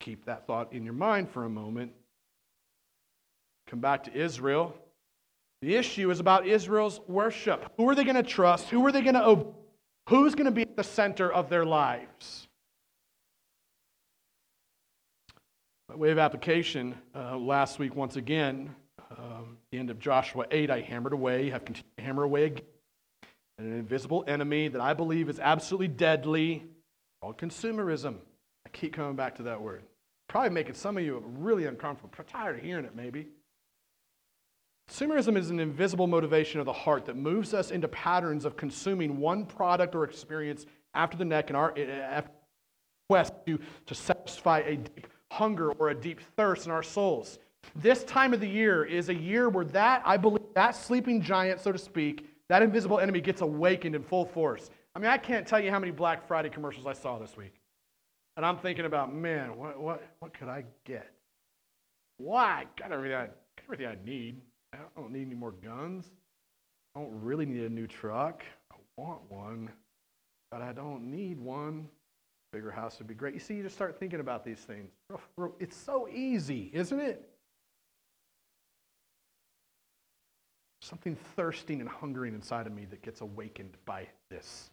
Keep 0.00 0.24
that 0.24 0.46
thought 0.46 0.72
in 0.72 0.82
your 0.82 0.94
mind 0.94 1.30
for 1.30 1.44
a 1.44 1.48
moment. 1.48 1.92
Come 3.68 3.80
back 3.80 4.04
to 4.04 4.12
Israel. 4.12 4.74
The 5.62 5.76
issue 5.76 6.10
is 6.10 6.20
about 6.20 6.46
Israel's 6.46 7.00
worship. 7.08 7.72
Who 7.76 7.88
are 7.88 7.94
they 7.94 8.04
going 8.04 8.16
to 8.16 8.22
trust? 8.22 8.68
Who 8.68 8.84
are 8.86 8.92
they 8.92 9.02
going 9.02 9.14
to 9.14 9.24
obey? 9.24 9.50
Who's 10.08 10.34
going 10.34 10.44
to 10.46 10.50
be 10.50 10.62
at 10.62 10.76
the 10.76 10.84
center 10.84 11.32
of 11.32 11.48
their 11.48 11.64
lives? 11.64 12.46
By 15.88 15.94
way 15.96 16.10
of 16.10 16.18
application, 16.18 16.94
uh, 17.14 17.38
last 17.38 17.78
week, 17.78 17.94
once 17.94 18.16
again, 18.16 18.74
um, 19.10 19.56
the 19.70 19.78
end 19.78 19.90
of 19.90 19.98
Joshua 19.98 20.44
8, 20.50 20.70
I 20.70 20.80
hammered 20.80 21.12
away, 21.12 21.50
have 21.50 21.64
continued 21.64 21.96
to 21.96 22.02
hammer 22.02 22.22
away 22.22 22.44
again. 22.44 22.64
An 23.58 23.72
invisible 23.72 24.24
enemy 24.26 24.68
that 24.68 24.80
I 24.80 24.94
believe 24.94 25.28
is 25.28 25.38
absolutely 25.38 25.88
deadly 25.88 26.64
called 27.22 27.38
consumerism. 27.38 28.16
I 28.66 28.70
keep 28.70 28.92
coming 28.94 29.14
back 29.14 29.36
to 29.36 29.44
that 29.44 29.60
word. 29.60 29.84
Probably 30.28 30.50
making 30.50 30.74
some 30.74 30.96
of 30.96 31.04
you 31.04 31.22
really 31.38 31.66
uncomfortable. 31.66 32.12
Tired 32.26 32.56
of 32.56 32.62
hearing 32.62 32.84
it, 32.84 32.96
maybe. 32.96 33.28
Consumerism 34.90 35.36
is 35.36 35.50
an 35.50 35.60
invisible 35.60 36.06
motivation 36.06 36.60
of 36.60 36.66
the 36.66 36.72
heart 36.72 37.06
that 37.06 37.16
moves 37.16 37.54
us 37.54 37.70
into 37.70 37.88
patterns 37.88 38.44
of 38.44 38.56
consuming 38.56 39.18
one 39.18 39.46
product 39.46 39.94
or 39.94 40.04
experience 40.04 40.66
after 40.94 41.16
the 41.16 41.24
next 41.24 41.50
in 41.50 41.56
our 41.56 41.72
uh, 41.78 42.22
quest 43.08 43.32
to, 43.46 43.58
to 43.86 43.94
satisfy 43.94 44.60
a 44.60 44.76
deep 44.76 45.08
hunger 45.32 45.72
or 45.72 45.88
a 45.88 45.94
deep 45.94 46.20
thirst 46.36 46.66
in 46.66 46.72
our 46.72 46.82
souls. 46.82 47.38
This 47.74 48.04
time 48.04 48.34
of 48.34 48.40
the 48.40 48.48
year 48.48 48.84
is 48.84 49.08
a 49.08 49.14
year 49.14 49.48
where 49.48 49.64
that, 49.66 50.02
I 50.04 50.16
believe, 50.16 50.42
that 50.54 50.76
sleeping 50.76 51.20
giant, 51.22 51.60
so 51.60 51.72
to 51.72 51.78
speak, 51.78 52.28
that 52.48 52.62
invisible 52.62 53.00
enemy 53.00 53.20
gets 53.20 53.40
awakened 53.40 53.94
in 53.94 54.02
full 54.02 54.26
force. 54.26 54.70
I 54.94 54.98
mean, 54.98 55.10
I 55.10 55.18
can't 55.18 55.46
tell 55.46 55.58
you 55.58 55.70
how 55.70 55.78
many 55.78 55.92
Black 55.92 56.28
Friday 56.28 56.50
commercials 56.50 56.86
I 56.86 56.92
saw 56.92 57.18
this 57.18 57.36
week. 57.36 57.54
And 58.36 58.44
I'm 58.44 58.58
thinking 58.58 58.84
about, 58.84 59.14
man, 59.14 59.56
what, 59.56 59.80
what, 59.80 60.02
what 60.18 60.38
could 60.38 60.48
I 60.48 60.64
get? 60.84 61.10
Why? 62.18 62.66
Got 62.76 62.92
everything 62.92 63.16
I, 63.16 63.26
got 63.26 63.64
everything 63.64 63.86
I 63.86 63.96
need. 64.04 64.40
I 64.74 65.00
don't 65.00 65.12
need 65.12 65.26
any 65.26 65.34
more 65.34 65.52
guns. 65.52 66.10
I 66.94 67.00
don't 67.00 67.12
really 67.22 67.46
need 67.46 67.62
a 67.62 67.68
new 67.68 67.86
truck. 67.86 68.44
I 68.72 68.76
want 68.96 69.20
one, 69.30 69.70
but 70.50 70.62
I 70.62 70.72
don't 70.72 71.10
need 71.10 71.40
one. 71.40 71.88
Bigger 72.52 72.70
house 72.70 72.98
would 72.98 73.08
be 73.08 73.14
great. 73.14 73.34
You 73.34 73.40
see, 73.40 73.54
you 73.54 73.62
just 73.64 73.74
start 73.74 73.98
thinking 73.98 74.20
about 74.20 74.44
these 74.44 74.60
things. 74.60 74.90
It's 75.58 75.76
so 75.76 76.08
easy, 76.08 76.70
isn't 76.72 77.00
it? 77.00 77.28
Something 80.82 81.16
thirsting 81.34 81.80
and 81.80 81.88
hungering 81.88 82.34
inside 82.34 82.66
of 82.66 82.72
me 82.72 82.84
that 82.90 83.02
gets 83.02 83.22
awakened 83.22 83.76
by 83.86 84.06
this. 84.30 84.70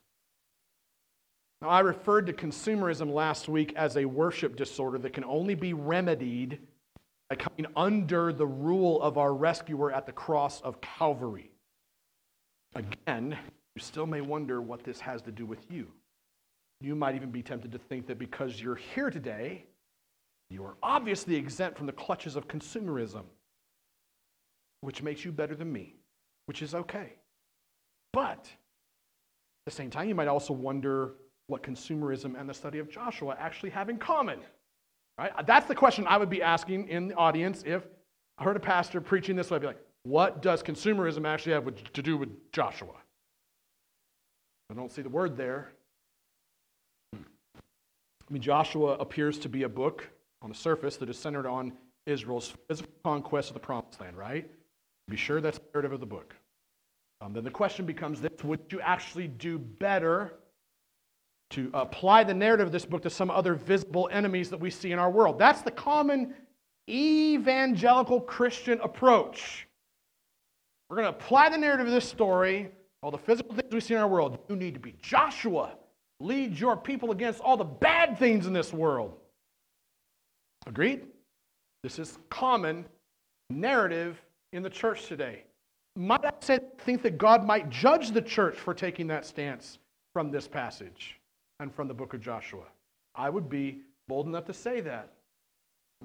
Now, 1.61 1.69
I 1.69 1.79
referred 1.79 2.27
to 2.27 2.33
consumerism 2.33 3.13
last 3.13 3.47
week 3.47 3.73
as 3.75 3.97
a 3.97 4.05
worship 4.05 4.55
disorder 4.55 4.97
that 4.99 5.13
can 5.13 5.23
only 5.23 5.55
be 5.55 5.73
remedied 5.73 6.59
by 7.31 7.35
coming 7.35 7.65
under 7.77 8.33
the 8.33 8.45
rule 8.45 9.01
of 9.01 9.17
our 9.17 9.33
rescuer 9.33 9.89
at 9.89 10.05
the 10.05 10.11
cross 10.11 10.59
of 10.63 10.81
Calvary. 10.81 11.49
Again, 12.75 13.37
you 13.73 13.81
still 13.81 14.05
may 14.05 14.19
wonder 14.19 14.61
what 14.61 14.83
this 14.83 14.99
has 14.99 15.21
to 15.21 15.31
do 15.31 15.45
with 15.45 15.71
you. 15.71 15.87
You 16.81 16.93
might 16.93 17.15
even 17.15 17.31
be 17.31 17.41
tempted 17.41 17.71
to 17.71 17.77
think 17.77 18.05
that 18.07 18.19
because 18.19 18.61
you're 18.61 18.75
here 18.75 19.09
today, 19.09 19.63
you 20.49 20.65
are 20.65 20.75
obviously 20.83 21.37
exempt 21.37 21.77
from 21.77 21.87
the 21.87 21.93
clutches 21.93 22.35
of 22.35 22.49
consumerism. 22.49 23.23
which 24.81 25.01
makes 25.01 25.23
you 25.23 25.31
better 25.31 25.55
than 25.55 25.71
me, 25.71 25.95
which 26.47 26.61
is 26.61 26.75
okay. 26.75 27.13
But 28.11 28.39
at 28.39 29.65
the 29.67 29.71
same 29.71 29.89
time, 29.89 30.09
you 30.09 30.15
might 30.15 30.27
also 30.27 30.51
wonder 30.51 31.13
what 31.47 31.63
consumerism 31.63 32.37
and 32.37 32.49
the 32.49 32.53
study 32.53 32.79
of 32.79 32.89
Joshua 32.89 33.37
actually 33.39 33.69
have 33.69 33.87
in 33.87 33.97
common. 33.99 34.41
Right? 35.21 35.45
That's 35.45 35.67
the 35.67 35.75
question 35.75 36.07
I 36.07 36.17
would 36.17 36.31
be 36.31 36.41
asking 36.41 36.87
in 36.87 37.09
the 37.09 37.15
audience 37.15 37.61
if 37.63 37.83
I 38.39 38.43
heard 38.43 38.55
a 38.55 38.59
pastor 38.59 38.99
preaching 38.99 39.35
this 39.35 39.51
way. 39.51 39.57
I'd 39.57 39.61
be 39.61 39.67
like, 39.67 39.81
what 40.01 40.41
does 40.41 40.63
consumerism 40.63 41.27
actually 41.27 41.51
have 41.51 41.63
with, 41.63 41.93
to 41.93 42.01
do 42.01 42.17
with 42.17 42.51
Joshua? 42.51 42.95
I 44.71 44.73
don't 44.73 44.91
see 44.91 45.03
the 45.03 45.09
word 45.09 45.37
there. 45.37 45.73
I 47.13 47.19
mean, 48.31 48.41
Joshua 48.41 48.93
appears 48.93 49.37
to 49.39 49.49
be 49.49 49.61
a 49.61 49.69
book 49.69 50.09
on 50.41 50.49
the 50.49 50.55
surface 50.55 50.97
that 50.97 51.07
is 51.07 51.19
centered 51.19 51.45
on 51.45 51.73
Israel's 52.07 52.55
physical 52.67 52.91
conquest 53.03 53.51
of 53.51 53.53
the 53.53 53.59
promised 53.59 54.01
land, 54.01 54.17
right? 54.17 54.49
Be 55.07 55.17
sure 55.17 55.39
that's 55.39 55.59
the 55.59 55.65
narrative 55.75 55.91
of 55.91 55.99
the 55.99 56.07
book. 56.07 56.33
Um, 57.19 57.33
then 57.33 57.43
the 57.43 57.51
question 57.51 57.85
becomes 57.85 58.21
this 58.21 58.43
would 58.43 58.61
you 58.71 58.81
actually 58.81 59.27
do 59.27 59.59
better 59.59 60.33
to 61.51 61.69
apply 61.73 62.23
the 62.23 62.33
narrative 62.33 62.67
of 62.67 62.71
this 62.71 62.85
book 62.85 63.01
to 63.03 63.09
some 63.09 63.29
other 63.29 63.53
visible 63.53 64.09
enemies 64.11 64.49
that 64.49 64.59
we 64.59 64.69
see 64.69 64.91
in 64.91 64.99
our 64.99 65.11
world? 65.11 65.37
That's 65.39 65.61
the 65.61 65.71
common 65.71 66.33
evangelical 66.89 68.19
Christian 68.21 68.79
approach. 68.81 69.67
We're 70.89 70.97
going 70.97 71.11
to 71.11 71.17
apply 71.17 71.49
the 71.49 71.57
narrative 71.57 71.87
of 71.87 71.93
this 71.93 72.07
story, 72.07 72.69
all 73.01 73.11
the 73.11 73.17
physical 73.17 73.55
things 73.55 73.73
we 73.73 73.79
see 73.79 73.93
in 73.93 74.01
our 74.01 74.07
world. 74.07 74.39
You 74.49 74.55
need 74.55 74.73
to 74.73 74.79
be 74.79 74.95
Joshua. 75.01 75.77
Lead 76.19 76.59
your 76.59 76.75
people 76.75 77.11
against 77.11 77.39
all 77.39 77.57
the 77.57 77.63
bad 77.63 78.19
things 78.19 78.45
in 78.45 78.53
this 78.53 78.73
world. 78.73 79.13
Agreed? 80.67 81.03
This 81.83 81.97
is 81.97 82.19
common 82.29 82.85
narrative 83.49 84.21
in 84.53 84.63
the 84.63 84.69
church 84.69 85.07
today. 85.07 85.43
Might 85.95 86.25
I 86.25 86.31
say, 86.41 86.59
think 86.79 87.01
that 87.03 87.17
God 87.17 87.45
might 87.45 87.69
judge 87.69 88.11
the 88.11 88.21
church 88.21 88.55
for 88.55 88.73
taking 88.73 89.07
that 89.07 89.25
stance 89.25 89.79
from 90.13 90.29
this 90.29 90.47
passage 90.47 91.20
and 91.61 91.73
from 91.73 91.87
the 91.87 91.93
book 91.93 92.13
of 92.13 92.19
Joshua? 92.19 92.63
I 93.15 93.29
would 93.29 93.49
be 93.49 93.81
bold 94.07 94.27
enough 94.27 94.45
to 94.45 94.53
say 94.53 94.81
that. 94.81 95.13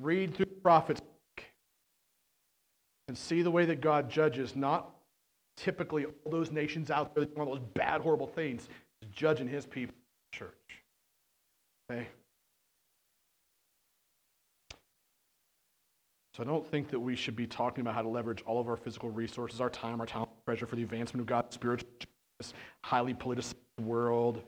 Read 0.00 0.34
through 0.34 0.46
the 0.46 0.61
prophets 0.62 1.00
and 3.09 3.16
see 3.16 3.42
the 3.42 3.50
way 3.50 3.64
that 3.64 3.80
God 3.80 4.11
judges, 4.11 4.54
not 4.54 4.90
typically 5.57 6.04
all 6.04 6.30
those 6.30 6.50
nations 6.50 6.90
out 6.90 7.14
there 7.14 7.24
doing 7.24 7.48
all 7.48 7.54
those 7.54 7.64
bad, 7.74 8.00
horrible 8.00 8.26
things, 8.26 8.68
judging 9.12 9.48
his 9.48 9.64
people, 9.64 9.94
church. 10.32 10.52
Okay? 11.90 12.07
So 16.34 16.42
I 16.42 16.46
don't 16.46 16.66
think 16.66 16.90
that 16.90 17.00
we 17.00 17.16
should 17.16 17.34
be 17.34 17.46
talking 17.46 17.80
about 17.80 17.94
how 17.94 18.02
to 18.02 18.09
leverage 18.09 18.42
all 18.44 18.61
of 18.61 18.68
our 18.68 18.76
physical 18.76 19.11
resources, 19.11 19.61
our 19.61 19.70
time, 19.70 20.00
our 20.00 20.07
talent, 20.07 20.30
treasure 20.44 20.66
for 20.66 20.76
the 20.76 20.82
advancement 20.82 21.22
of 21.22 21.26
God's 21.26 21.54
spiritual, 21.54 21.88
highly 22.84 23.14
politicized 23.14 23.54
world. 23.80 24.42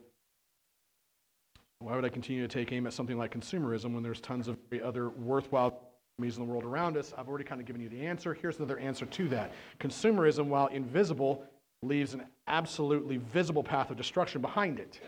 Why 1.81 1.95
would 1.95 2.05
I 2.05 2.09
continue 2.09 2.47
to 2.47 2.53
take 2.53 2.73
aim 2.73 2.87
at 2.87 2.93
something 2.93 3.17
like 3.17 3.33
consumerism 3.33 3.95
when 3.95 4.03
there's 4.03 4.21
tons 4.21 4.49
of 4.49 4.59
other 4.85 5.11
worthwhile 5.11 5.81
enemies 6.19 6.37
in 6.37 6.45
the 6.45 6.51
world 6.51 6.65
around 6.65 6.97
us? 6.97 7.15
I've 7.17 7.29
already 7.29 7.45
kind 7.45 7.61
of 7.61 7.67
given 7.67 7.81
you 7.81 7.89
the 7.89 8.05
answer. 8.05 8.35
Here's 8.35 8.57
another 8.57 8.79
answer 8.79 9.07
to 9.07 9.29
that. 9.29 9.53
Consumerism, 9.79 10.47
while 10.47 10.67
invisible, 10.67 11.45
leaves 11.83 12.15
an 12.15 12.25
absolutely 12.49 13.19
visible 13.19 13.63
path 13.63 13.91
of 13.91 13.97
destruction 13.97 14.41
behind 14.41 14.81
it. 14.81 15.01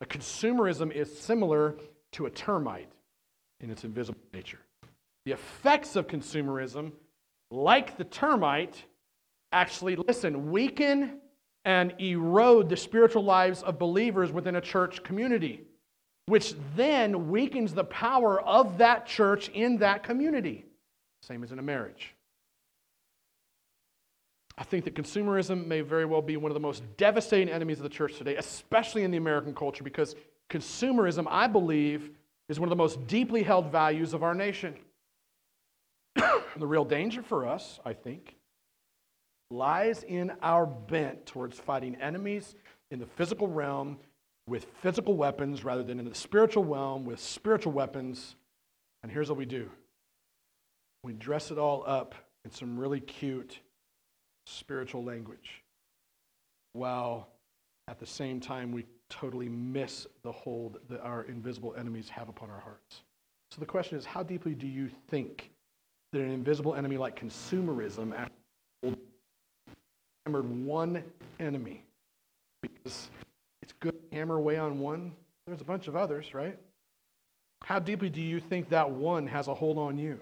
A 0.00 0.06
consumerism 0.06 0.92
is 0.92 1.16
similar 1.18 1.74
to 2.12 2.26
a 2.26 2.30
termite 2.30 2.90
in 3.60 3.70
its 3.70 3.82
invisible 3.82 4.20
nature. 4.32 4.60
The 5.24 5.32
effects 5.32 5.96
of 5.96 6.06
consumerism, 6.06 6.92
like 7.50 7.96
the 7.96 8.04
termite, 8.04 8.84
actually, 9.50 9.96
listen, 9.96 10.52
weaken 10.52 11.20
and 11.64 11.94
erode 11.98 12.68
the 12.68 12.76
spiritual 12.76 13.24
lives 13.24 13.62
of 13.62 13.78
believers 13.78 14.30
within 14.30 14.56
a 14.56 14.60
church 14.60 15.02
community, 15.02 15.62
which 16.26 16.54
then 16.76 17.30
weakens 17.30 17.72
the 17.72 17.84
power 17.84 18.40
of 18.42 18.78
that 18.78 19.06
church 19.06 19.48
in 19.50 19.78
that 19.78 20.02
community. 20.02 20.64
Same 21.22 21.42
as 21.42 21.52
in 21.52 21.58
a 21.58 21.62
marriage. 21.62 22.14
I 24.56 24.62
think 24.62 24.84
that 24.84 24.94
consumerism 24.94 25.66
may 25.66 25.80
very 25.80 26.04
well 26.04 26.22
be 26.22 26.36
one 26.36 26.50
of 26.50 26.54
the 26.54 26.60
most 26.60 26.82
devastating 26.96 27.48
enemies 27.48 27.78
of 27.78 27.82
the 27.82 27.88
church 27.88 28.16
today, 28.18 28.36
especially 28.36 29.02
in 29.02 29.10
the 29.10 29.16
American 29.16 29.54
culture, 29.54 29.82
because 29.82 30.14
consumerism, 30.48 31.26
I 31.28 31.48
believe, 31.48 32.10
is 32.48 32.60
one 32.60 32.68
of 32.68 32.70
the 32.70 32.76
most 32.76 33.04
deeply 33.06 33.42
held 33.42 33.72
values 33.72 34.14
of 34.14 34.22
our 34.22 34.34
nation. 34.34 34.76
the 36.14 36.66
real 36.66 36.84
danger 36.84 37.22
for 37.22 37.48
us, 37.48 37.80
I 37.84 37.94
think, 37.94 38.36
lies 39.54 40.02
in 40.02 40.32
our 40.42 40.66
bent 40.66 41.26
towards 41.26 41.58
fighting 41.58 41.94
enemies 41.96 42.56
in 42.90 42.98
the 42.98 43.06
physical 43.06 43.48
realm 43.48 43.98
with 44.46 44.66
physical 44.82 45.14
weapons 45.14 45.64
rather 45.64 45.82
than 45.82 45.98
in 45.98 46.04
the 46.04 46.14
spiritual 46.14 46.64
realm 46.64 47.04
with 47.04 47.20
spiritual 47.20 47.72
weapons. 47.72 48.36
And 49.02 49.10
here's 49.10 49.28
what 49.28 49.38
we 49.38 49.46
do 49.46 49.70
we 51.02 51.12
dress 51.12 51.50
it 51.50 51.58
all 51.58 51.84
up 51.86 52.14
in 52.44 52.50
some 52.50 52.78
really 52.78 53.00
cute 53.00 53.58
spiritual 54.46 55.04
language 55.04 55.62
while 56.72 57.28
at 57.88 57.98
the 57.98 58.06
same 58.06 58.40
time 58.40 58.72
we 58.72 58.84
totally 59.08 59.48
miss 59.48 60.06
the 60.22 60.32
hold 60.32 60.78
that 60.88 61.00
our 61.00 61.22
invisible 61.24 61.74
enemies 61.78 62.08
have 62.08 62.28
upon 62.28 62.50
our 62.50 62.60
hearts. 62.60 63.02
So 63.50 63.60
the 63.60 63.66
question 63.66 63.96
is 63.96 64.04
how 64.04 64.22
deeply 64.22 64.54
do 64.54 64.66
you 64.66 64.90
think 65.08 65.50
that 66.12 66.20
an 66.20 66.30
invisible 66.30 66.74
enemy 66.74 66.96
like 66.96 67.18
consumerism 67.18 68.12
hammered 70.26 70.48
one 70.64 71.02
enemy 71.38 71.84
because 72.62 73.08
it's 73.62 73.72
good 73.80 73.92
to 73.92 74.16
hammer 74.16 74.36
away 74.36 74.56
on 74.56 74.78
one. 74.78 75.12
There's 75.46 75.60
a 75.60 75.64
bunch 75.64 75.88
of 75.88 75.96
others, 75.96 76.32
right? 76.32 76.58
How 77.62 77.78
deeply 77.78 78.10
do 78.10 78.20
you 78.20 78.40
think 78.40 78.70
that 78.70 78.90
one 78.90 79.26
has 79.26 79.48
a 79.48 79.54
hold 79.54 79.78
on 79.78 79.98
you? 79.98 80.18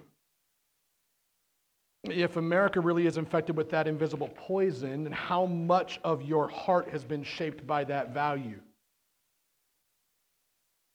If 2.04 2.36
America 2.36 2.80
really 2.80 3.06
is 3.06 3.16
infected 3.16 3.56
with 3.56 3.70
that 3.70 3.86
invisible 3.86 4.30
poison, 4.34 5.04
then 5.04 5.12
how 5.12 5.46
much 5.46 6.00
of 6.02 6.22
your 6.22 6.48
heart 6.48 6.88
has 6.88 7.04
been 7.04 7.22
shaped 7.22 7.64
by 7.64 7.84
that 7.84 8.12
value? 8.12 8.58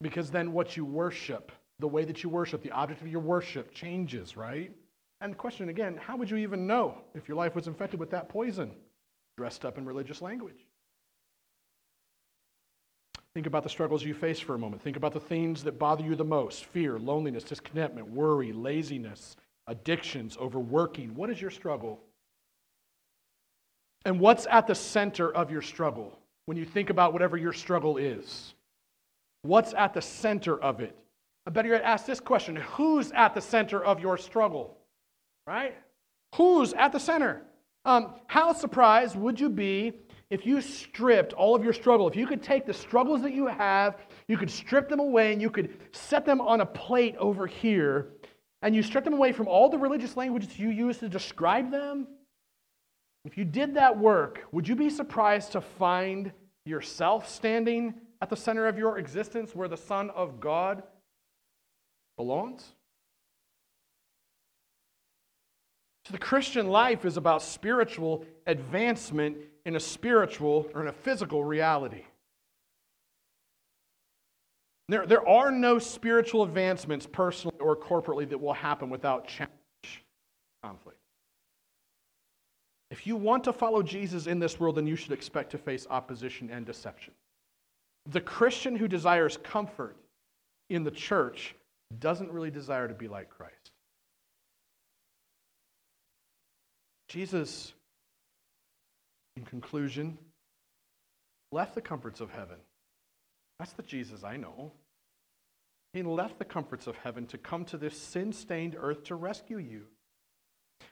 Because 0.02 0.30
then 0.30 0.52
what 0.52 0.76
you 0.76 0.84
worship, 0.84 1.52
the 1.80 1.88
way 1.88 2.04
that 2.04 2.24
you 2.24 2.30
worship, 2.30 2.62
the 2.62 2.72
object 2.72 3.02
of 3.02 3.08
your 3.08 3.22
worship 3.22 3.74
changes, 3.74 4.36
right? 4.36 4.72
And 5.22 5.38
question 5.38 5.70
again, 5.70 5.98
how 5.98 6.18
would 6.18 6.30
you 6.30 6.38
even 6.38 6.68
know 6.68 6.98
if 7.16 7.28
your 7.28 7.38
life 7.38 7.56
was 7.56 7.68
infected 7.68 8.00
with 8.00 8.12
that 8.12 8.28
poison? 8.28 8.72
Dressed 9.38 9.66
up 9.66 9.78
in 9.78 9.86
religious 9.86 10.22
language. 10.22 10.66
Think 13.34 13.46
about 13.46 13.62
the 13.62 13.70
struggles 13.70 14.04
you 14.04 14.16
face 14.16 14.40
for 14.40 14.56
a 14.56 14.58
moment. 14.58 14.82
Think 14.82 14.98
about 14.98 15.14
the 15.14 15.20
things 15.20 15.64
that 15.64 15.78
bother 15.78 16.04
you 16.04 16.16
the 16.16 16.24
most 16.24 16.66
fear, 16.66 16.98
loneliness, 16.98 17.44
discontentment, 17.44 18.10
worry, 18.10 18.52
laziness, 18.52 19.36
addictions, 19.68 20.38
overworking. 20.38 21.14
What 21.14 21.30
is 21.30 21.40
your 21.40 21.52
struggle? 21.52 22.00
And 24.06 24.20
what's 24.20 24.48
at 24.50 24.66
the 24.66 24.74
center 24.74 25.32
of 25.32 25.52
your 25.52 25.62
struggle 25.62 26.18
when 26.48 26.58
you 26.58 26.66
think 26.66 26.90
about 26.90 27.14
whatever 27.14 27.38
your 27.38 27.54
struggle 27.54 27.98
is? 27.98 28.56
What's 29.44 29.76
at 29.76 29.94
the 29.94 30.02
center 30.02 30.60
of 30.60 30.82
it? 30.82 30.98
I 31.46 31.52
better 31.52 31.70
yet 31.70 31.84
ask 31.84 32.08
this 32.08 32.20
question 32.20 32.56
Who's 32.56 33.12
at 33.12 33.36
the 33.36 33.42
center 33.42 33.84
of 33.84 34.00
your 34.00 34.18
struggle? 34.18 34.78
right? 35.46 35.76
Who's 36.36 36.74
at 36.74 36.92
the 36.92 37.00
center? 37.00 37.44
Um, 37.88 38.16
how 38.28 38.52
surprised 38.52 39.16
would 39.16 39.40
you 39.40 39.48
be 39.48 39.94
if 40.30 40.46
you 40.46 40.60
stripped 40.60 41.32
all 41.32 41.56
of 41.56 41.64
your 41.64 41.72
struggle? 41.72 42.06
If 42.10 42.18
you 42.18 42.28
could 42.28 42.44
take 42.44 42.66
the 42.66 42.74
struggles 42.74 43.22
that 43.22 43.34
you 43.34 43.48
have, 43.48 43.96
you 44.28 44.38
could 44.38 44.52
strip 44.52 44.90
them 44.90 45.00
away 45.00 45.32
and 45.32 45.42
you 45.42 45.50
could 45.50 45.74
set 45.94 46.26
them 46.26 46.42
on 46.42 46.60
a 46.60 46.66
plate 46.66 47.16
over 47.18 47.48
here, 47.48 48.10
and 48.62 48.76
you 48.76 48.84
strip 48.84 49.06
them 49.06 49.14
away 49.14 49.32
from 49.32 49.48
all 49.48 49.70
the 49.70 49.78
religious 49.78 50.18
languages 50.18 50.60
you 50.60 50.70
use 50.70 50.98
to 50.98 51.08
describe 51.08 51.72
them? 51.72 52.08
If 53.24 53.38
you 53.38 53.46
did 53.46 53.76
that 53.76 53.98
work, 53.98 54.44
would 54.52 54.68
you 54.68 54.76
be 54.76 54.90
surprised 54.90 55.54
to 55.54 55.62
find 55.62 56.34
yourself 56.66 57.30
standing 57.30 57.94
at 58.22 58.30
the 58.30 58.36
center 58.36 58.68
of 58.68 58.78
your 58.78 58.98
existence 58.98 59.56
where 59.56 59.70
the 59.70 59.78
Son 59.78 60.10
of 60.10 60.42
God 60.42 60.84
belongs? 62.18 62.74
So 66.08 66.14
the 66.14 66.20
Christian 66.20 66.70
life 66.70 67.04
is 67.04 67.18
about 67.18 67.42
spiritual 67.42 68.24
advancement 68.46 69.36
in 69.66 69.76
a 69.76 69.80
spiritual 69.80 70.72
or 70.74 70.82
in 70.82 70.88
a 70.88 70.94
physical 70.94 71.44
reality. 71.44 72.04
There, 74.88 75.06
there 75.06 75.28
are 75.28 75.52
no 75.52 75.80
spiritual 75.80 76.44
advancements, 76.44 77.06
personally 77.06 77.58
or 77.60 77.76
corporately, 77.76 78.30
that 78.30 78.40
will 78.40 78.54
happen 78.54 78.90
without 78.90 79.28
challenge, 79.28 79.52
conflict. 80.64 80.98
If 82.90 83.06
you 83.06 83.18
want 83.18 83.44
to 83.44 83.52
follow 83.52 83.84
Jesus 83.84 84.28
in 84.28 84.40
this 84.40 84.62
world, 84.62 84.78
then 84.78 84.88
you 84.88 84.96
should 84.96 85.12
expect 85.12 85.52
to 85.52 85.58
face 85.58 85.86
opposition 85.90 86.50
and 86.50 86.66
deception. 86.66 87.14
The 88.10 88.22
Christian 88.22 88.78
who 88.78 88.88
desires 88.88 89.36
comfort 89.44 89.98
in 90.70 90.86
the 90.86 90.92
church 90.92 91.54
doesn't 92.00 92.32
really 92.32 92.52
desire 92.52 92.88
to 92.88 92.94
be 92.94 93.10
like 93.10 93.30
Christ. 93.30 93.72
Jesus, 97.08 97.74
in 99.36 99.44
conclusion, 99.44 100.18
left 101.52 101.76
the 101.76 101.82
comforts 101.82 102.20
of 102.20 102.30
heaven. 102.32 102.58
That's 103.60 103.74
the 103.74 103.84
Jesus 103.84 104.24
I 104.24 104.38
know. 104.38 104.72
He 105.94 106.04
left 106.04 106.38
the 106.38 106.46
comforts 106.46 106.86
of 106.86 106.96
heaven 106.98 107.26
to 107.28 107.38
come 107.38 107.66
to 107.66 107.78
this 107.78 107.98
sin 107.98 108.34
stained 108.34 108.76
earth 108.80 109.06
to 109.06 109.16
rescue 109.16 109.58
you. 109.58 109.84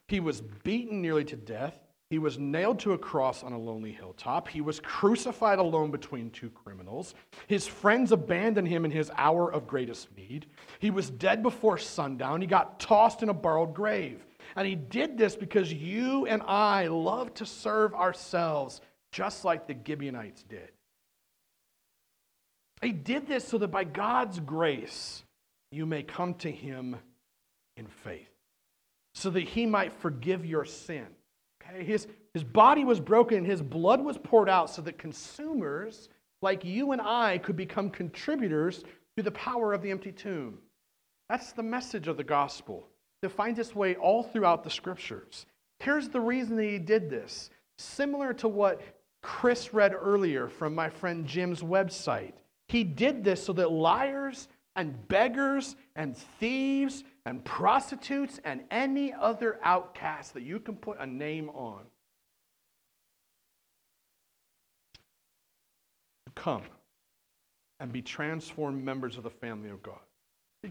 He 0.07 0.19
was 0.19 0.41
beaten 0.63 1.01
nearly 1.01 1.25
to 1.25 1.35
death. 1.35 1.79
He 2.09 2.19
was 2.19 2.37
nailed 2.37 2.79
to 2.79 2.93
a 2.93 2.97
cross 2.97 3.43
on 3.43 3.51
a 3.51 3.59
lonely 3.59 3.91
hilltop. 3.91 4.47
He 4.47 4.61
was 4.61 4.79
crucified 4.79 5.59
alone 5.59 5.91
between 5.91 6.29
two 6.29 6.49
criminals. 6.51 7.15
His 7.47 7.67
friends 7.67 8.11
abandoned 8.11 8.67
him 8.67 8.85
in 8.85 8.91
his 8.91 9.11
hour 9.17 9.51
of 9.51 9.67
greatest 9.67 10.15
need. 10.15 10.45
He 10.79 10.91
was 10.91 11.09
dead 11.09 11.43
before 11.43 11.77
sundown. 11.77 12.41
He 12.41 12.47
got 12.47 12.79
tossed 12.79 13.23
in 13.23 13.29
a 13.29 13.33
borrowed 13.33 13.73
grave. 13.73 14.23
And 14.55 14.67
he 14.67 14.75
did 14.75 15.17
this 15.17 15.35
because 15.35 15.71
you 15.71 16.25
and 16.25 16.41
I 16.43 16.87
love 16.87 17.33
to 17.35 17.45
serve 17.45 17.93
ourselves 17.93 18.81
just 19.11 19.45
like 19.45 19.67
the 19.67 19.75
Gibeonites 19.85 20.43
did. 20.43 20.71
He 22.81 22.91
did 22.91 23.27
this 23.27 23.47
so 23.47 23.57
that 23.57 23.69
by 23.69 23.83
God's 23.83 24.39
grace 24.39 25.23
you 25.71 25.85
may 25.85 26.03
come 26.03 26.33
to 26.35 26.51
him 26.51 26.97
in 27.77 27.87
faith, 27.87 28.29
so 29.13 29.29
that 29.29 29.43
he 29.43 29.65
might 29.65 29.93
forgive 29.93 30.45
your 30.45 30.65
sin. 30.65 31.07
Okay? 31.63 31.83
His, 31.83 32.07
his 32.33 32.43
body 32.43 32.85
was 32.85 32.99
broken 32.99 33.43
his 33.43 33.61
blood 33.61 34.01
was 34.01 34.17
poured 34.17 34.49
out 34.49 34.69
so 34.69 34.81
that 34.83 34.97
consumers 34.97 36.09
like 36.41 36.63
you 36.63 36.91
and 36.91 37.01
I 37.01 37.37
could 37.39 37.55
become 37.55 37.89
contributors 37.89 38.83
to 39.17 39.23
the 39.23 39.31
power 39.31 39.73
of 39.73 39.81
the 39.81 39.91
empty 39.91 40.11
tomb. 40.11 40.59
That's 41.29 41.53
the 41.53 41.63
message 41.63 42.07
of 42.07 42.17
the 42.17 42.23
gospel 42.23 42.87
that 43.21 43.29
finds 43.29 43.59
its 43.59 43.75
way 43.75 43.95
all 43.95 44.23
throughout 44.23 44.63
the 44.63 44.69
scriptures. 44.69 45.45
Here's 45.79 46.09
the 46.09 46.19
reason 46.19 46.55
that 46.57 46.63
he 46.63 46.79
did 46.79 47.09
this. 47.09 47.49
Similar 47.77 48.33
to 48.35 48.47
what 48.47 48.81
Chris 49.21 49.73
read 49.73 49.93
earlier 49.93 50.47
from 50.47 50.75
my 50.75 50.89
friend 50.89 51.25
Jim's 51.25 51.61
website. 51.61 52.33
He 52.67 52.83
did 52.83 53.23
this 53.23 53.43
so 53.43 53.53
that 53.53 53.71
liars 53.71 54.47
and 54.75 55.07
beggars 55.07 55.75
and 55.95 56.15
thieves 56.39 57.03
and 57.25 57.43
prostitutes 57.43 58.39
and 58.43 58.61
any 58.71 59.13
other 59.13 59.59
outcast 59.63 60.33
that 60.33 60.43
you 60.43 60.59
can 60.59 60.75
put 60.75 60.99
a 60.99 61.05
name 61.05 61.49
on 61.49 61.81
come 66.35 66.61
and 67.79 67.91
be 67.91 68.01
transformed 68.01 68.83
members 68.83 69.17
of 69.17 69.23
the 69.23 69.29
family 69.29 69.69
of 69.69 69.81
God. 69.81 70.04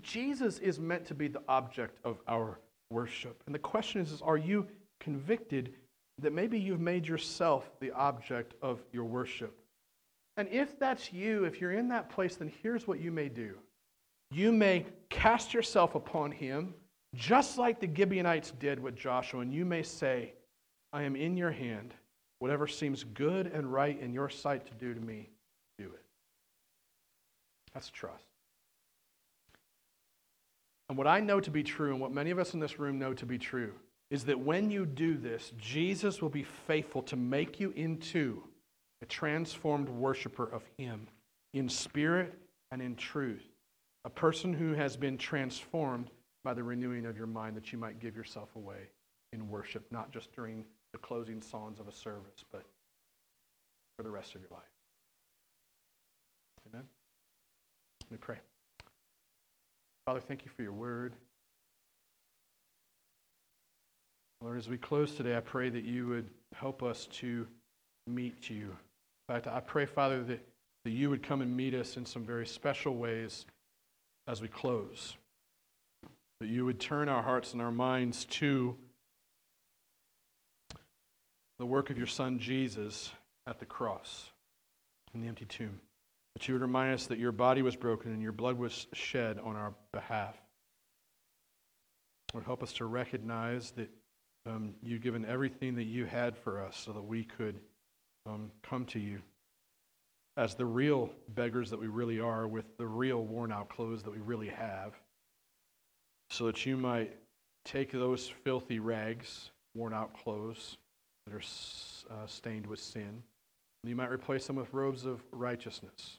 Jesus 0.03 0.59
is 0.59 0.79
meant 0.79 1.07
to 1.07 1.15
be 1.15 1.29
the 1.29 1.43
object 1.49 1.99
of 2.05 2.19
our 2.27 2.59
worship. 2.91 3.43
And 3.47 3.55
the 3.55 3.59
question 3.59 4.01
is, 4.01 4.13
is 4.13 4.23
are 4.23 4.37
you 4.37 4.67
convicted 5.01 5.75
that 6.21 6.33
maybe 6.33 6.59
you've 6.59 6.81
made 6.81 7.07
yourself 7.07 7.71
the 7.81 7.91
object 7.93 8.55
of 8.63 8.83
your 8.93 9.05
worship? 9.05 9.59
And 10.37 10.49
if 10.49 10.79
that's 10.79 11.13
you, 11.13 11.45
if 11.45 11.61
you're 11.61 11.73
in 11.73 11.89
that 11.89 12.09
place, 12.11 12.37
then 12.37 12.53
here's 12.63 12.87
what 12.87 13.01
you 13.01 13.11
may 13.11 13.29
do. 13.29 13.55
You 14.31 14.53
may 14.53 14.87
cast 15.11 15.55
yourself 15.55 15.95
upon 15.95 16.33
him, 16.33 16.75
just 17.15 17.59
like 17.59 17.79
the 17.81 17.89
Gibeonites 17.93 18.53
did 18.53 18.81
with 18.81 18.97
Joshua, 18.97 19.41
and 19.41 19.53
you 19.53 19.65
may 19.65 19.83
say, 19.83 20.33
I 20.93 21.03
am 21.03 21.15
in 21.15 21.37
your 21.37 21.53
hand. 21.53 21.95
Whatever 22.41 22.67
seems 22.67 23.05
good 23.05 23.47
and 23.47 23.73
right 23.73 23.99
in 24.01 24.13
your 24.13 24.29
sight 24.29 24.67
to 24.67 24.75
do 24.75 24.93
to 24.93 25.01
me, 25.01 25.31
do 25.79 25.85
it. 25.85 26.05
That's 27.73 27.91
trust. 27.91 28.34
And 30.89 30.99
what 30.99 31.07
I 31.07 31.21
know 31.21 31.41
to 31.41 31.51
be 31.51 31.63
true, 31.63 31.93
and 31.93 32.01
what 32.01 32.13
many 32.13 32.31
of 32.31 32.39
us 32.39 32.55
in 32.55 32.61
this 32.61 32.79
room 32.79 32.99
know 32.99 33.15
to 33.15 33.27
be 33.27 33.39
true, 33.39 33.73
is 34.11 34.25
that 34.25 34.39
when 34.39 34.71
you 34.71 34.85
do 34.85 35.17
this, 35.17 35.53
Jesus 35.57 36.21
will 36.21 36.29
be 36.29 36.43
faithful 36.43 37.03
to 37.03 37.17
make 37.17 37.59
you 37.59 37.73
into 37.75 38.43
a 39.03 39.07
transformed 39.07 39.89
worshiper 39.89 40.45
of 40.45 40.63
Him 40.77 41.09
in 41.53 41.69
spirit 41.69 42.39
and 42.71 42.83
in 42.83 42.97
truth. 42.97 43.45
A 44.05 44.11
person 44.11 44.53
who 44.53 44.75
has 44.75 44.97
been 44.97 45.17
transformed 45.17 46.11
by 46.43 46.53
the 46.53 46.63
renewing 46.63 47.07
of 47.07 47.17
your 47.17 47.27
mind 47.27 47.57
that 47.57 47.73
you 47.73 47.79
might 47.79 47.99
give 47.99 48.15
yourself 48.15 48.55
away 48.55 48.91
in 49.33 49.49
worship, 49.49 49.87
not 49.91 50.13
just 50.13 50.33
during 50.33 50.65
the 50.93 50.99
closing 50.99 51.41
songs 51.41 51.81
of 51.81 51.89
a 51.89 51.93
service, 51.93 52.45
but 52.53 52.63
for 53.97 54.03
the 54.03 54.11
rest 54.11 54.35
of 54.35 54.43
your 54.43 54.51
life. 54.51 54.63
Amen? 56.69 56.85
Let 58.03 58.11
me 58.11 58.19
pray. 58.21 58.39
Father, 60.07 60.21
thank 60.21 60.45
you 60.45 60.51
for 60.55 60.63
your 60.63 60.73
word. 60.73 61.15
Lord, 64.43 64.59
as 64.59 64.69
we 64.69 64.77
close 64.77 65.15
today, 65.15 65.37
I 65.37 65.41
pray 65.41 65.71
that 65.71 65.85
you 65.85 66.07
would 66.09 66.29
help 66.55 66.83
us 66.83 67.07
to 67.13 67.47
meet 68.07 68.51
you 68.51 68.77
in 69.29 69.35
fact, 69.35 69.47
I 69.47 69.61
pray, 69.61 69.87
Father, 69.87 70.23
that, 70.25 70.47
that 70.85 70.91
you 70.91 71.09
would 71.09 71.23
come 71.23 71.41
and 71.41 71.57
meet 71.57 71.75
us 71.75 71.97
in 71.97 72.05
some 72.05 72.25
very 72.25 72.47
special 72.47 72.95
ways 72.95 73.47
as 74.29 74.43
we 74.43 74.49
close. 74.49 75.17
That 76.41 76.49
you 76.49 76.67
would 76.67 76.79
turn 76.79 77.09
our 77.09 77.23
hearts 77.23 77.55
and 77.55 77.63
our 77.63 77.73
minds 77.73 78.27
to 78.27 78.77
the 81.59 81.65
work 81.65 81.89
of 81.89 81.97
your 81.97 82.07
Son 82.07 82.39
Jesus 82.39 83.13
at 83.47 83.61
the 83.61 83.65
cross 83.65 84.31
in 85.15 85.23
the 85.23 85.29
empty 85.29 85.47
tomb. 85.47 85.81
That 86.35 86.49
you 86.49 86.55
would 86.55 86.63
remind 86.63 86.95
us 86.95 87.07
that 87.07 87.19
your 87.19 87.33
body 87.33 87.63
was 87.63 87.77
broken 87.77 88.13
and 88.13 88.23
your 88.23 88.33
blood 88.33 88.59
was 88.59 88.87
shed 88.93 89.39
on 89.39 89.57
our 89.57 89.75
behalf. 89.93 90.37
Lord, 92.33 92.45
help 92.45 92.63
us 92.63 92.73
to 92.75 92.87
recognize 92.87 93.71
that 93.73 93.89
um, 94.47 94.75
you've 94.83 95.01
given 95.01 95.25
everything 95.25 95.77
that 95.77 95.85
you 95.85 96.05
had 96.05 96.37
for 96.37 96.61
us 96.61 96.77
so 96.77 96.93
that 96.93 97.03
we 97.03 97.25
could 97.25 97.61
um, 98.27 98.51
come 98.63 98.85
to 98.87 98.99
you 98.99 99.21
as 100.37 100.55
the 100.55 100.67
real 100.67 101.11
beggars 101.29 101.71
that 101.71 101.79
we 101.79 101.87
really 101.87 102.19
are, 102.19 102.49
with 102.49 102.77
the 102.77 102.87
real 102.87 103.23
worn 103.23 103.53
out 103.53 103.69
clothes 103.69 104.03
that 104.03 104.11
we 104.11 104.19
really 104.19 104.49
have, 104.49 104.95
so 106.31 106.47
that 106.47 106.67
you 106.67 106.77
might 106.77 107.17
take 107.65 107.93
those 107.93 108.29
filthy 108.29 108.81
rags, 108.81 109.51
worn 109.75 109.95
out 109.95 110.13
clothes 110.13 110.77
that 111.27 111.35
are 111.35 112.15
uh, 112.15 112.27
stained 112.27 112.67
with 112.67 112.81
sin, 112.81 113.23
and 113.83 113.89
you 113.89 113.95
might 113.95 114.11
replace 114.11 114.47
them 114.47 114.57
with 114.57 114.73
robes 114.73 115.07
of 115.07 115.23
righteousness. 115.31 116.19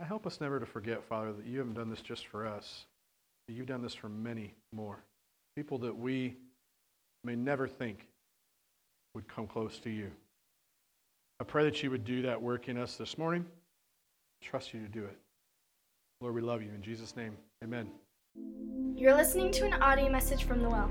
I 0.00 0.04
help 0.04 0.26
us 0.26 0.40
never 0.40 0.60
to 0.60 0.66
forget, 0.66 1.02
Father, 1.04 1.32
that 1.32 1.46
you 1.46 1.58
haven't 1.58 1.74
done 1.74 1.90
this 1.90 2.00
just 2.00 2.26
for 2.26 2.46
us, 2.46 2.86
you've 3.48 3.66
done 3.66 3.82
this 3.82 3.94
for 3.94 4.08
many 4.08 4.54
more. 4.72 4.98
People 5.56 5.78
that 5.78 5.96
we 5.96 6.36
may 7.24 7.34
never 7.34 7.66
think 7.66 8.06
would 9.14 9.26
come 9.26 9.46
close 9.46 9.78
to 9.80 9.90
you. 9.90 10.10
I 11.40 11.44
pray 11.44 11.64
that 11.64 11.82
you 11.82 11.90
would 11.90 12.04
do 12.04 12.22
that 12.22 12.40
work 12.40 12.68
in 12.68 12.76
us 12.76 12.96
this 12.96 13.16
morning. 13.16 13.44
Trust 14.42 14.74
you 14.74 14.80
to 14.80 14.88
do 14.88 15.04
it. 15.04 15.16
Lord, 16.20 16.34
we 16.34 16.40
love 16.40 16.62
you. 16.62 16.70
In 16.74 16.82
Jesus' 16.82 17.16
name, 17.16 17.36
amen. 17.64 17.90
You're 18.94 19.14
listening 19.14 19.50
to 19.52 19.64
an 19.64 19.74
audio 19.74 20.10
message 20.10 20.44
from 20.44 20.62
The 20.62 20.68
Well, 20.68 20.90